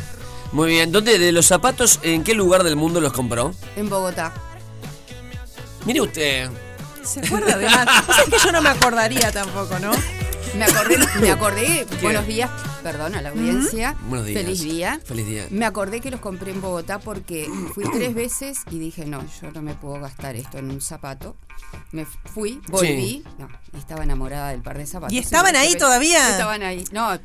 Muy 0.52 0.68
bien. 0.70 0.92
¿Dónde 0.92 1.18
de 1.18 1.32
los 1.32 1.46
zapatos, 1.46 1.98
en 2.02 2.22
qué 2.24 2.32
lugar 2.34 2.62
del 2.62 2.76
mundo 2.76 3.00
los 3.00 3.12
compró? 3.12 3.54
En 3.76 3.88
Bogotá. 3.90 4.32
Mire 5.84 6.00
usted. 6.00 6.48
¿Se 7.06 7.20
acuerda 7.20 7.56
de 7.56 7.66
más? 7.66 7.86
O 8.08 8.12
sea, 8.12 8.24
es 8.24 8.30
que 8.30 8.38
yo 8.44 8.52
no 8.52 8.60
me 8.60 8.68
acordaría 8.68 9.30
tampoco, 9.30 9.78
¿no? 9.78 9.92
Me 10.56 10.64
acordé, 10.64 10.98
me 11.20 11.30
acordé, 11.30 11.86
buenos 12.02 12.26
días, 12.26 12.50
perdón 12.82 13.14
a 13.14 13.22
la 13.22 13.28
audiencia. 13.28 13.94
Buenos 14.08 14.26
días. 14.26 14.42
Feliz 14.42 14.60
día. 14.62 15.00
Feliz 15.04 15.26
día. 15.26 15.46
Me 15.50 15.66
acordé 15.66 16.00
que 16.00 16.10
los 16.10 16.20
compré 16.20 16.50
en 16.50 16.60
Bogotá 16.60 16.98
porque 16.98 17.48
fui 17.74 17.84
tres 17.92 18.12
veces 18.14 18.58
y 18.70 18.78
dije, 18.78 19.06
no, 19.06 19.24
yo 19.40 19.52
no 19.52 19.62
me 19.62 19.74
puedo 19.74 20.00
gastar 20.00 20.34
esto 20.34 20.58
en 20.58 20.70
un 20.70 20.80
zapato. 20.80 21.36
Me 21.92 22.06
fui, 22.06 22.60
volví, 22.68 23.22
no, 23.38 23.48
estaba 23.78 24.02
enamorada 24.02 24.50
del 24.50 24.62
par 24.62 24.76
de 24.76 24.86
zapatos. 24.86 25.12
¿Y 25.12 25.18
estaban 25.18 25.54
ahí 25.54 25.76
todavía? 25.76 26.30
Estaban 26.30 26.62
ahí. 26.62 26.84
No, 26.90 27.18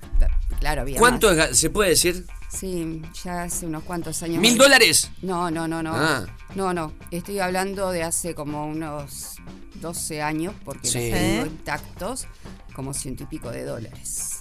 claro, 0.60 0.82
había 0.82 1.00
¿Cuánto 1.00 1.34
más. 1.34 1.58
se 1.58 1.70
puede 1.72 1.92
decir? 1.92 2.28
Sí, 2.50 3.02
ya 3.24 3.44
hace 3.44 3.66
unos 3.66 3.84
cuantos 3.84 4.22
años. 4.24 4.42
¿Mil 4.42 4.58
dólares? 4.58 5.10
No, 5.22 5.50
no, 5.50 5.68
no, 5.68 5.82
no. 5.82 5.94
Ah. 5.96 6.26
No, 6.54 6.74
no. 6.74 6.94
Estoy 7.10 7.40
hablando 7.40 7.92
de 7.92 8.04
hace 8.04 8.36
como 8.36 8.68
unos 8.68 9.38
12 9.82 10.22
años, 10.22 10.54
porque 10.64 10.88
Sí. 10.88 11.10
los 11.10 11.20
tengo 11.20 11.46
intactos, 11.48 12.28
como 12.76 12.94
ciento 12.94 13.24
y 13.24 13.26
pico 13.26 13.52
de 13.52 13.64
dólares. 13.66 14.38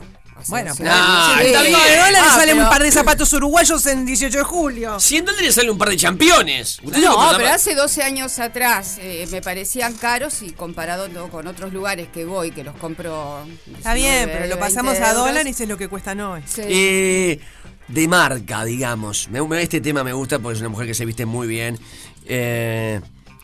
Bueno, 0.49 0.71
12 0.71 0.83
pero 0.85 0.95
años. 0.95 1.05
Ah, 1.11 1.39
si 1.41 1.47
está 1.49 1.63
de 1.63 1.71
dólares 1.71 2.19
Ah, 2.23 2.31
salen 2.35 2.55
pero- 2.57 2.63
un 2.65 2.71
par 2.71 2.83
de 2.83 2.91
zapatos 2.93 3.33
uruguayos 3.35 3.85
en 3.87 4.07
18 4.07 4.39
de 4.39 4.45
julio. 4.45 4.99
100 5.01 5.25
dólares 5.27 5.55
sale 5.55 5.71
un 5.71 5.77
par 5.77 5.89
de 5.91 5.97
championes. 5.97 6.81
No, 6.83 7.33
pero 7.37 7.49
hace 7.53 7.75
12 7.75 8.03
años 8.03 8.39
atrás 8.39 8.97
eh, 9.01 9.27
me 9.31 9.43
parecían 9.43 9.93
caros 9.95 10.41
y 10.43 10.53
comparado 10.53 11.09
con 11.31 11.47
otros 11.47 11.73
lugares 11.73 12.09
que 12.09 12.25
voy, 12.25 12.53
que 12.53 12.65
los 12.65 12.75
compro. 12.77 13.45
Está 13.77 13.93
bien, 13.95 14.27
19, 14.27 14.33
pero 14.33 14.45
lo 14.47 14.57
20 14.57 14.61
pasamos 14.61 14.99
a 15.01 15.13
dólares 15.13 15.59
y 15.61 15.63
es 15.65 15.69
lo 15.69 15.77
que 15.77 15.89
cuestan 15.89 16.21
hoy. 16.21 16.43
Sí. 16.47 16.63
Eh, 16.65 17.41
de 17.89 18.09
marca, 18.09 18.65
digamos. 18.65 19.29
Este 19.59 19.81
tema 19.81 20.05
me 20.05 20.13
gusta 20.13 20.39
porque 20.39 20.55
es 20.55 20.61
una 20.61 20.71
mujer 20.71 20.87
que 20.87 20.95
se 20.95 21.05
viste 21.05 21.27
muy 21.27 21.49
bien. 21.49 21.79
Eh, 22.25 23.01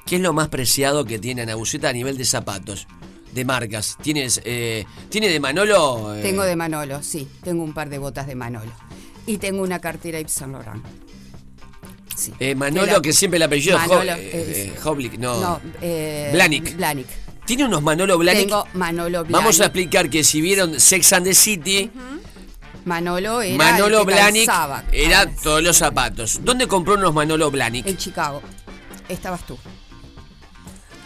¿Qué 0.07 0.17
es 0.17 0.23
lo 0.23 0.33
más 0.33 0.49
preciado 0.49 1.05
que 1.05 1.19
tiene 1.19 1.43
Ana 1.43 1.57
Buceta 1.57 1.89
a 1.89 1.93
nivel 1.93 2.17
de 2.17 2.25
zapatos? 2.25 2.87
De 3.33 3.45
marcas. 3.45 3.97
¿Tienes, 4.01 4.41
eh, 4.45 4.87
¿Tiene 5.11 5.29
de 5.29 5.41
Manolo? 5.41 6.15
eh, 6.15 6.23
Tengo 6.23 6.43
de 6.45 6.57
Manolo, 6.57 7.03
sí. 7.03 7.29
Tengo 7.43 7.65
un 7.65 7.75
par 7.75 7.91
de 7.91 7.99
botas 7.99 8.27
de 8.27 8.35
Manolo. 8.35 8.71
Y 9.27 9.39
tengo 9.39 9.63
una 9.63 9.81
cartera 9.81 10.21
Yves 10.21 10.33
Saint 10.33 10.53
Laurent. 10.53 10.85
Sí. 12.15 12.33
eh, 12.39 12.55
Manolo, 12.55 13.03
Que 13.03 13.13
siempre 13.13 13.37
el 13.37 13.43
apellido 13.43 13.77
es 13.77 13.87
Manolo, 13.89 14.13
eh, 14.13 14.31
eh, 14.33 14.73
eh, 14.75 14.81
Hoblik, 14.83 15.19
no. 15.19 15.39
No, 15.41 15.61
eh, 15.83 16.31
Blahnik. 16.33 16.77
Blahnik. 16.77 17.07
¿Tiene 17.45 17.65
unos 17.67 17.83
Manolo 17.83 18.17
Blahnik? 18.17 18.45
Tengo 18.49 18.67
Manolo 18.75 19.19
Blahnik. 19.25 19.33
Vamos 19.33 19.61
a 19.61 19.65
explicar 19.67 20.09
que 20.09 20.25
si 20.25 20.41
vieron 20.41 20.81
Sex 20.81 21.13
and 21.13 21.27
the 21.27 21.35
City, 21.35 21.91
Manolo 22.85 23.43
era 23.43 23.57
Manolo 23.57 24.07
calzaba. 24.07 24.85
era 24.93 25.27
todos 25.43 25.63
los 25.63 25.77
zapatos. 25.77 26.41
¿Dónde 26.43 26.67
compró 26.69 26.95
unos 26.95 27.13
Manolo 27.13 27.51
Blahnik? 27.51 27.87
En 27.87 27.97
Chicago. 27.97 28.41
Estabas 29.09 29.45
tú. 29.47 29.59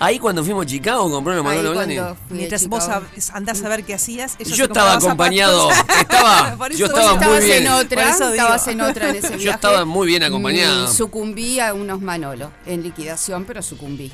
Ahí 0.03 0.19
cuando 0.19 0.43
fuimos 0.43 0.65
a 0.65 0.67
Chicago 0.67 1.11
compró 1.11 1.35
Ahí 1.35 1.43
Manolo 1.43 1.73
Blahnik. 1.73 2.01
Mientras 2.31 2.67
vos 2.69 2.89
andás 3.35 3.63
a 3.63 3.69
ver 3.69 3.85
qué 3.85 3.93
hacías, 3.95 4.35
ellos 4.39 4.57
Yo 4.57 4.65
estaba 4.65 4.95
acompañado. 4.95 5.71
Estaba, 6.01 6.57
Por 6.57 6.73
yo 6.73 6.87
eso 6.87 6.97
estaba 6.97 7.13
vos 7.13 7.19
muy 7.19 7.23
Estabas 7.27 7.45
bien. 7.45 7.67
en 7.67 7.73
otra, 7.73 8.11
estabas 8.11 8.67
en 8.69 8.81
otra 8.81 9.11
en 9.11 9.17
ese 9.17 9.29
viaje. 9.37 9.45
Yo 9.45 9.51
estaba 9.51 9.85
muy 9.85 10.07
bien 10.07 10.23
acompañado. 10.23 10.91
Y 10.91 10.95
sucumbí 10.95 11.61
a 11.61 11.75
unos 11.75 12.01
Manolo. 12.01 12.51
En 12.65 12.83
liquidación, 12.83 13.45
pero 13.45 13.63
sucumbí. 13.63 14.11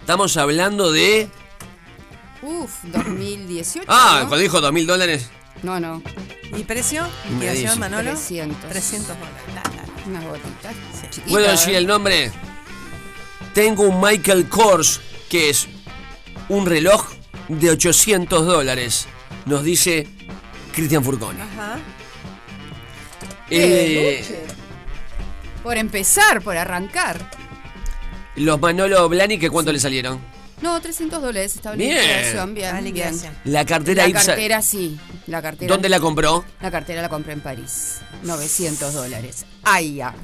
Estamos 0.00 0.36
hablando 0.36 0.90
de. 0.90 1.28
Uf, 2.42 2.72
2018. 2.84 3.86
Ah, 3.88 4.18
¿no? 4.22 4.28
cuando 4.28 4.42
dijo 4.42 4.60
dos 4.60 4.72
mil 4.72 4.86
dólares. 4.86 5.30
No, 5.62 5.78
no. 5.78 6.02
¿Y 6.56 6.64
precio? 6.64 7.06
¿Liquidación, 7.30 7.78
Manolo? 7.78 8.10
300. 8.10 8.68
300 8.70 9.08
dólares. 9.08 9.30
La, 9.54 9.62
la, 9.62 9.76
la. 9.86 10.06
Unas 10.08 10.24
gotitas. 10.24 10.74
chiquitas, 11.10 11.30
¿Puedo 11.30 11.48
decir 11.50 11.74
el 11.76 11.86
nombre? 11.86 12.32
Tengo 13.54 13.82
un 13.84 14.00
Michael 14.00 14.48
Kors, 14.48 15.00
que 15.30 15.48
es 15.48 15.66
un 16.50 16.66
reloj 16.66 17.08
de 17.48 17.70
800 17.70 18.44
dólares. 18.44 19.06
Nos 19.46 19.64
dice 19.64 20.06
Cristian 20.74 21.02
Furcone. 21.02 21.40
Ajá. 21.42 21.78
Eh, 23.50 24.24
Por 25.62 25.76
empezar, 25.76 26.40
por 26.42 26.56
arrancar. 26.56 27.30
los 28.36 28.60
Manolo 28.60 29.08
Blani, 29.08 29.38
¿que 29.38 29.50
cuánto 29.50 29.72
le 29.72 29.80
salieron? 29.80 30.20
No, 30.62 30.78
300 30.80 31.22
dólares. 31.22 31.56
Estaba 31.56 31.74
en 31.74 31.78
Bien. 31.78 31.96
liquidación. 31.96 32.54
Bien, 32.54 32.76
Ah, 32.76 32.80
bien. 32.80 33.18
La 33.44 33.64
cartera 33.64 34.06
La 34.06 34.12
cartera 34.22 34.62
sí. 34.62 34.98
La 35.26 35.40
cartera. 35.40 35.72
¿Dónde 35.72 35.88
la 35.88 35.98
compró? 36.00 36.44
La 36.60 36.70
cartera 36.70 37.00
la 37.02 37.08
compré 37.08 37.32
en 37.32 37.40
París. 37.40 38.00
900 38.24 38.92
dólares. 38.92 39.46
Ay, 39.62 39.94
ya. 39.96 40.14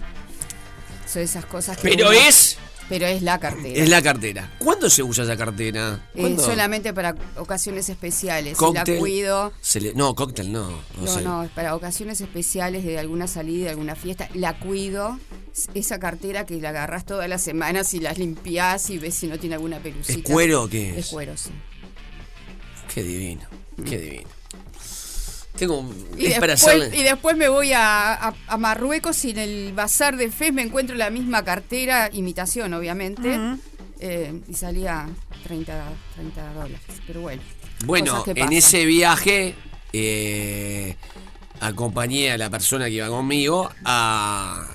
Son 1.11 1.23
esas 1.23 1.47
cosas 1.47 1.79
que. 1.79 1.89
Pero 1.89 2.11
uno- 2.11 2.19
es. 2.19 2.59
Pero 2.89 3.07
es 3.07 3.21
la 3.23 3.41
cartera. 3.41 3.83
Es 3.83 3.89
la 3.89 4.01
cartera. 4.01 4.53
¿Cuándo 4.59 4.89
se 4.89 5.03
usa 5.03 5.25
esa 5.25 5.37
cartera? 5.37 6.09
Eh, 6.15 6.37
solamente 6.39 6.95
para 6.95 7.17
ocasiones 7.37 7.89
especiales. 7.89 8.57
Cóctel. 8.57 8.95
La 8.95 9.01
cuido. 9.01 9.53
Se 9.61 9.81
le- 9.81 9.93
No, 9.95 10.15
cóctel 10.15 10.53
no. 10.53 10.71
No, 10.71 10.81
No, 11.03 11.07
sé. 11.09 11.23
no, 11.23 11.43
es 11.43 11.51
para 11.51 11.75
ocasiones 11.75 12.21
especiales 12.21 12.85
de 12.85 12.99
alguna 12.99 13.27
salida, 13.27 13.65
de 13.65 13.71
alguna 13.71 13.97
fiesta. 13.97 14.29
La 14.35 14.59
cuido. 14.59 15.19
Es- 15.53 15.69
Esa 15.75 15.99
cartera 15.99 16.47
que 16.47 16.61
la 16.61 16.69
agarras 16.69 17.05
todas 17.07 17.29
las 17.29 17.43
semanas 17.43 17.93
y 17.95 17.99
las 18.01 18.19
limpias 18.19 18.89
y 18.91 18.99
ves 18.99 19.15
si 19.15 19.27
no 19.27 19.39
tiene 19.39 19.57
alguna 19.57 19.79
pelucita. 19.81 20.19
¿Es 20.19 20.25
cuero 20.25 20.63
o 20.65 20.69
qué 20.69 20.91
es? 20.91 20.97
Es 20.99 21.07
cuero, 21.09 21.37
sí. 21.37 21.51
Qué 22.95 23.03
divino. 23.03 23.43
Qué 23.85 23.99
divino. 23.99 24.29
Tengo 25.57 25.79
un. 25.81 26.07
Y 26.19 26.27
es 26.27 26.39
para 26.39 26.53
después, 26.55 26.95
y 26.95 27.03
después 27.03 27.37
me 27.37 27.49
voy 27.49 27.73
a, 27.73 28.15
a- 28.15 28.35
a 28.47 28.57
Marruecos 28.57 29.25
y 29.25 29.31
en 29.31 29.39
el 29.39 29.73
bazar 29.73 30.17
de 30.17 30.31
Fez 30.31 30.53
me 30.53 30.63
encuentro 30.63 30.95
la 30.97 31.11
misma 31.11 31.45
cartera, 31.45 32.11
imitación 32.13 32.75
obviamente, 32.75 33.39
eh, 34.01 34.41
y 34.49 34.55
salía 34.55 35.09
30, 35.45 35.85
30 36.15 36.53
dólares. 36.53 36.79
Pero 37.07 37.21
bueno. 37.23 37.43
Bueno, 37.85 38.19
cosas 38.19 38.35
que 38.35 38.41
en 38.41 38.53
ese 38.53 38.85
viaje 38.87 39.55
eh, 39.93 40.97
acompañé 41.61 42.33
a 42.33 42.39
la 42.39 42.51
persona 42.51 42.87
que 42.87 42.93
iba 42.93 43.09
conmigo 43.09 43.71
a, 43.85 44.67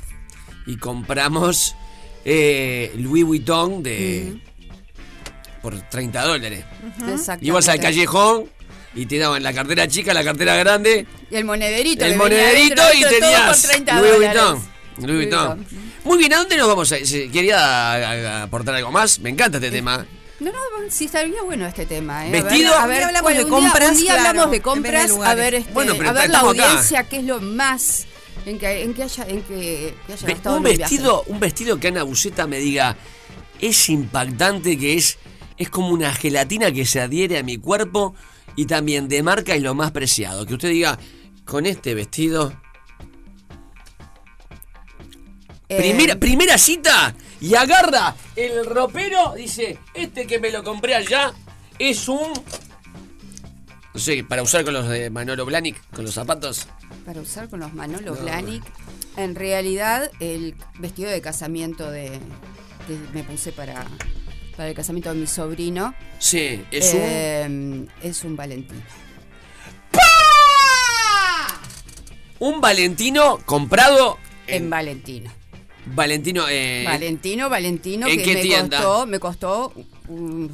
y 0.65 0.77
compramos 0.77 1.75
eh, 2.25 2.91
Louis 2.97 3.23
Vuitton 3.23 3.81
de 3.83 4.39
por 5.61 5.79
30 5.79 6.23
dólares. 6.25 6.65
Exactamente. 7.07 7.45
Ibas 7.47 7.67
al 7.69 7.79
callejón 7.79 8.45
y 8.95 9.05
te 9.05 9.17
daban 9.17 9.41
la 9.43 9.53
cartera 9.53 9.87
chica, 9.87 10.13
la 10.13 10.23
cartera 10.23 10.55
grande, 10.57 11.05
Y 11.29 11.35
el 11.35 11.45
monederito. 11.45 12.05
el 12.05 12.15
monederito 12.15 12.81
dentro, 12.83 13.07
y 13.07 13.19
tenías 13.19 13.59
por 13.61 13.69
30 13.71 13.99
Louis. 14.01 14.17
Vuitton. 14.17 14.63
Louis 14.97 15.15
Vuitton. 15.17 15.65
Muy 16.03 16.17
bien, 16.17 16.33
¿a 16.33 16.37
dónde 16.37 16.57
nos 16.57 16.67
vamos 16.67 16.91
a 16.91 16.97
ir? 16.99 17.07
¿Se- 17.07 17.29
¿Quería 17.29 17.59
a 17.59 18.43
aportar 18.43 18.75
algo 18.75 18.91
más? 18.91 19.19
Me 19.19 19.29
encanta 19.29 19.57
este 19.57 19.71
tema. 19.71 20.05
No, 20.39 20.51
no, 20.51 20.57
sí 20.89 21.05
estaría 21.05 21.41
bueno 21.43 21.67
este 21.67 21.85
tema. 21.85 22.25
¿eh? 22.27 22.31
¿Vestido? 22.31 22.73
A 22.75 22.87
ver, 22.87 22.87
día 22.87 22.87
a 22.87 22.87
ver, 22.87 23.03
hablamos 23.03 23.21
bueno, 23.23 23.37
de 23.39 23.45
un 23.45 23.51
día- 23.51 23.59
compras, 23.69 23.91
Un 23.91 23.97
día 23.97 24.13
claro, 24.13 24.29
hablamos 24.29 24.51
de 24.51 24.61
compras, 24.61 25.11
a 25.23 25.35
ver, 25.35 25.53
este, 25.53 25.71
Bueno, 25.73 25.93
pero 25.97 26.09
a 26.09 26.13
ver 26.13 26.21
la 26.21 26.25
estamos 26.37 26.53
acá. 26.55 26.65
audiencia, 26.67 27.03
qué 27.03 27.17
es 27.17 27.23
lo 27.25 27.39
más 27.41 28.05
en 28.47 28.57
que, 28.57 28.81
en 28.83 28.93
que 28.95 29.03
haya, 29.03 29.23
en 29.27 29.41
que, 29.43 29.93
que 30.07 30.13
haya 30.13 30.27
gastado 30.27 30.57
un 30.57 30.63
vestido, 30.63 31.23
un 31.27 31.39
vestido 31.39 31.79
que 31.79 31.89
Ana 31.89 32.01
Buceta 32.03 32.47
me 32.47 32.57
diga 32.57 32.97
es 33.61 33.89
impactante, 33.89 34.79
que 34.79 34.95
es, 34.95 35.19
es 35.57 35.69
como 35.69 35.89
una 35.89 36.11
gelatina 36.11 36.71
que 36.71 36.85
se 36.87 36.99
adhiere 36.99 37.37
a 37.37 37.43
mi 37.43 37.57
cuerpo 37.57 38.15
y 38.55 38.65
también 38.65 39.07
de 39.07 39.23
marca 39.23 39.55
es 39.55 39.61
lo 39.61 39.73
más 39.73 39.91
preciado. 39.91 40.45
Que 40.45 40.53
usted 40.53 40.69
diga, 40.69 40.97
con 41.45 41.65
este 41.65 41.93
vestido. 41.93 42.53
Eh, 45.69 45.77
Primera, 45.77 46.15
primera 46.17 46.57
cita 46.57 47.15
y 47.39 47.55
agarra 47.55 48.15
el 48.35 48.65
ropero, 48.65 49.33
dice, 49.35 49.79
este 49.93 50.27
que 50.27 50.37
me 50.39 50.51
lo 50.51 50.63
compré 50.63 50.95
allá 50.95 51.33
es 51.79 52.07
un... 52.09 52.33
No 53.93 53.99
sé, 53.99 54.23
para 54.23 54.43
usar 54.43 54.63
con 54.63 54.73
los 54.73 54.87
de 54.87 55.09
Manolo 55.09 55.45
Blahnik, 55.45 55.81
con 55.91 56.05
los 56.05 56.13
zapatos. 56.13 56.67
Para 57.05 57.19
usar 57.21 57.49
con 57.49 57.61
los 57.61 57.73
Manolo 57.73 58.15
No. 58.15 58.21
Blahnik. 58.21 58.63
En 59.17 59.35
realidad, 59.35 60.09
el 60.19 60.55
vestido 60.79 61.09
de 61.09 61.19
casamiento 61.19 61.89
de 61.91 62.19
que 62.87 62.97
me 63.13 63.23
puse 63.23 63.51
para, 63.51 63.85
para 64.61 64.69
el 64.69 64.75
casamiento 64.75 65.11
de 65.11 65.19
mi 65.19 65.25
sobrino 65.25 65.95
Sí, 66.19 66.63
es 66.69 66.93
un... 66.93 66.99
eh, 67.01 67.87
es 68.07 68.23
un 68.23 68.35
Valentino. 68.35 68.79
Un 72.37 72.61
Valentino 72.61 73.39
comprado 73.43 74.19
En 74.45 74.69
Valentino. 74.69 75.31
Valentino. 75.87 76.45
Eh, 76.47 76.83
Valentino, 76.85 77.49
Valentino, 77.49 78.05
¿en 78.05 78.17
que 78.19 78.23
qué 78.23 78.33
me 78.35 78.41
tienda? 78.43 78.77
costó, 78.77 79.05
me 79.07 79.19
costó, 79.19 79.73
um, 80.09 80.47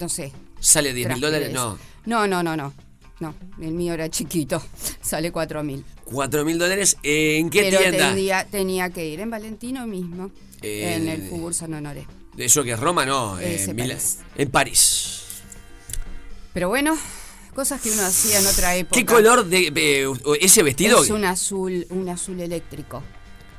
no 0.00 0.08
sé. 0.08 0.32
¿Sale 0.58 0.94
10 0.94 1.08
mil 1.10 1.20
dólares? 1.20 1.52
No. 1.52 1.78
No, 2.06 2.26
no, 2.26 2.42
no, 2.42 2.56
no. 2.56 2.72
No, 3.20 3.34
el 3.60 3.72
mío 3.72 3.92
era 3.92 4.08
chiquito, 4.08 4.62
sale 5.02 5.30
4 5.30 5.62
mil. 5.62 5.84
Cuatro 6.04 6.42
mil 6.46 6.58
dólares. 6.58 6.96
eh, 7.02 7.36
¿En 7.38 7.50
qué 7.50 7.64
Pero 7.64 7.80
tienda? 7.80 8.08
Tenía, 8.10 8.44
tenía 8.46 8.88
que 8.90 9.06
ir 9.06 9.20
en 9.20 9.28
Valentino 9.30 9.86
mismo, 9.86 10.30
Eh, 10.62 10.94
en 10.96 11.08
el 11.08 11.28
Faubourg 11.28 11.54
San 11.54 11.74
Honoré. 11.74 12.06
Eso 12.38 12.62
que 12.64 12.72
es 12.72 12.80
Roma, 12.80 13.04
no. 13.06 13.38
eh, 13.40 13.64
Milán. 13.74 13.88
París. 13.98 14.18
En 14.36 14.50
París. 14.50 15.12
Pero 16.52 16.68
bueno, 16.68 16.96
cosas 17.54 17.80
que 17.80 17.90
uno 17.90 18.02
hacía 18.02 18.38
en 18.40 18.46
otra 18.46 18.74
época. 18.76 18.94
¿Qué 18.98 19.04
color 19.06 19.44
de 19.46 19.72
eh, 19.74 20.12
ese 20.40 20.62
vestido? 20.62 21.02
Es 21.02 21.10
un 21.10 21.24
azul, 21.24 21.86
un 21.90 22.08
azul 22.08 22.40
eléctrico. 22.40 23.02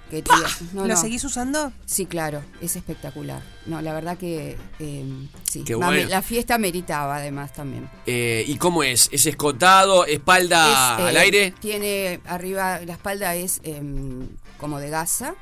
Que 0.10 0.22
tiene- 0.22 0.42
no, 0.74 0.84
¿Lo 0.88 0.94
no. 0.94 1.02
seguís 1.02 1.22
usando? 1.26 1.74
Sí, 1.86 2.06
claro, 2.06 2.42
es 2.62 2.78
espectacular. 2.78 3.42
No, 3.66 3.82
la 3.82 3.94
verdad 3.94 4.18
que 4.18 4.56
eh, 4.80 5.06
sí. 5.44 5.64
Qué 5.66 5.76
bueno. 5.76 6.08
La 6.10 6.22
fiesta 6.22 6.58
meritaba 6.58 7.18
además 7.18 7.52
también. 7.52 7.90
Eh, 8.06 8.46
¿Y 8.48 8.56
cómo 8.58 8.84
es? 8.84 9.10
¿Es 9.12 9.26
escotado? 9.26 10.06
¿Espalda 10.06 10.96
Es, 10.98 11.02
eh, 11.04 11.10
al 11.10 11.18
aire? 11.18 11.54
Tiene 11.60 12.22
arriba, 12.26 12.80
la 12.86 12.94
espalda 12.94 13.36
es 13.36 13.60
em, 13.64 14.30
como 14.58 14.80
de 14.80 14.90
gasa, 14.90 15.36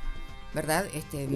¿verdad? 0.55 0.85
Este, 0.93 1.27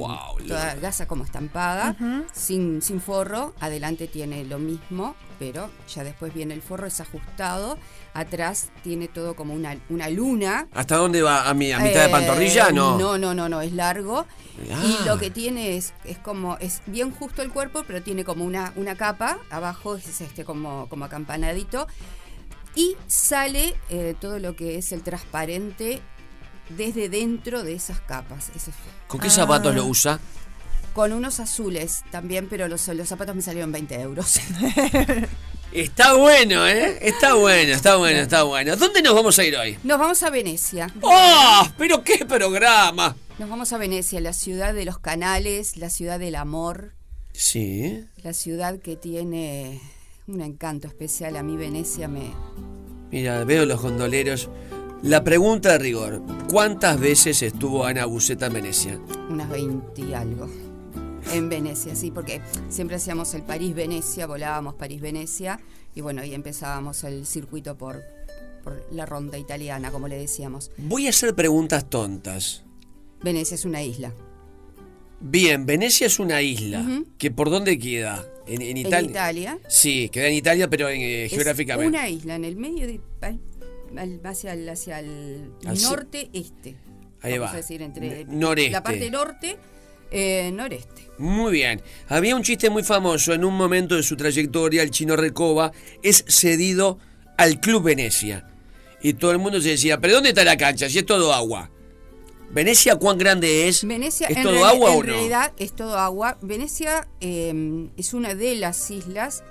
toda 0.47 0.76
gasa 0.76 1.07
como 1.07 1.26
estampada, 1.26 1.95
sin, 2.34 2.82
sin 2.82 3.01
forro. 3.01 3.53
Adelante 3.59 4.07
tiene 4.07 4.43
lo 4.45 4.57
mismo, 4.57 5.15
pero 5.38 5.70
ya 5.93 6.03
después 6.03 6.34
viene 6.34 6.53
el 6.55 6.61
forro, 6.61 6.88
es 6.88 6.99
ajustado. 7.01 7.78
Atrás 8.13 8.70
tiene 8.82 9.07
todo 9.07 9.36
como 9.36 9.53
una, 9.53 9.78
una 9.89 10.09
luna. 10.09 10.67
¿Hasta 10.74 10.95
dónde 10.95 11.22
va? 11.22 11.47
¿A, 11.47 11.53
mi, 11.53 11.72
a 11.72 11.80
mitad 11.80 12.01
de 12.01 12.05
Eh, 12.07 12.09
pantorrilla? 12.09 12.72
No. 12.72 12.97
No, 12.97 13.17
no, 13.17 13.36
no, 13.36 13.47
no, 13.47 13.61
es 13.61 13.74
largo. 13.74 14.26
Ah. 14.72 14.84
Y 14.84 15.05
lo 15.05 15.17
que 15.20 15.30
tiene 15.30 15.78
es, 15.78 15.93
es 16.05 16.17
como, 16.17 16.57
es 16.57 16.82
bien 16.88 17.11
justo 17.11 17.41
el 17.41 17.51
cuerpo, 17.51 17.84
pero 17.86 18.01
tiene 18.01 18.24
como 18.24 18.45
una, 18.45 18.74
una 18.76 18.95
capa, 18.95 19.38
abajo 19.51 19.95
es 19.95 20.22
este 20.22 20.43
como, 20.43 20.89
como 20.89 21.05
acampanadito. 21.05 21.88
Y 22.76 22.95
sale 23.07 23.76
eh, 23.89 24.15
todo 24.20 24.39
lo 24.39 24.55
que 24.55 24.78
es 24.78 24.91
el 24.91 25.01
transparente 25.01 26.01
desde 26.70 27.09
dentro 27.09 27.63
de 27.63 27.74
esas 27.74 27.99
capas. 28.01 28.49
Ese 28.55 28.72
fue. 28.72 28.91
¿Con 29.07 29.20
qué 29.20 29.28
Ah. 29.28 29.32
zapatos 29.32 29.74
lo 29.76 29.86
usa? 29.86 30.20
Con 30.93 31.13
unos 31.13 31.39
azules 31.39 32.03
también, 32.11 32.47
pero 32.49 32.67
los, 32.67 32.88
los 32.89 33.07
zapatos 33.07 33.36
me 33.36 33.41
salieron 33.41 33.72
20 33.72 33.95
euros. 34.01 34.39
Está 35.72 36.13
bueno, 36.15 36.65
¿eh? 36.67 36.97
Está 37.01 37.36
bueno, 37.36 37.74
está 37.74 37.95
bueno, 37.97 38.20
está 38.22 38.41
bueno. 38.43 38.76
¿Dónde 38.76 39.03
nos 39.03 39.13
vamos 39.13 39.38
a 39.38 39.43
ir 39.43 39.55
hoy? 39.55 39.78
Nos 39.84 39.99
vamos 39.99 40.24
a 40.24 40.32
Venecia. 40.32 40.91
¡Oh! 41.01 41.67
¡Pero 41.78 42.03
qué 42.03 42.26
programa! 42.26 43.15
Nos 43.38 43.47
vamos 43.49 43.72
a 43.72 43.78
Venecia, 43.78 44.20
la 44.20 44.34
ciudad 44.34 44.74
de 44.74 44.84
los 44.86 44.97
canales, 44.97 45.78
la 45.78 45.91
ciudad 45.91 46.17
del 46.17 46.36
amor, 46.36 46.93
Sí. 47.34 48.03
la 48.24 48.34
ciudad 48.34 48.80
que 48.80 48.95
tiene 48.95 49.80
un 50.26 50.41
encanto 50.41 50.88
especial. 50.88 51.38
A 51.38 51.43
mí 51.43 51.55
Venecia 51.55 52.07
me... 52.07 52.34
Mira, 53.11 53.43
veo 53.43 53.65
los 53.67 53.80
gondoleros. 53.80 54.49
La 55.02 55.24
pregunta 55.24 55.74
de 55.74 55.80
rigor: 55.80 56.22
¿cuántas 56.50 57.00
veces 57.00 57.41
estuvo 57.41 57.86
Ana 57.86 58.06
Buceta 58.06 58.47
en 58.47 58.54
Venecia? 58.54 59.00
unas 59.30 59.50
20 59.50 60.02
y 60.02 60.14
algo. 60.14 60.50
En 61.34 61.47
Venecia, 61.47 61.95
sí, 61.95 62.10
porque 62.12 62.41
siempre 62.70 62.95
hacíamos 62.95 63.34
el 63.36 63.43
París-Venecia, 63.43 64.26
volábamos 64.26 64.74
París-Venecia 64.76 65.60
y 65.93 66.02
bueno, 66.02 66.22
ahí 66.22 66.34
empezábamos 66.34 67.04
el 67.04 67.28
circuito 67.28 67.78
por, 67.78 68.02
por 68.64 68.84
la 68.91 69.06
ronda 69.06 69.38
italiana, 69.38 69.91
como 69.91 70.08
le 70.08 70.18
decíamos. 70.18 70.72
Voy 70.78 71.06
a 71.06 71.12
hacer 71.12 71.36
preguntas 71.36 71.88
tontas. 71.89 72.64
Venecia 73.22 73.56
es 73.56 73.66
una 73.66 73.84
isla. 73.84 74.12
Bien, 75.22 75.66
Venecia 75.66 76.08
es 76.08 76.20
una 76.20 76.41
isla. 76.41 77.04
¿Que 77.18 77.30
por 77.30 77.50
dónde 77.52 77.78
queda? 77.78 78.26
¿En, 78.47 78.62
en 78.64 78.78
Italia? 78.78 79.00
En 79.06 79.10
Italia. 79.12 79.60
Sí, 79.68 80.10
queda 80.10 80.28
en 80.30 80.34
Italia, 80.34 80.68
pero 80.70 80.89
en, 80.89 81.02
eh, 81.02 81.26
Es 81.26 81.32
geográficamente. 81.32 81.89
una 81.95 82.10
isla 82.10 82.36
en 82.36 82.45
el 82.45 82.56
medio 82.56 82.88
de 82.88 82.93
al- 83.97 84.21
hacia 84.25 84.53
el, 84.53 84.69
hacia 84.69 84.99
el 84.99 85.51
Hacia- 85.65 85.89
norte-este. 85.89 86.75
Ahí 87.21 87.33
Vamos 87.37 87.49
va. 87.49 87.53
a 87.53 87.57
decir, 87.57 87.81
entre 87.81 88.25
noreste. 88.25 88.71
la 88.71 88.83
parte 88.83 89.09
norte, 89.11 89.57
eh, 90.11 90.51
noreste. 90.53 91.07
Muy 91.17 91.51
bien. 91.51 91.81
Había 92.07 92.35
un 92.35 92.43
chiste 92.43 92.69
muy 92.69 92.83
famoso 92.83 93.33
en 93.33 93.43
un 93.43 93.53
momento 93.55 93.95
de 93.95 94.03
su 94.03 94.15
trayectoria. 94.15 94.83
El 94.83 94.91
chino 94.91 95.15
Recoba 95.17 95.71
es 96.01 96.23
cedido 96.27 96.97
al 97.37 97.59
Club 97.59 97.83
Venecia. 97.83 98.47
Y 99.01 99.13
todo 99.13 99.31
el 99.31 99.37
mundo 99.39 99.59
se 99.61 99.69
decía, 99.69 99.99
¿pero 99.99 100.15
dónde 100.15 100.29
está 100.29 100.43
la 100.43 100.57
cancha? 100.57 100.89
Si 100.89 100.97
es 100.99 101.05
todo 101.05 101.33
agua. 101.33 101.69
¿Venecia 102.51 102.95
cuán 102.95 103.17
grande 103.17 103.67
es? 103.67 103.85
Venecia 103.85 104.27
¿Es 104.27 104.37
en, 104.37 104.43
todo 104.43 104.65
agua 104.65 104.91
en 104.93 104.97
o 104.99 105.03
no? 105.03 105.11
realidad 105.13 105.53
es 105.57 105.73
todo 105.75 105.97
agua. 105.99 106.37
Venecia 106.41 107.07
eh, 107.21 107.89
es 107.95 108.13
una 108.13 108.33
de 108.33 108.55
las 108.55 108.89
islas, 108.89 109.43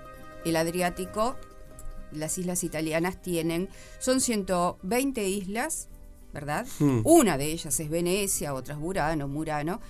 el 0.45 0.57
Adriático, 0.57 1.37
las 2.13 2.39
islas 2.39 2.65
italianas 2.65 3.21
tienen, 3.23 3.69
son 3.99 4.21
120 4.21 5.29
islas, 5.29 5.89
¿verdad? 6.33 6.67
Hmm. 6.79 7.01
Una 7.05 7.39
de 7.39 7.47
ellas 7.53 7.79
es 7.81 7.89
Venecia, 7.91 8.55
otra 8.55 8.75
es 8.75 8.81
Burano, 8.81 9.29
Murano. 9.29 9.81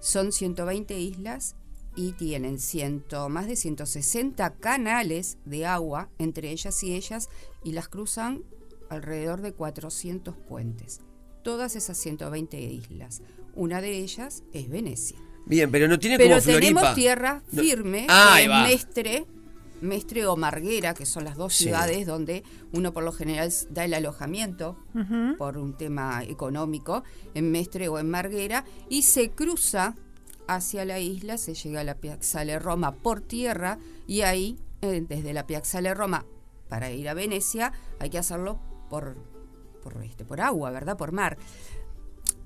Son 0.00 0.30
120 0.32 0.98
islas 0.98 1.56
y 1.96 2.12
tienen 2.12 2.58
ciento, 2.60 3.28
más 3.28 3.48
de 3.48 3.56
160 3.56 4.54
canales 4.56 5.38
de 5.44 5.66
agua 5.66 6.08
entre 6.18 6.50
ellas 6.50 6.82
y 6.84 6.94
ellas 6.94 7.28
y 7.64 7.72
las 7.72 7.88
cruzan 7.88 8.44
alrededor 8.90 9.40
de 9.42 9.52
400 9.52 10.36
puentes. 10.36 11.00
Todas 11.42 11.74
esas 11.76 11.96
120 11.98 12.60
islas. 12.60 13.22
Una 13.54 13.80
de 13.80 13.98
ellas 13.98 14.44
es 14.52 14.68
Venecia. 14.68 15.18
Bien, 15.46 15.70
pero 15.70 15.88
no 15.88 15.98
tiene 15.98 16.16
Pero 16.18 16.30
como 16.30 16.42
Floripa. 16.42 16.60
tenemos 16.60 16.94
tierra 16.94 17.42
No- 17.50 17.62
firme, 17.62 18.06
Ah, 18.08 18.34
ahí 18.34 18.46
va. 18.48 18.62
Mestre, 18.64 19.26
Mestre 19.80 20.26
o 20.26 20.36
Marguera, 20.36 20.94
que 20.94 21.06
son 21.06 21.24
las 21.24 21.36
dos 21.36 21.54
Sí. 21.54 21.64
ciudades 21.64 22.06
donde 22.06 22.42
uno 22.72 22.92
por 22.92 23.04
lo 23.04 23.12
general 23.12 23.52
da 23.70 23.84
el 23.84 23.94
alojamiento 23.94 24.76
por 25.38 25.58
un 25.58 25.76
tema 25.76 26.22
económico, 26.24 27.04
en 27.34 27.50
Mestre 27.50 27.88
o 27.88 27.98
en 27.98 28.10
Marguera, 28.10 28.64
y 28.88 29.02
se 29.02 29.30
cruza 29.30 29.94
hacia 30.46 30.84
la 30.84 30.98
isla, 30.98 31.36
se 31.38 31.54
llega 31.54 31.80
a 31.80 31.84
la 31.84 31.94
Piazzale 31.96 32.58
Roma 32.58 32.92
por 32.96 33.20
tierra, 33.20 33.78
y 34.06 34.22
ahí, 34.22 34.56
eh, 34.82 35.04
desde 35.06 35.32
la 35.32 35.46
Piazzale 35.46 35.92
Roma, 35.94 36.24
para 36.68 36.90
ir 36.90 37.08
a 37.08 37.14
Venecia, 37.14 37.72
hay 37.98 38.10
que 38.10 38.18
hacerlo 38.18 38.58
por, 38.90 39.16
por, 39.82 40.02
este, 40.02 40.24
por 40.24 40.40
agua, 40.40 40.70
¿verdad? 40.70 40.96
Por 40.96 41.12
mar. 41.12 41.36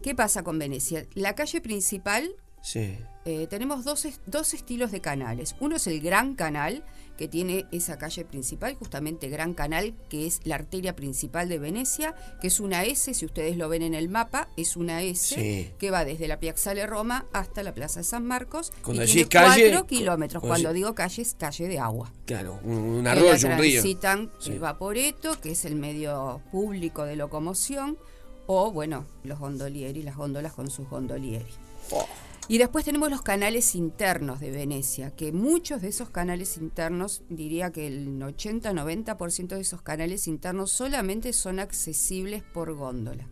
¿Qué 0.02 0.14
pasa 0.14 0.42
con 0.42 0.58
Venecia? 0.58 1.06
La 1.14 1.34
calle 1.34 1.60
principal 1.60 2.34
Sí. 2.60 2.96
eh, 3.24 3.46
tenemos 3.48 3.84
dos, 3.84 4.06
dos 4.26 4.54
estilos 4.54 4.90
de 4.92 5.00
canales. 5.00 5.54
Uno 5.60 5.76
es 5.76 5.86
el 5.86 6.00
Gran 6.00 6.34
Canal, 6.34 6.84
que 7.16 7.28
tiene 7.28 7.66
esa 7.72 7.98
calle 7.98 8.24
principal, 8.24 8.74
justamente 8.74 9.28
Gran 9.28 9.54
Canal, 9.54 9.94
que 10.08 10.26
es 10.26 10.40
la 10.44 10.54
arteria 10.56 10.96
principal 10.96 11.48
de 11.48 11.58
Venecia, 11.58 12.14
que 12.40 12.48
es 12.48 12.58
una 12.60 12.84
S, 12.84 13.14
si 13.14 13.24
ustedes 13.24 13.56
lo 13.56 13.68
ven 13.68 13.82
en 13.82 13.94
el 13.94 14.08
mapa, 14.08 14.48
es 14.56 14.76
una 14.76 15.02
S, 15.02 15.34
Sí. 15.34 15.70
que 15.78 15.90
va 15.90 16.04
desde 16.04 16.26
la 16.28 16.40
Piazzale 16.40 16.86
Roma 16.86 17.26
hasta 17.32 17.62
la 17.62 17.74
Plaza 17.74 18.00
de 18.00 18.04
San 18.04 18.24
Marcos. 18.26 18.72
Cuando 18.82 19.02
y 19.02 19.06
decís 19.06 19.28
tiene 19.28 19.46
calle, 19.48 19.62
cuatro 19.70 19.80
cu- 19.82 19.86
kilómetros. 19.88 20.42
cuando 20.42 20.72
digo 20.72 20.94
calle, 20.94 21.22
es 21.22 21.34
calle 21.34 21.68
de 21.68 21.78
agua. 21.78 22.12
Claro, 22.26 22.58
un, 22.64 23.06
arroyo, 23.06 23.48
un 23.48 23.58
río. 23.58 23.82
Sí. 23.82 24.52
el 24.52 24.58
Vaporeto, 24.58 25.38
que 25.40 25.50
es 25.52 25.64
el 25.64 25.76
medio 25.76 26.40
público 26.50 27.04
de 27.04 27.16
locomoción, 27.16 27.98
o 28.46 28.72
bueno, 28.72 29.06
los 29.22 29.38
gondolieri, 29.38 30.02
las 30.02 30.16
góndolas 30.16 30.52
con 30.54 30.70
sus 30.70 30.88
gondolieri. 30.88 31.46
Oh. 31.90 32.06
Y 32.48 32.58
después 32.58 32.84
tenemos 32.84 33.08
los 33.10 33.22
canales 33.22 33.74
internos 33.74 34.40
de 34.40 34.50
Venecia, 34.50 35.10
que 35.14 35.32
muchos 35.32 35.80
de 35.80 35.88
esos 35.88 36.10
canales 36.10 36.56
internos, 36.58 37.22
diría 37.28 37.70
que 37.70 37.86
el 37.86 38.18
80-90% 38.20 39.48
de 39.48 39.60
esos 39.60 39.80
canales 39.80 40.26
internos 40.26 40.70
solamente 40.70 41.32
son 41.32 41.60
accesibles 41.60 42.42
por 42.42 42.74
góndola. 42.74 43.28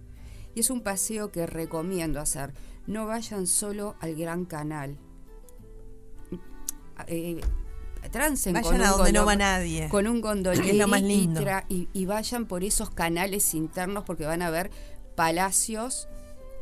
Y 0.54 0.60
es 0.60 0.70
un 0.70 0.80
paseo 0.82 1.30
que 1.32 1.46
recomiendo 1.46 2.20
hacer. 2.20 2.54
No 2.86 3.06
vayan 3.06 3.46
solo 3.46 3.94
al 4.00 4.14
Gran 4.14 4.44
Canal. 4.46 4.96
Eh, 7.06 7.40
trancen 8.10 8.54
Vayan 8.54 8.70
con 8.70 8.80
un 8.80 8.86
a 8.86 8.90
donde 8.90 9.12
no 9.12 9.20
gondo- 9.20 9.26
va 9.26 9.36
nadie. 9.36 9.88
Con 9.90 10.06
un 10.06 10.20
lo 10.78 10.88
más 10.88 11.02
lindo. 11.02 11.40
y 11.92 12.06
vayan 12.06 12.46
por 12.46 12.64
esos 12.64 12.90
canales 12.90 13.54
internos 13.54 14.04
porque 14.04 14.24
van 14.24 14.42
a 14.42 14.50
ver 14.50 14.70
palacios 15.16 16.08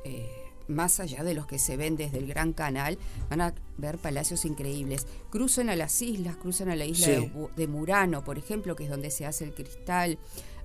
eh, 0.04 0.28
más 0.68 1.00
allá 1.00 1.24
de 1.24 1.34
los 1.34 1.46
que 1.46 1.58
se 1.58 1.76
ven 1.76 1.96
desde 1.96 2.18
el 2.18 2.26
Gran 2.26 2.52
Canal, 2.52 2.98
van 3.30 3.40
a 3.40 3.54
ver 3.78 3.98
palacios 3.98 4.44
increíbles. 4.44 5.06
Cruzan 5.30 5.70
a 5.70 5.76
las 5.76 6.00
islas, 6.02 6.36
cruzan 6.36 6.68
a 6.70 6.76
la 6.76 6.84
isla 6.84 7.06
Sí. 7.06 7.12
de, 7.12 7.32
Bu- 7.32 7.54
de 7.54 7.66
Murano, 7.66 8.22
por 8.24 8.38
ejemplo, 8.38 8.76
que 8.76 8.84
es 8.84 8.90
donde 8.90 9.10
se 9.10 9.26
hace 9.26 9.44
el 9.44 9.54
cristal, 9.54 10.18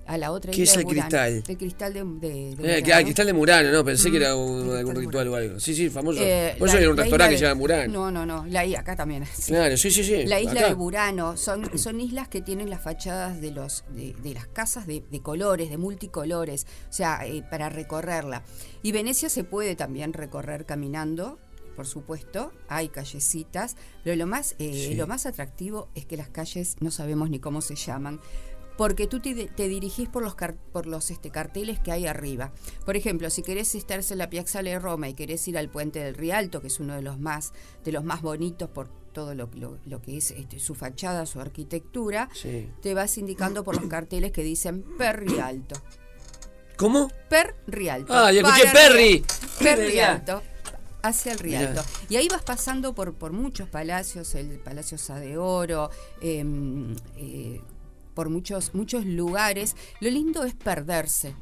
a 0.06 0.18
la 0.18 0.30
otra 0.32 0.52
¿Qué 0.52 0.62
isla 0.62 0.70
es 0.72 0.76
de 0.76 0.80
el 0.82 0.86
Murano. 0.86 1.08
cristal? 1.08 1.42
El 1.48 1.56
cristal 1.58 1.92
de, 1.94 2.04
de- 2.04 2.28
de 2.28 2.50
Eh, 2.52 2.56
Murano. 2.56 2.84
que, 2.84 2.92
ah, 2.94 3.02
cristal 3.02 3.26
de 3.26 3.32
Murano, 3.32 3.72
no, 3.72 3.84
pensé 3.84 4.10
que 4.10 4.18
Mm, 4.18 4.22
era 4.22 4.36
un- 4.36 4.76
algún 4.76 4.94
ritual 4.96 5.28
o 5.28 5.36
algo. 5.36 5.60
Sí, 5.60 5.74
sí, 5.74 5.88
famoso. 5.90 6.20
Eh, 6.22 6.56
Por 6.58 6.68
eso 6.68 6.78
hay 6.78 6.86
un 6.86 6.96
restaurante 6.96 7.34
que 7.34 7.38
se 7.38 7.44
llama 7.44 7.58
Murano. 7.60 7.92
No, 7.92 8.10
no, 8.10 8.26
no. 8.26 8.46
La, 8.46 8.60
acá 8.78 8.96
también. 8.96 9.24
sí. 9.34 9.52
Claro, 9.52 9.76
sí, 9.76 9.90
sí, 9.90 10.04
sí. 10.04 10.24
La 10.26 10.40
isla 10.40 10.60
acá. 10.60 10.68
de 10.68 10.74
Burano. 10.74 11.36
Son, 11.36 11.78
son 11.78 12.00
islas 12.00 12.28
que 12.28 12.40
tienen 12.40 12.70
las 12.70 12.82
fachadas 12.82 13.40
de, 13.40 13.50
los, 13.50 13.84
de, 13.90 14.14
de 14.22 14.34
las 14.34 14.46
casas 14.46 14.86
de, 14.86 15.02
de 15.10 15.20
colores, 15.20 15.70
de 15.70 15.78
multicolores. 15.78 16.66
O 16.90 16.92
sea, 16.92 17.26
eh, 17.26 17.42
para 17.50 17.68
recorrerla. 17.68 18.42
Y 18.82 18.92
Venecia 18.92 19.28
se 19.28 19.44
puede 19.44 19.76
también 19.76 20.12
recorrer 20.12 20.66
caminando. 20.66 21.38
Por 21.76 21.86
supuesto, 21.88 22.52
hay 22.68 22.88
callecitas, 22.88 23.74
pero 24.04 24.14
lo 24.14 24.28
más, 24.28 24.54
eh, 24.60 24.90
Sí. 24.90 24.94
lo 24.94 25.08
más 25.08 25.26
atractivo 25.26 25.88
es 25.96 26.06
que 26.06 26.16
las 26.16 26.28
calles 26.28 26.76
no 26.78 26.92
sabemos 26.92 27.30
ni 27.30 27.40
cómo 27.40 27.62
se 27.62 27.74
llaman. 27.74 28.20
Porque 28.76 29.06
tú 29.06 29.20
te, 29.20 29.34
te 29.46 29.68
dirigís 29.68 30.08
por 30.08 30.22
los 30.22 30.34
car- 30.34 30.56
por 30.72 30.86
los 30.86 31.10
este, 31.10 31.30
carteles 31.30 31.78
que 31.78 31.92
hay 31.92 32.06
arriba. 32.06 32.52
Por 32.84 32.96
ejemplo, 32.96 33.30
si 33.30 33.42
querés 33.42 33.74
estar 33.74 34.00
en 34.08 34.18
la 34.18 34.30
Piazza 34.30 34.62
de 34.62 34.78
Roma 34.78 35.08
y 35.08 35.14
querés 35.14 35.46
ir 35.48 35.56
al 35.58 35.68
puente 35.68 36.00
del 36.00 36.14
Rialto, 36.14 36.60
que 36.60 36.66
es 36.68 36.80
uno 36.80 36.94
de 36.94 37.02
los 37.02 37.18
más 37.18 37.52
de 37.84 37.92
los 37.92 38.04
más 38.04 38.22
bonitos 38.22 38.68
por 38.70 38.88
todo 39.12 39.34
lo, 39.34 39.48
lo- 39.54 39.78
lo 39.86 40.02
que 40.02 40.16
es 40.16 40.32
este, 40.32 40.58
su 40.58 40.74
fachada, 40.74 41.24
su 41.26 41.40
arquitectura, 41.40 42.28
Sí. 42.34 42.68
te 42.82 42.94
vas 42.94 43.16
indicando 43.18 43.62
por 43.62 43.76
los 43.80 43.88
carteles 43.88 44.32
que 44.32 44.42
dicen 44.42 44.82
Per 44.98 45.20
Rialto. 45.20 45.76
¿Cómo? 46.76 47.08
Per 47.28 47.54
Rialto. 47.68 48.12
Ah, 48.12 48.32
ya 48.32 48.40
escuché 48.40 48.68
Perry. 48.72 49.24
Per. 49.60 49.78
Rialto. 49.78 50.42
Hacia 51.02 51.32
el 51.32 51.38
Rialto. 51.38 51.82
Mirá. 51.82 52.06
Y 52.08 52.16
ahí 52.16 52.28
vas 52.28 52.42
pasando 52.42 52.94
por, 52.94 53.14
por 53.14 53.30
muchos 53.32 53.68
palacios, 53.68 54.34
el 54.34 54.58
Palacio 54.58 54.96
Sa 54.98 55.20
de 55.20 55.36
Oro, 55.38 55.90
em, 56.20 56.96
eh, 57.16 57.60
por 58.14 58.30
muchos, 58.30 58.74
muchos 58.74 59.04
lugares. 59.04 59.76
Lo 60.00 60.10
lindo 60.10 60.44
es 60.44 60.54
perderse. 60.54 61.34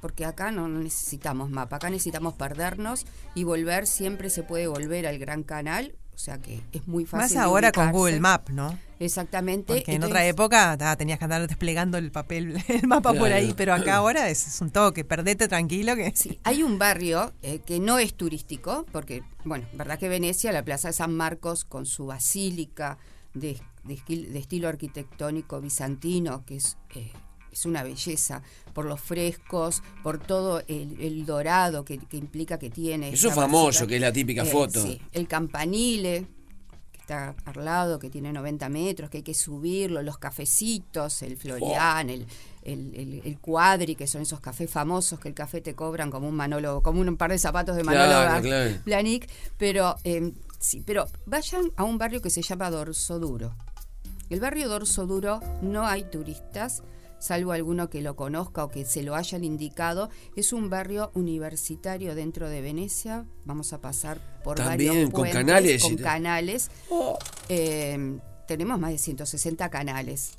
Porque 0.00 0.24
acá 0.24 0.50
no 0.52 0.68
no 0.68 0.78
necesitamos 0.80 1.50
mapa, 1.50 1.76
acá 1.76 1.90
necesitamos 1.90 2.34
perdernos 2.34 3.04
y 3.34 3.42
volver, 3.42 3.86
siempre 3.86 4.30
se 4.30 4.44
puede 4.44 4.68
volver 4.68 5.08
al 5.08 5.18
Gran 5.18 5.42
Canal, 5.42 5.96
o 6.14 6.18
sea 6.20 6.38
que 6.38 6.60
es 6.72 6.86
muy 6.88 7.04
Más 7.04 7.10
fácil. 7.10 7.36
de 7.36 7.42
ahora 7.44 7.72
con. 7.72 7.92
Google 7.92 8.18
Map, 8.18 8.50
¿no? 8.50 8.76
Exactamente. 8.98 9.74
Porque 9.74 9.92
en 9.92 10.02
otra 10.02 10.26
época 10.26 10.76
ta, 10.76 10.96
tenías 10.96 11.18
que 11.18 11.24
andar 11.24 11.46
desplegando 11.46 11.96
el 11.96 12.10
papel, 12.10 12.60
el 12.68 12.88
mapa 12.88 13.12
por 13.14 13.32
ahí, 13.32 13.54
pero 13.56 13.72
acá 13.72 13.96
ahora 13.96 14.28
es, 14.28 14.46
es 14.48 14.60
un 14.60 14.70
toque, 14.70 15.04
perdete 15.04 15.46
tranquilo 15.46 15.94
que 15.94 16.12
Sí, 16.16 16.40
hay 16.42 16.64
un 16.64 16.76
barrio 16.76 17.32
eh, 17.42 17.60
que 17.64 17.78
no 17.78 18.00
es 18.00 18.14
turístico, 18.14 18.84
porque, 18.90 19.22
bueno, 19.44 19.66
verdad 19.74 19.98
que 19.98 20.08
Venecia, 20.08 20.50
la 20.50 20.64
Plaza 20.64 20.88
de 20.88 20.94
San 20.94 21.14
Marcos, 21.14 21.64
con 21.64 21.86
su 21.86 22.06
basílica 22.06 22.98
de, 23.34 23.60
de 23.96 24.38
estilo 24.38 24.68
arquitectónico 24.68 25.60
bizantino, 25.60 26.44
que 26.46 26.56
es, 26.56 26.76
eh, 26.94 27.10
es 27.50 27.64
una 27.66 27.82
belleza, 27.82 28.42
por 28.74 28.84
los 28.84 29.00
frescos, 29.00 29.82
por 30.02 30.18
todo 30.18 30.60
el, 30.68 31.00
el 31.00 31.26
dorado 31.26 31.84
que, 31.84 31.98
que 31.98 32.16
implica 32.16 32.58
que 32.58 32.70
tiene. 32.70 33.10
Eso 33.10 33.30
famoso, 33.32 33.86
que 33.86 33.96
es 33.96 34.00
la 34.00 34.12
típica 34.12 34.42
Eh, 34.42 34.46
foto. 34.46 34.82
sí, 34.82 35.00
el 35.12 35.26
campanile, 35.26 36.26
que 36.92 36.98
está 37.00 37.34
al 37.46 37.64
lado, 37.64 37.98
que 37.98 38.10
tiene 38.10 38.32
90 38.32 38.68
metros, 38.68 39.10
que 39.10 39.18
hay 39.18 39.22
que 39.22 39.34
subirlo, 39.34 40.02
los 40.02 40.18
cafecitos, 40.18 41.22
el 41.22 41.36
Florian, 41.36 42.10
el, 42.10 42.26
el, 42.62 42.94
el- 42.94 43.22
el 43.24 43.38
cuadri, 43.38 43.94
que 43.96 44.06
son 44.06 44.20
esos 44.22 44.40
cafés 44.40 44.70
famosos 44.70 45.18
que 45.18 45.28
el 45.28 45.34
café 45.34 45.60
te 45.62 45.74
cobran 45.74 46.10
como 46.10 46.28
un 46.28 46.34
Manolo, 46.36 46.82
como 46.82 47.00
un 47.00 47.16
par 47.16 47.30
de 47.30 47.38
zapatos 47.38 47.74
de 47.76 47.82
Manolo 47.82 48.04
Claro, 48.10 48.30
Bla- 48.30 48.42
claro. 48.42 48.74
Blahnik, 48.84 49.28
pero 49.56 49.96
eh, 50.04 50.32
sí, 50.60 50.82
pero 50.84 51.06
vayan 51.26 51.72
a 51.76 51.84
un 51.84 51.96
barrio 51.98 52.20
que 52.20 52.30
se 52.30 52.42
llama 52.42 52.70
Dorso 52.70 53.18
Duro. 53.18 53.54
El 54.30 54.40
barrio 54.40 54.68
Dorso 54.68 55.06
Duro 55.06 55.40
no 55.62 55.86
hay 55.86 56.04
turistas, 56.04 56.82
salvo 57.18 57.52
alguno 57.52 57.88
que 57.88 58.02
lo 58.02 58.14
conozca 58.14 58.64
o 58.64 58.68
que 58.70 58.84
se 58.84 59.02
lo 59.02 59.14
hayan 59.14 59.42
indicado. 59.42 60.10
Es 60.36 60.52
un 60.52 60.68
barrio 60.70 61.10
universitario 61.14 62.14
dentro 62.14 62.48
de 62.48 62.60
Venecia. 62.60 63.24
Vamos 63.44 63.72
a 63.72 63.80
pasar 63.80 64.20
por 64.44 64.56
También, 64.58 64.90
varios 64.90 65.10
con 65.10 65.20
puentes, 65.20 65.34
canales 65.36 65.82
Con 65.82 65.96
canales. 65.96 66.70
Eh, 67.48 68.18
tenemos 68.46 68.78
más 68.78 68.90
de 68.92 68.98
160 68.98 69.68
canales. 69.70 70.32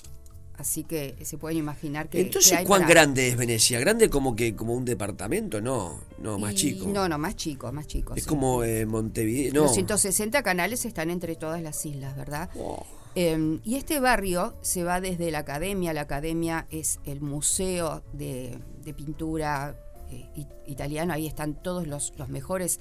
Así 0.57 0.83
que 0.83 1.15
se 1.23 1.37
pueden 1.37 1.57
imaginar 1.57 2.09
que. 2.09 2.19
Entonces, 2.19 2.51
que 2.51 2.57
hay 2.57 2.65
¿cuán 2.65 2.81
para- 2.81 2.93
grande 2.93 3.29
es 3.29 3.37
Venecia? 3.37 3.79
¿Grande 3.79 4.09
como 4.09 4.35
que 4.35 4.55
como 4.57 4.73
un 4.73 4.83
departamento? 4.83 5.61
No, 5.61 6.01
no, 6.21 6.37
más 6.37 6.51
Y- 6.51 6.55
chico. 6.55 6.87
No, 6.89 7.07
no, 7.07 7.17
más 7.17 7.37
chico, 7.37 7.71
más 7.71 7.87
chico. 7.87 8.13
es 8.13 8.23
sí. 8.23 8.29
como 8.29 8.65
eh, 8.65 8.85
Montevideo. 8.85 9.53
No. 9.53 9.61
Los 9.63 9.73
160 9.73 10.43
canales 10.43 10.83
están 10.83 11.11
entre 11.11 11.35
todas 11.37 11.61
las 11.61 11.85
islas, 11.85 12.13
¿verdad? 12.17 12.49
Eh, 13.15 13.59
y 13.63 13.75
este 13.75 13.99
barrio 13.99 14.55
se 14.61 14.83
va 14.83 15.01
desde 15.01 15.31
la 15.31 15.39
academia. 15.39 15.93
La 15.93 16.01
academia 16.01 16.67
es 16.69 16.99
el 17.05 17.21
museo 17.21 18.03
de, 18.13 18.57
de 18.83 18.93
pintura 18.93 19.75
eh, 20.11 20.25
it- 20.35 20.47
italiano. 20.67 21.13
Ahí 21.13 21.27
están 21.27 21.61
todos 21.61 21.87
los, 21.87 22.13
los 22.17 22.29
mejores 22.29 22.79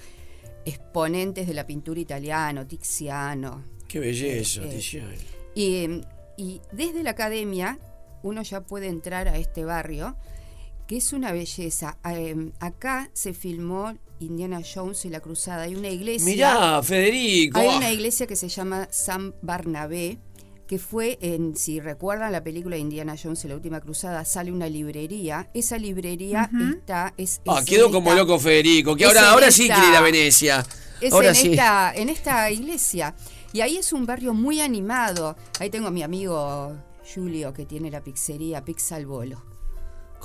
exponentes 0.65 1.47
de 1.47 1.55
la 1.55 1.67
pintura 1.67 2.01
italiana, 2.01 2.67
Tiziano. 2.67 3.65
Qué 3.89 4.01
belleza, 4.01 4.63
Eh, 4.63 4.67
eh, 4.67 4.75
Tiziano. 4.75 5.09
Y, 5.55 5.75
eh, 5.77 6.01
y 6.37 6.61
desde 6.73 7.03
la 7.03 7.11
academia 7.11 7.79
uno 8.23 8.43
ya 8.43 8.61
puede 8.63 8.89
entrar 8.89 9.29
a 9.29 9.39
este 9.39 9.65
barrio, 9.65 10.17
que 10.87 10.97
es 10.99 11.13
una 11.13 11.33
belleza. 11.33 11.99
Eh, 12.11 12.53
acá 12.61 13.11
se 13.15 13.33
filmó 13.33 13.95
Indiana 14.21 14.61
Jones 14.63 15.05
y 15.05 15.09
la 15.11 15.21
Cruzada. 15.21 15.63
Hay 15.63 15.75
una 15.75 15.89
iglesia. 15.89 16.25
Mirá, 16.27 16.83
Federico. 16.83 17.59
Hay 17.59 17.69
una 17.69 17.91
iglesia 17.93 18.27
que 18.27 18.37
se 18.37 18.49
llama 18.49 18.89
San 18.91 19.35
Barnabé, 19.43 20.19
que 20.67 20.79
fue 20.79 21.19
en, 21.23 21.57
si 21.57 21.81
recuerdan 21.81 22.31
la 22.33 22.43
película 22.45 22.77
de 22.77 22.81
Indiana 22.83 23.15
Jones 23.23 23.45
y 23.45 23.49
la 23.49 23.55
última 23.55 23.81
cruzada, 23.81 24.25
sale 24.25 24.53
una 24.53 24.69
librería. 24.69 25.49
Esa 25.55 25.79
librería 25.79 26.51
está. 26.75 27.15
Es, 27.17 27.41
Ah, 27.47 27.61
es 27.61 27.65
quedó 27.65 27.87
en 27.87 27.93
como 27.93 28.11
esta- 28.11 28.21
loco 28.23 28.39
Federico, 28.39 28.95
que 28.97 29.05
ahora, 29.07 29.31
ahora 29.31 29.51
sí 29.51 29.67
quiere 29.67 29.89
ir 29.89 29.97
a 29.97 30.01
Venecia. 30.01 30.67
es 31.01 31.13
ahora 31.13 31.29
en, 31.31 31.35
sí. 31.35 31.51
esta, 31.53 31.93
en 31.95 32.09
esta 32.09 32.51
iglesia. 32.51 33.15
Y 33.53 33.63
ahí 33.63 33.77
es 33.79 33.93
un 33.95 34.05
barrio 34.05 34.35
muy 34.35 34.61
animado. 34.61 35.37
Ahí 35.59 35.71
tengo 35.71 35.89
a 35.89 35.91
mi 35.91 36.03
amigo 36.03 36.77
Julio 37.15 37.55
que 37.55 37.65
tiene 37.65 37.91
la 37.91 38.03
pizzería 38.05 38.63
Pizza 38.63 38.97
al 38.97 39.07
Bolo. 39.07 39.43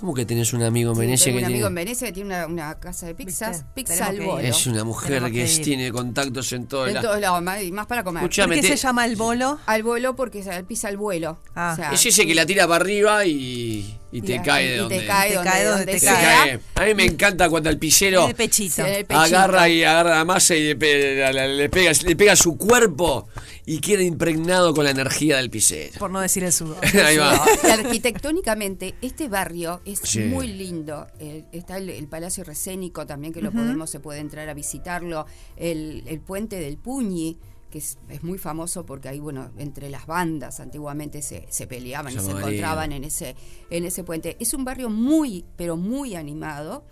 ¿Cómo 0.04 0.14
que 0.14 0.26
tenés 0.26 0.52
un 0.52 0.62
amigo 0.64 0.90
en 0.92 0.96
Sí, 0.98 1.00
Venecia 1.02 1.26
tengo 1.28 1.38
que 1.38 1.44
un 1.46 1.46
amigo 1.46 1.68
en 1.68 1.74
tiene... 1.76 1.86
Venecia 1.86 2.08
que 2.08 2.12
tiene 2.14 2.28
una, 2.36 2.48
una 2.48 2.78
casa 2.78 3.06
de 3.06 3.16
pizzas. 3.16 3.64
Pizza 3.74 4.08
al. 4.08 4.20
Bolo. 4.20 4.40
Es 4.40 4.68
una 4.68 4.84
mujer 4.84 5.24
Tenemos 5.24 5.32
que, 5.32 5.64
tiene 5.64 5.94
contactos 5.94 6.52
en 6.52 6.68
todos 6.68 6.90
En 6.90 6.96
lados. 6.96 7.10
todos 7.10 7.22
lados, 7.22 7.42
más, 7.42 7.64
y 7.64 7.72
más 7.72 7.88
para 7.88 8.04
comer. 8.04 8.22
Escuchame, 8.24 8.56
¿Por 8.56 8.62
qué 8.64 8.70
te- 8.70 8.76
se 8.76 8.84
llama 8.86 9.06
el 9.06 9.16
bolo? 9.16 9.60
Al 9.66 9.82
vuelo 9.82 10.14
porque 10.18 10.40
es 10.40 10.48
al 10.50 10.66
pizza 10.66 10.90
al 10.90 10.98
vuelo. 10.98 11.40
Ah. 11.56 11.70
O 11.72 11.76
sea, 11.78 11.94
Es 11.94 12.06
ese 12.06 12.28
que 12.28 12.36
la 12.36 12.46
tira 12.46 12.68
para 12.68 12.84
arriba 12.84 13.26
y, 13.26 13.98
y 14.14 14.22
te 14.22 14.42
cae 14.42 14.70
de 14.70 14.76
y 14.76 14.78
donde. 14.78 15.00
te 15.00 15.06
cae 15.08 15.30
Te 15.30 15.36
donde, 15.36 15.50
cae 15.52 15.64
donde 15.66 15.78
donde 15.86 16.00
te 16.00 16.06
cae. 16.06 16.60
A 16.76 16.86
mí 16.86 16.94
me 16.94 17.06
encanta 17.06 17.50
cuando 17.50 17.70
el 17.70 17.78
pisero 17.80 18.24
En 18.24 18.30
el 18.30 18.36
pechito. 18.36 18.76
Sí, 18.76 18.82
en 18.82 18.88
el 18.88 19.06
pechito. 19.06 19.20
agarra 19.26 19.68
y 19.70 19.84
agarra 19.84 20.16
la 20.18 20.26
masa 20.26 20.56
y 20.56 20.64
le, 20.64 20.76
pega, 20.76 21.32
le 21.32 22.16
pega 22.16 22.36
su 22.36 22.58
cuerpo 22.58 23.28
y 23.66 23.80
queda 23.80 24.04
impregnado 24.04 24.74
con 24.74 24.84
la 24.86 24.92
energía 24.92 25.38
del 25.38 25.50
pisero. 25.50 25.98
Por 26.00 26.12
no 26.12 26.20
decir 26.22 26.44
el 26.44 26.54
sudor. 26.54 26.78
Ahí 27.06 27.18
va. 27.18 27.44
Y 27.64 27.68
arquitectónicamente, 27.70 28.96
este 29.02 29.28
barrio 29.30 29.82
es 29.86 30.00
Sí. 30.04 30.20
muy 30.20 30.48
lindo. 30.48 31.08
Eh, 31.20 31.44
está 31.52 31.78
el, 31.78 31.90
el 31.90 32.08
Palacio 32.08 32.44
Recénico 32.44 33.06
también, 33.06 33.34
que 33.34 33.42
lo 33.42 33.52
podemos, 33.52 33.90
se 33.90 34.00
puede 34.00 34.20
entrar 34.20 34.48
a 34.50 34.54
visitarlo. 34.54 35.26
El, 35.58 36.04
el 36.08 36.20
puente 36.20 36.58
del 36.60 36.78
Puñi, 36.78 37.38
que 37.74 37.80
es, 37.80 37.98
es 38.08 38.22
muy 38.22 38.38
famoso 38.38 38.86
porque 38.86 39.10
ahí, 39.10 39.20
bueno, 39.20 39.50
entre 39.58 39.90
las 39.90 40.06
bandas 40.06 40.60
antiguamente 40.60 41.24
se, 41.24 41.48
se 41.50 41.66
peleaban 41.66 42.14
y 42.14 42.20
se 42.20 42.30
encontraban 42.30 42.92
en 42.92 43.04
ese, 43.04 43.36
en 43.72 43.84
ese 43.84 44.04
puente. 44.04 44.38
Es 44.40 44.54
un 44.54 44.64
barrio 44.64 44.92
muy, 44.92 45.44
pero 45.56 45.76
muy 45.76 46.14
animado. 46.14 46.86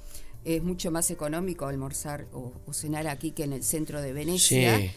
Es 0.44 0.64
mucho 0.64 0.90
más 0.90 1.12
económico 1.12 1.68
almorzar 1.68 2.28
o, 2.34 2.52
o 2.66 2.74
cenar 2.74 3.08
aquí 3.08 3.30
que 3.30 3.44
en 3.44 3.54
el 3.54 3.64
centro 3.64 4.02
de 4.02 4.12
Venecia. 4.12 4.80
Sí. 4.80 4.92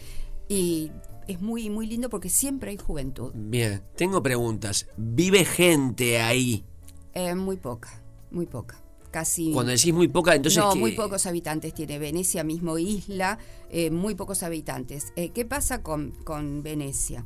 Y 0.49 0.91
es 1.27 1.39
muy, 1.39 1.69
muy 1.69 1.85
lindo 1.85 2.09
porque 2.09 2.29
siempre 2.29 2.71
hay 2.71 2.77
juventud. 2.77 3.31
Bien, 3.35 3.83
tengo 3.95 4.23
preguntas. 4.23 4.87
¿Vive 4.97 5.45
gente 5.45 6.19
ahí? 6.19 6.65
Eh, 7.13 7.35
muy 7.35 7.57
poca, 7.57 8.01
muy 8.31 8.47
poca. 8.47 8.81
Casi. 9.15 9.53
Cuando 9.53 9.71
decís 9.71 9.93
muy 9.93 10.09
poca, 10.09 10.35
entonces 10.35 10.61
no, 10.61 10.75
muy 10.75 10.91
pocos 10.91 11.25
habitantes 11.25 11.73
tiene 11.73 11.99
Venecia, 11.99 12.43
mismo 12.43 12.77
isla, 12.77 13.39
eh, 13.69 13.89
muy 13.89 14.13
pocos 14.13 14.43
habitantes. 14.43 15.13
Eh, 15.15 15.29
¿Qué 15.29 15.45
pasa 15.45 15.81
con, 15.81 16.11
con 16.25 16.63
Venecia? 16.63 17.25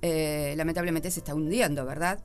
Eh, 0.00 0.54
lamentablemente 0.56 1.12
se 1.12 1.20
está 1.20 1.32
hundiendo, 1.32 1.84
¿verdad? 1.84 2.24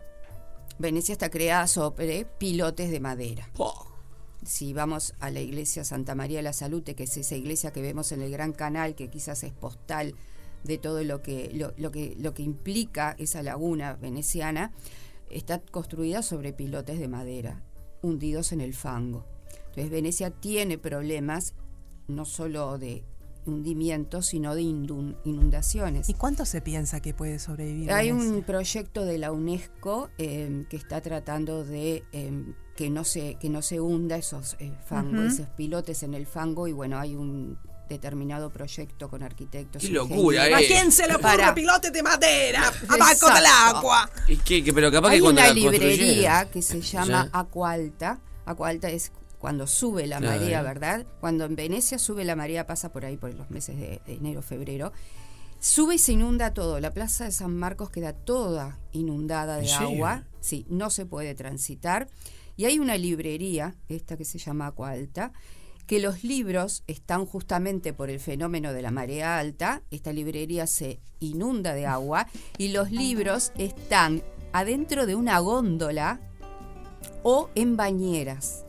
Venecia 0.79 1.13
está 1.13 1.29
creada 1.29 1.67
sobre 1.67 2.25
pilotes 2.25 2.89
de 2.89 2.99
madera. 2.99 3.47
Oh, 3.59 3.85
Si 4.43 4.73
vamos 4.73 5.13
a 5.19 5.29
la 5.29 5.41
iglesia 5.41 5.83
Santa 5.83 6.15
María 6.15 6.37
de 6.37 6.43
la 6.43 6.53
Salute, 6.53 6.95
que 6.95 7.03
es 7.03 7.15
esa 7.17 7.35
iglesia 7.35 7.71
que 7.71 7.83
vemos 7.83 8.11
en 8.11 8.23
el 8.23 8.31
Gran 8.31 8.51
Canal, 8.51 8.95
que 8.95 9.11
quizás 9.11 9.43
es 9.43 9.53
postal 9.53 10.15
de 10.63 10.79
todo 10.79 11.03
lo 11.03 11.21
que, 11.21 11.51
lo, 11.53 11.71
lo 11.77 11.91
que, 11.91 12.15
lo 12.17 12.33
que 12.33 12.41
implica 12.41 13.15
esa 13.19 13.43
laguna 13.43 13.93
veneciana, 13.93 14.71
está 15.29 15.59
construida 15.59 16.23
sobre 16.23 16.51
pilotes 16.51 16.99
de 16.99 17.07
madera, 17.07 17.61
hundidos 18.01 18.51
en 18.51 18.61
el 18.61 18.73
fango. 18.73 19.25
Entonces 19.67 19.89
Venecia 19.89 20.31
tiene 20.31 20.77
problemas 20.77 21.53
no 22.07 22.25
solo 22.25 22.77
de 22.77 23.03
hundimiento, 23.45 24.21
sino 24.21 24.55
de 24.55 24.61
inundaciones. 24.61 26.09
¿Y 26.09 26.13
cuánto 26.13 26.45
se 26.45 26.61
piensa 26.61 27.01
que 27.01 27.13
puede 27.13 27.39
sobrevivir? 27.39 27.91
Hay 27.91 28.11
Venecia? 28.11 28.31
un 28.31 28.43
proyecto 28.43 29.05
de 29.05 29.17
la 29.17 29.31
UNESCO 29.31 30.09
eh, 30.17 30.65
que 30.69 30.77
está 30.77 31.01
tratando 31.01 31.63
de 31.63 32.03
eh, 32.11 32.53
que 32.75 32.89
no 32.89 33.03
se 33.03 33.35
que 33.35 33.49
no 33.49 33.61
se 33.61 33.79
hunda 33.79 34.17
esos 34.17 34.55
eh, 34.59 34.71
fangos, 34.85 35.33
esos 35.33 35.49
pilotes 35.49 36.03
en 36.03 36.13
el 36.13 36.25
fango 36.25 36.67
y 36.67 36.73
bueno 36.73 36.99
hay 36.99 37.15
un 37.15 37.57
determinado 37.87 38.49
proyecto 38.51 39.09
con 39.09 39.23
arquitectos. 39.23 39.81
Qué 39.81 39.89
locura, 39.89 40.43
¿A 40.43 40.61
eh. 40.61 40.67
quién 40.67 40.91
se 40.91 41.07
le 41.07 41.13
ocurre 41.15 41.37
Para- 41.37 41.55
pilote 41.55 41.91
de 41.91 42.03
madera? 42.03 42.71
Abajo 42.87 43.27
del 43.33 43.45
agua. 43.45 44.09
¿Y 44.27 44.37
qué? 44.37 44.63
Que- 44.63 44.73
pero 44.73 44.91
capaz 44.91 45.09
Hay 45.09 45.17
que 45.17 45.21
cuando 45.23 45.41
una 45.41 45.47
la 45.49 45.53
librería 45.53 46.49
que 46.51 46.61
se 46.61 46.81
llama 46.81 47.23
¿Sí? 47.25 47.29
Aqua 47.33 47.71
Alta. 47.71 48.19
Aqua 48.45 48.69
Alta 48.69 48.89
es 48.89 49.11
cuando 49.39 49.67
sube 49.67 50.07
la 50.07 50.17
Claro. 50.19 50.39
marea, 50.39 50.61
¿verdad? 50.63 51.05
Cuando 51.19 51.45
en 51.45 51.55
Venecia 51.55 51.99
sube 51.99 52.25
la 52.25 52.35
marea, 52.35 52.65
pasa 52.65 52.91
por 52.91 53.05
ahí 53.05 53.17
por 53.17 53.33
los 53.33 53.49
meses 53.51 53.77
de, 53.77 54.01
de 54.05 54.13
enero, 54.15 54.41
febrero. 54.41 54.91
Sube 55.59 55.95
y 55.95 55.97
se 55.99 56.11
inunda 56.13 56.53
todo. 56.53 56.79
La 56.79 56.93
plaza 56.93 57.25
de 57.25 57.31
San 57.31 57.55
Marcos 57.55 57.89
queda 57.89 58.13
toda 58.13 58.79
inundada 58.91 59.57
de 59.57 59.71
agua. 59.73 60.23
Sí, 60.39 60.65
no 60.69 60.89
se 60.89 61.05
puede 61.05 61.33
transitar. 61.35 62.07
Y 62.55 62.65
hay 62.65 62.79
una 62.79 62.97
librería, 62.97 63.75
esta 63.87 64.17
que 64.17 64.25
se 64.25 64.39
llama 64.39 64.67
Aqua 64.67 64.89
Alta, 64.91 65.31
que 65.87 65.99
los 65.99 66.23
libros 66.23 66.83
están 66.85 67.25
justamente 67.25 67.93
por 67.93 68.09
el 68.09 68.19
fenómeno 68.19 68.73
de 68.73 68.81
la 68.81 68.91
marea 68.91 69.39
alta. 69.39 69.81
Esta 69.89 70.11
librería 70.11 70.67
se 70.67 70.99
inunda 71.19 71.73
de 71.73 71.87
agua 71.87 72.27
y 72.57 72.67
los 72.67 72.91
libros 72.91 73.53
están 73.57 74.21
adentro 74.51 75.05
de 75.05 75.15
una 75.15 75.39
góndola 75.39 76.19
o 77.23 77.49
en 77.55 77.77
bañeras. 77.77 78.65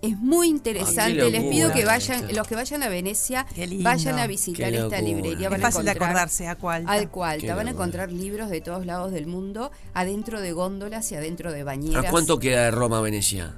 Es 0.00 0.18
muy 0.18 0.48
interesante. 0.48 1.16
Qué 1.16 1.30
Les 1.30 1.44
pido 1.44 1.72
que 1.72 1.84
vayan, 1.84 2.34
los 2.34 2.48
que 2.48 2.56
vayan 2.56 2.82
a 2.82 2.88
Venecia, 2.88 3.46
vayan 3.82 4.18
a 4.18 4.26
visitar 4.26 4.74
esta 4.74 5.00
librería. 5.00 5.46
Es 5.46 5.50
Van 5.50 5.60
a 5.60 5.70
fácil 5.70 5.84
de 5.84 5.92
acordarse, 5.92 6.48
Aqualta. 6.48 6.90
Alcoalta. 6.90 7.46
Qué 7.46 7.52
Van 7.52 7.68
a 7.68 7.70
encontrar 7.70 8.10
libros 8.10 8.50
de 8.50 8.60
todos 8.60 8.84
lados 8.84 9.12
del 9.12 9.28
mundo, 9.28 9.70
adentro 9.94 10.40
de 10.40 10.52
góndolas 10.52 11.12
y 11.12 11.14
adentro 11.14 11.52
de 11.52 11.62
bañeras. 11.62 12.06
¿A 12.06 12.10
cuánto 12.10 12.40
queda 12.40 12.64
de 12.64 12.70
Roma 12.72 12.98
a 12.98 13.02
Venecia? 13.02 13.54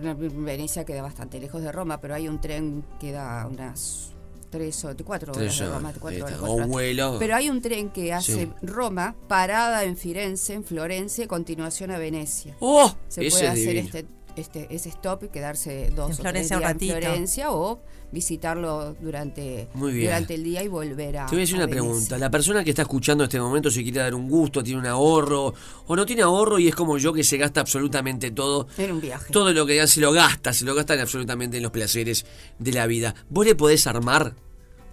Venecia 0.00 0.84
queda 0.84 1.02
bastante 1.02 1.38
lejos 1.38 1.62
de 1.62 1.70
Roma, 1.70 2.00
pero 2.00 2.14
hay 2.14 2.28
un 2.28 2.40
tren 2.40 2.84
que 2.98 3.12
da 3.12 3.46
unas 3.46 4.12
tres 4.50 4.84
o 4.84 4.94
cuatro 5.04 5.32
horas 5.32 5.58
de 5.58 5.66
Roma, 5.66 5.92
cuatro 5.98 6.24
horas, 6.26 6.38
O 6.42 6.66
vuelo. 6.66 7.16
Pero 7.18 7.34
hay 7.34 7.48
un 7.48 7.62
tren 7.62 7.90
que 7.90 8.12
hace 8.12 8.44
Sí. 8.46 8.52
Roma, 8.62 9.14
parada 9.26 9.84
en 9.84 9.96
Firenze, 9.96 10.54
en 10.54 10.62
Florencia, 10.64 11.24
y 11.24 11.26
continuación 11.26 11.90
a 11.90 11.98
Venecia. 11.98 12.54
¡Oh! 12.60 12.94
Se 13.08 13.22
puede 13.22 13.44
es 13.44 13.50
hacer 13.50 13.66
divino. 13.74 13.86
este, 13.86 14.06
este, 14.36 14.66
ese 14.74 14.88
stop 14.88 15.24
y 15.24 15.28
quedarse 15.28 15.90
dos 15.94 16.10
En 16.10 16.12
o 16.12 16.22
Florencia 16.22 16.56
un 16.56 16.62
tres 16.62 16.78
días 16.78 16.90
en 16.90 16.94
ratito. 16.96 17.06
Florencia 17.08 17.50
o 17.52 17.80
visitarlo 18.12 18.94
durante, 19.00 19.68
Muy 19.74 19.92
bien. 19.92 20.06
durante 20.06 20.34
el 20.34 20.44
día 20.44 20.62
y 20.62 20.68
volver 20.68 21.16
a 21.18 21.26
Te 21.26 21.32
voy 21.32 21.38
a 21.38 21.40
decir 21.40 21.54
a 21.56 21.58
una 21.58 21.66
Venecia. 21.66 21.82
pregunta. 21.88 22.18
La 22.18 22.30
persona 22.30 22.62
que 22.62 22.70
está 22.70 22.82
escuchando 22.82 23.24
en 23.24 23.28
este 23.28 23.40
momento 23.40 23.70
se 23.70 23.82
quiere 23.82 24.00
dar 24.00 24.14
un 24.14 24.28
gusto, 24.28 24.62
tiene 24.62 24.80
un 24.80 24.86
ahorro, 24.86 25.54
o 25.86 25.96
no 25.96 26.04
tiene 26.04 26.22
ahorro 26.22 26.58
y 26.58 26.68
es 26.68 26.74
como 26.74 26.98
yo 26.98 27.12
que 27.12 27.24
se 27.24 27.38
gasta 27.38 27.60
absolutamente 27.60 28.30
todo. 28.30 28.66
En 28.78 28.92
un 28.92 29.00
viaje. 29.00 29.32
Todo 29.32 29.52
lo 29.52 29.64
que 29.66 29.76
da 29.76 29.86
se 29.86 30.00
lo 30.00 30.12
gasta, 30.12 30.52
se 30.52 30.64
lo 30.64 30.74
gastan 30.74 31.00
absolutamente 31.00 31.56
en 31.56 31.62
los 31.62 31.72
placeres 31.72 32.26
de 32.58 32.72
la 32.72 32.86
vida. 32.86 33.14
¿Vos 33.30 33.46
le 33.46 33.54
podés 33.54 33.86
armar 33.86 34.34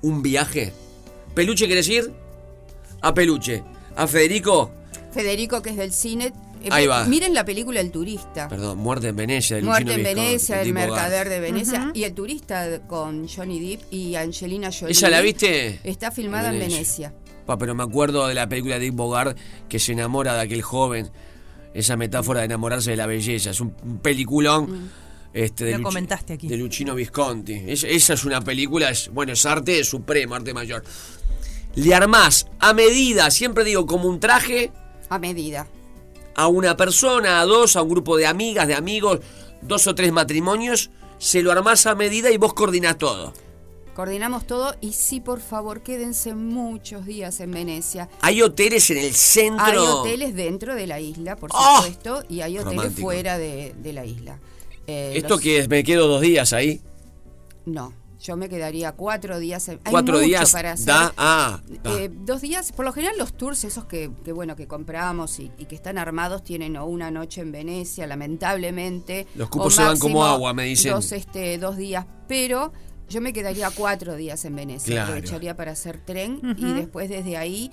un 0.02 0.22
viaje? 0.22 0.72
¿Peluche 1.36 1.68
querés 1.68 1.90
ir? 1.90 2.12
A 3.02 3.14
Peluche. 3.14 3.64
¿A 3.96 4.08
Federico? 4.08 4.72
Federico, 5.12 5.62
que 5.62 5.72
es 5.72 5.78
del 5.78 5.92
cine. 5.92 6.32
Eh, 6.64 6.70
Ahí 6.72 6.88
va. 6.88 7.06
Miren 7.06 7.34
la 7.34 7.46
película 7.46 7.80
El 7.80 7.92
Turista. 7.92 8.48
Perdón, 8.48 8.78
Muerte 8.80 9.10
en 9.10 9.16
Venecia. 9.16 9.56
de 9.58 9.62
Muerte 9.64 9.94
en 9.94 9.98
Visconti, 10.00 10.20
Venecia, 10.22 10.62
El 10.62 10.74
Mercader 10.74 11.30
de 11.30 11.40
Venecia 11.40 11.92
y 11.94 12.04
El 12.04 12.14
Turista 12.14 12.82
con 12.88 13.28
Johnny 13.28 13.60
Depp 13.60 13.94
y 13.94 14.16
Angelina 14.16 14.70
Jolie. 14.72 14.92
¿Esa 14.92 15.10
la 15.10 15.22
viste? 15.22 15.80
Está 15.84 16.12
filmada 16.12 16.50
En 16.50 16.56
en 16.62 16.70
Venecia. 16.70 17.14
Pa, 17.46 17.58
pero 17.58 17.74
me 17.76 17.84
acuerdo 17.84 18.28
de 18.28 18.34
la 18.34 18.48
película 18.48 18.76
de 18.76 18.82
Dick 18.82 18.96
Bogart 18.96 19.38
que 19.68 19.80
se 19.80 19.94
enamora 19.94 20.34
de 20.36 20.42
aquel 20.42 20.62
joven. 20.62 21.10
Esa 21.74 21.96
metáfora 21.98 22.40
de 22.40 22.46
enamorarse 22.48 22.92
de 22.92 22.98
la 22.98 23.06
belleza. 23.06 23.52
Es 23.52 23.62
un, 23.62 23.72
peliculón. 24.02 24.90
Este, 25.34 25.66
de 25.66 25.78
Lo 25.78 25.84
comentaste 25.84 26.34
aquí. 26.34 26.48
De 26.48 26.58
Luchino 26.58 26.96
Visconti. 26.96 27.54
Es- 27.68 27.84
esa 27.84 28.14
es 28.16 28.26
una 28.26 28.42
película, 28.42 28.90
es, 28.90 29.10
bueno, 29.14 29.34
es 29.34 29.46
arte 29.46 29.84
supremo, 29.84 30.34
arte 30.36 30.54
mayor. 30.54 30.84
Le 31.76 31.94
armás 31.94 32.48
a 32.60 32.74
medida, 32.74 33.30
siempre 33.30 33.64
digo, 33.64 33.86
como 33.86 34.10
un 34.10 34.20
traje 34.20 34.72
A 35.10 35.20
medida. 35.20 35.68
A 36.40 36.48
una 36.48 36.76
persona, 36.78 37.42
a 37.42 37.46
dos, 37.46 37.76
a 37.76 37.82
un 37.82 37.90
grupo 37.90 38.18
de 38.18 38.26
amigas, 38.28 38.68
de 38.68 38.76
amigos, 38.76 39.20
dos 39.62 39.88
o 39.88 39.96
tres 39.96 40.12
matrimonios, 40.12 40.90
se 41.18 41.42
lo 41.42 41.52
armás 41.52 41.86
a 41.86 41.96
medida 41.96 42.32
y 42.32 42.38
vos 42.38 42.54
coordinás 42.54 42.98
todo. 42.98 43.34
Coordinamos 43.96 44.48
todo 44.48 44.76
y 44.80 44.94
sí, 44.94 45.20
por 45.20 45.42
favor, 45.42 45.82
quédense 45.82 46.34
muchos 46.34 47.06
días 47.06 47.42
en 47.42 47.52
Venecia. 47.52 48.08
Hay 48.22 48.42
hoteles 48.42 48.90
en 48.92 48.98
el 49.00 49.14
centro. 49.14 49.66
Hay 49.66 49.76
hoteles 49.78 50.36
dentro 50.36 50.74
de 50.76 50.88
la 50.88 51.02
isla, 51.02 51.36
por 51.36 51.50
¡Oh! 51.54 51.82
supuesto, 51.82 52.24
y 52.30 52.40
hay 52.40 52.58
hoteles 52.58 52.78
Romántico. 52.78 53.02
fuera 53.08 53.38
de, 53.38 53.76
de 53.78 53.92
la 53.94 54.06
isla. 54.06 54.40
Eh, 54.88 55.14
Esto 55.16 55.34
los- 55.36 55.42
que 55.42 55.58
es, 55.60 55.68
me 55.68 55.84
quedo 55.84 56.08
dos 56.08 56.22
días 56.22 56.54
ahí. 56.54 56.80
No, 57.66 57.94
yo 58.22 58.36
me 58.38 58.50
quedaría 58.50 58.92
cuatro 58.92 59.40
días. 59.40 59.68
en- 59.70 59.80
hay 59.86 59.92
Cuatro 59.92 60.16
mucho 60.16 60.26
días 60.26 60.52
para 60.52 60.74
hacer. 60.74 60.86
da. 60.88 61.14
Ah, 61.18 61.62
da. 61.84 62.00
Eh, 62.00 62.10
dos 62.14 62.42
días, 62.42 62.72
por 62.74 62.84
lo 62.86 62.92
general 62.94 63.16
los 63.18 63.34
tours 63.34 63.64
esos 63.64 63.86
que, 63.86 64.12
que 64.26 64.32
bueno 64.34 64.56
que 64.56 64.68
compramos 64.68 65.40
y, 65.40 65.52
y 65.58 65.66
que 65.66 65.76
están 65.76 65.98
armados 65.98 66.44
tienen 66.44 66.76
o 66.78 66.86
una 66.86 67.12
noche 67.12 67.42
en 67.42 67.52
Venecia, 67.52 68.08
lamentablemente. 68.08 69.28
Los 69.36 69.50
cupos 69.50 69.76
se 69.76 69.84
van 69.84 70.00
como 70.00 70.26
agua, 70.26 70.54
me 70.54 70.64
dicen. 70.66 70.92
Dos, 70.92 71.12
este, 71.12 71.58
dos 71.58 71.78
días, 71.78 72.06
pero 72.28 72.74
yo 73.08 73.22
me 73.22 73.34
quedaría 73.34 73.70
cuatro 73.72 74.16
días 74.16 74.44
en 74.46 74.56
Venecia. 74.56 74.94
Claro. 74.94 75.12
Aprovecharía 75.14 75.56
para 75.56 75.72
hacer 75.72 76.00
tren 76.06 76.40
y 76.58 76.74
después 76.74 77.10
desde 77.10 77.38
ahí 77.38 77.72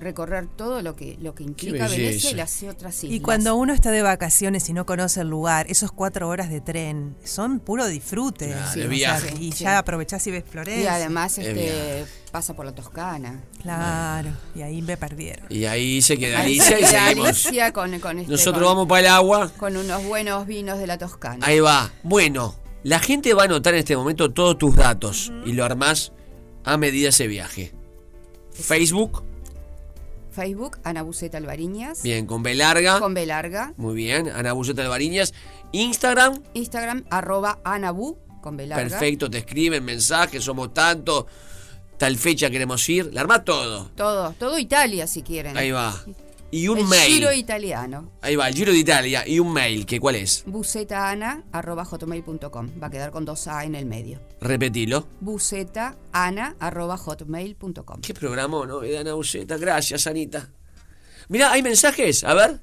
recorrer 0.00 0.46
todo 0.46 0.80
lo 0.82 0.94
que, 0.94 1.16
lo 1.20 1.34
que 1.34 1.42
implica. 1.44 1.88
Venecia 1.88 2.30
y 2.30 2.34
las 2.34 2.62
otras 2.62 2.94
islas. 3.02 3.12
Y 3.12 3.20
cuando 3.20 3.56
uno 3.56 3.72
está 3.72 3.90
de 3.90 4.02
vacaciones 4.02 4.68
y 4.68 4.72
no 4.72 4.86
conoce 4.86 5.20
el 5.22 5.28
lugar, 5.28 5.66
esos 5.68 5.90
cuatro 5.92 6.28
horas 6.28 6.50
de 6.50 6.60
tren 6.60 7.16
son 7.24 7.58
puro 7.60 7.86
disfrute. 7.86 8.48
Claro, 8.48 8.72
Sí, 8.72 8.78
de 8.80 8.86
o 8.86 8.88
sea, 8.88 8.96
viaje. 8.96 9.34
y 9.40 9.52
Sí. 9.52 9.64
ya 9.64 9.78
aprovechás 9.78 10.26
y 10.26 10.30
ves 10.30 10.44
Florencia. 10.48 10.82
y 10.84 10.86
además 10.86 11.36
Es 11.38 11.46
este, 11.48 12.04
pasa 12.30 12.54
por 12.54 12.64
la 12.66 12.72
Toscana. 12.74 13.42
Claro, 13.62 14.30
y 14.54 14.62
ahí 14.62 14.82
me 14.82 14.96
perdieron. 14.96 15.46
Y 15.50 15.64
ahí 15.64 16.00
se 16.02 16.16
queda 16.16 16.40
Alicia 16.40 16.78
y 16.78 16.84
seguimos. 16.84 17.26
Alicia 17.28 17.72
con, 17.72 17.98
con 17.98 18.18
este, 18.20 18.30
Nosotros 18.32 18.62
con- 18.64 18.74
vamos 18.76 18.88
para 18.88 19.00
el 19.00 19.06
agua. 19.08 19.50
con 19.58 19.76
unos 19.76 20.04
buenos 20.04 20.46
vinos 20.46 20.78
de 20.78 20.86
la 20.86 20.98
Toscana. 20.98 21.44
Ahí 21.46 21.58
va. 21.60 21.90
Bueno, 22.04 22.54
la 22.84 23.00
gente 23.00 23.34
va 23.34 23.42
a 23.42 23.44
anotar 23.46 23.74
en 23.74 23.80
este 23.80 23.96
momento 23.96 24.30
todos 24.32 24.56
tus 24.58 24.76
datos 24.76 25.32
y 25.44 25.52
lo 25.52 25.64
armás 25.64 26.12
a 26.64 26.76
medida 26.76 27.08
ese 27.08 27.26
viaje. 27.26 27.72
Facebook, 28.52 29.24
Facebook, 30.38 30.78
Ana 30.84 31.02
Buceta 31.02 31.36
Alvariñas. 31.38 32.00
bien, 32.04 32.26
con 32.26 32.44
B 32.44 32.54
larga. 32.54 33.00
Con 33.00 33.12
B 33.12 33.26
larga. 33.26 33.74
Muy 33.76 33.96
bien, 33.96 34.30
Ana 34.30 34.52
Buceta 34.52 34.82
Alvariñas. 34.82 35.34
Instagram, 35.72 36.44
Instagram, 36.54 37.04
arroba 37.10 37.58
Anabu, 37.64 38.16
con 38.40 38.56
B 38.56 38.68
larga. 38.68 38.88
perfecto, 38.88 39.28
te 39.28 39.38
escriben 39.38 39.84
mensajes, 39.84 40.44
somos 40.44 40.72
tanto, 40.72 41.26
tal 41.96 42.16
fecha 42.16 42.50
queremos 42.50 42.88
ir. 42.88 43.12
La 43.12 43.22
armás 43.22 43.44
todo. 43.44 43.90
Todo, 43.96 44.32
todo 44.38 44.58
Italia 44.60 45.08
si 45.08 45.22
quieren. 45.22 45.56
Ahí 45.56 45.72
va. 45.72 45.92
Y 46.50 46.68
un 46.68 46.78
El 46.78 46.84
mail. 46.86 47.12
Giro 47.12 47.32
italiano. 47.32 48.10
Ahí 48.22 48.34
va, 48.36 48.48
el 48.48 48.54
Giro 48.54 48.72
de 48.72 48.78
Italia. 48.78 49.26
Y 49.26 49.38
un 49.38 49.52
mail, 49.52 49.84
que 49.84 50.00
¿cuál 50.00 50.14
es? 50.14 50.44
Bucetaana, 50.46 51.44
arroba 51.52 51.84
hotmail.com. 51.84 52.70
Va 52.82 52.86
a 52.86 52.90
quedar 52.90 53.10
con 53.10 53.24
dos 53.24 53.48
A 53.48 53.64
en 53.64 53.74
el 53.74 53.84
medio. 53.84 54.20
Repetilo. 54.40 55.06
Bucetaana, 55.20 56.56
arroba 56.58 56.96
hotmail.com. 56.96 58.00
¿Qué 58.00 58.14
programa, 58.14 58.64
no? 58.66 58.80
Ana 58.80 59.12
Buceta. 59.12 59.58
Gracias, 59.58 60.06
Anita. 60.06 60.48
Mirá, 61.28 61.52
¿hay 61.52 61.62
mensajes? 61.62 62.24
A 62.24 62.32
ver. 62.32 62.60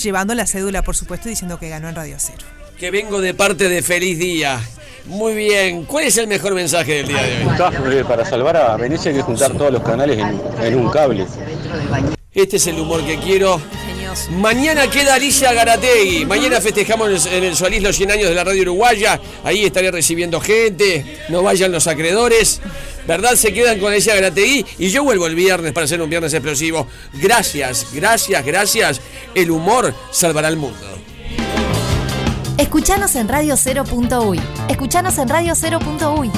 llevando 0.00 0.34
la 0.34 0.46
cédula, 0.46 0.82
por 0.82 0.96
supuesto, 0.96 1.28
y 1.28 1.30
diciendo 1.30 1.58
que 1.58 1.68
ganó 1.68 1.88
en 1.88 1.96
Radio 1.96 2.16
Cero. 2.18 2.46
Que 2.78 2.90
vengo 2.90 3.20
de 3.20 3.34
parte 3.34 3.68
de 3.68 3.82
Feliz 3.82 4.18
Día. 4.18 4.60
Muy 5.06 5.34
bien. 5.34 5.84
¿Cuál 5.84 6.04
es 6.04 6.16
el 6.18 6.26
mejor 6.26 6.54
mensaje 6.54 6.94
del 6.94 7.08
día 7.08 7.22
de 7.22 7.46
hoy? 7.46 7.96
Eh, 7.96 8.04
para 8.04 8.24
salvar 8.24 8.56
a 8.56 8.76
Venecia 8.76 9.10
hay 9.10 9.16
que 9.16 9.22
juntar 9.22 9.52
todos 9.52 9.72
los 9.72 9.82
canales 9.82 10.18
en, 10.18 10.40
en 10.60 10.74
un 10.74 10.90
cable. 10.90 11.26
Este 12.32 12.56
es 12.56 12.66
el 12.66 12.78
humor 12.78 13.04
que 13.06 13.16
quiero. 13.18 13.60
Mañana 14.30 14.88
queda 14.90 15.14
Alicia 15.14 15.52
Garategui. 15.52 16.24
Mañana 16.24 16.60
festejamos 16.60 17.26
en 17.26 17.44
el 17.44 17.56
Solís 17.56 17.82
los 17.82 17.96
100 17.96 18.10
años 18.12 18.28
de 18.28 18.34
la 18.34 18.44
radio 18.44 18.62
uruguaya. 18.62 19.20
Ahí 19.44 19.64
estaré 19.64 19.90
recibiendo 19.90 20.40
gente. 20.40 21.04
No 21.28 21.42
vayan 21.42 21.72
los 21.72 21.86
acreedores. 21.86 22.60
¿Verdad? 23.06 23.36
Se 23.36 23.52
quedan 23.52 23.78
con 23.78 23.92
Alicia 23.92 24.14
Garategui. 24.14 24.66
Y 24.78 24.90
yo 24.90 25.04
vuelvo 25.04 25.26
el 25.26 25.34
viernes 25.34 25.72
para 25.72 25.84
hacer 25.84 26.00
un 26.00 26.10
viernes 26.10 26.32
explosivo. 26.34 26.88
Gracias, 27.14 27.86
gracias, 27.92 28.44
gracias. 28.44 29.00
El 29.34 29.50
humor 29.50 29.94
salvará 30.10 30.48
al 30.48 30.56
mundo. 30.56 30.78
Escuchanos 32.58 33.14
en 33.16 33.28
Radio 33.28 33.54
0.uy. 33.54 34.40
Escuchanos 34.68 35.18
en 35.18 35.28
Radio 35.28 35.52
0.uy. 35.54 36.30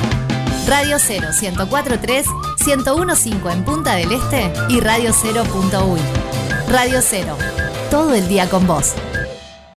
Radio 0.67 0.99
0 0.99 1.29
1043 1.41 2.27
1015 2.67 3.53
en 3.53 3.65
Punta 3.65 3.95
del 3.95 4.13
Este 4.13 4.53
y 4.69 4.81
Radio 4.81 5.13
0.uy. 5.15 6.48
Radio 6.71 7.01
0. 7.01 7.35
Todo 7.91 8.13
el 8.13 8.29
día 8.29 8.47
con 8.51 8.67
vos. 8.67 8.95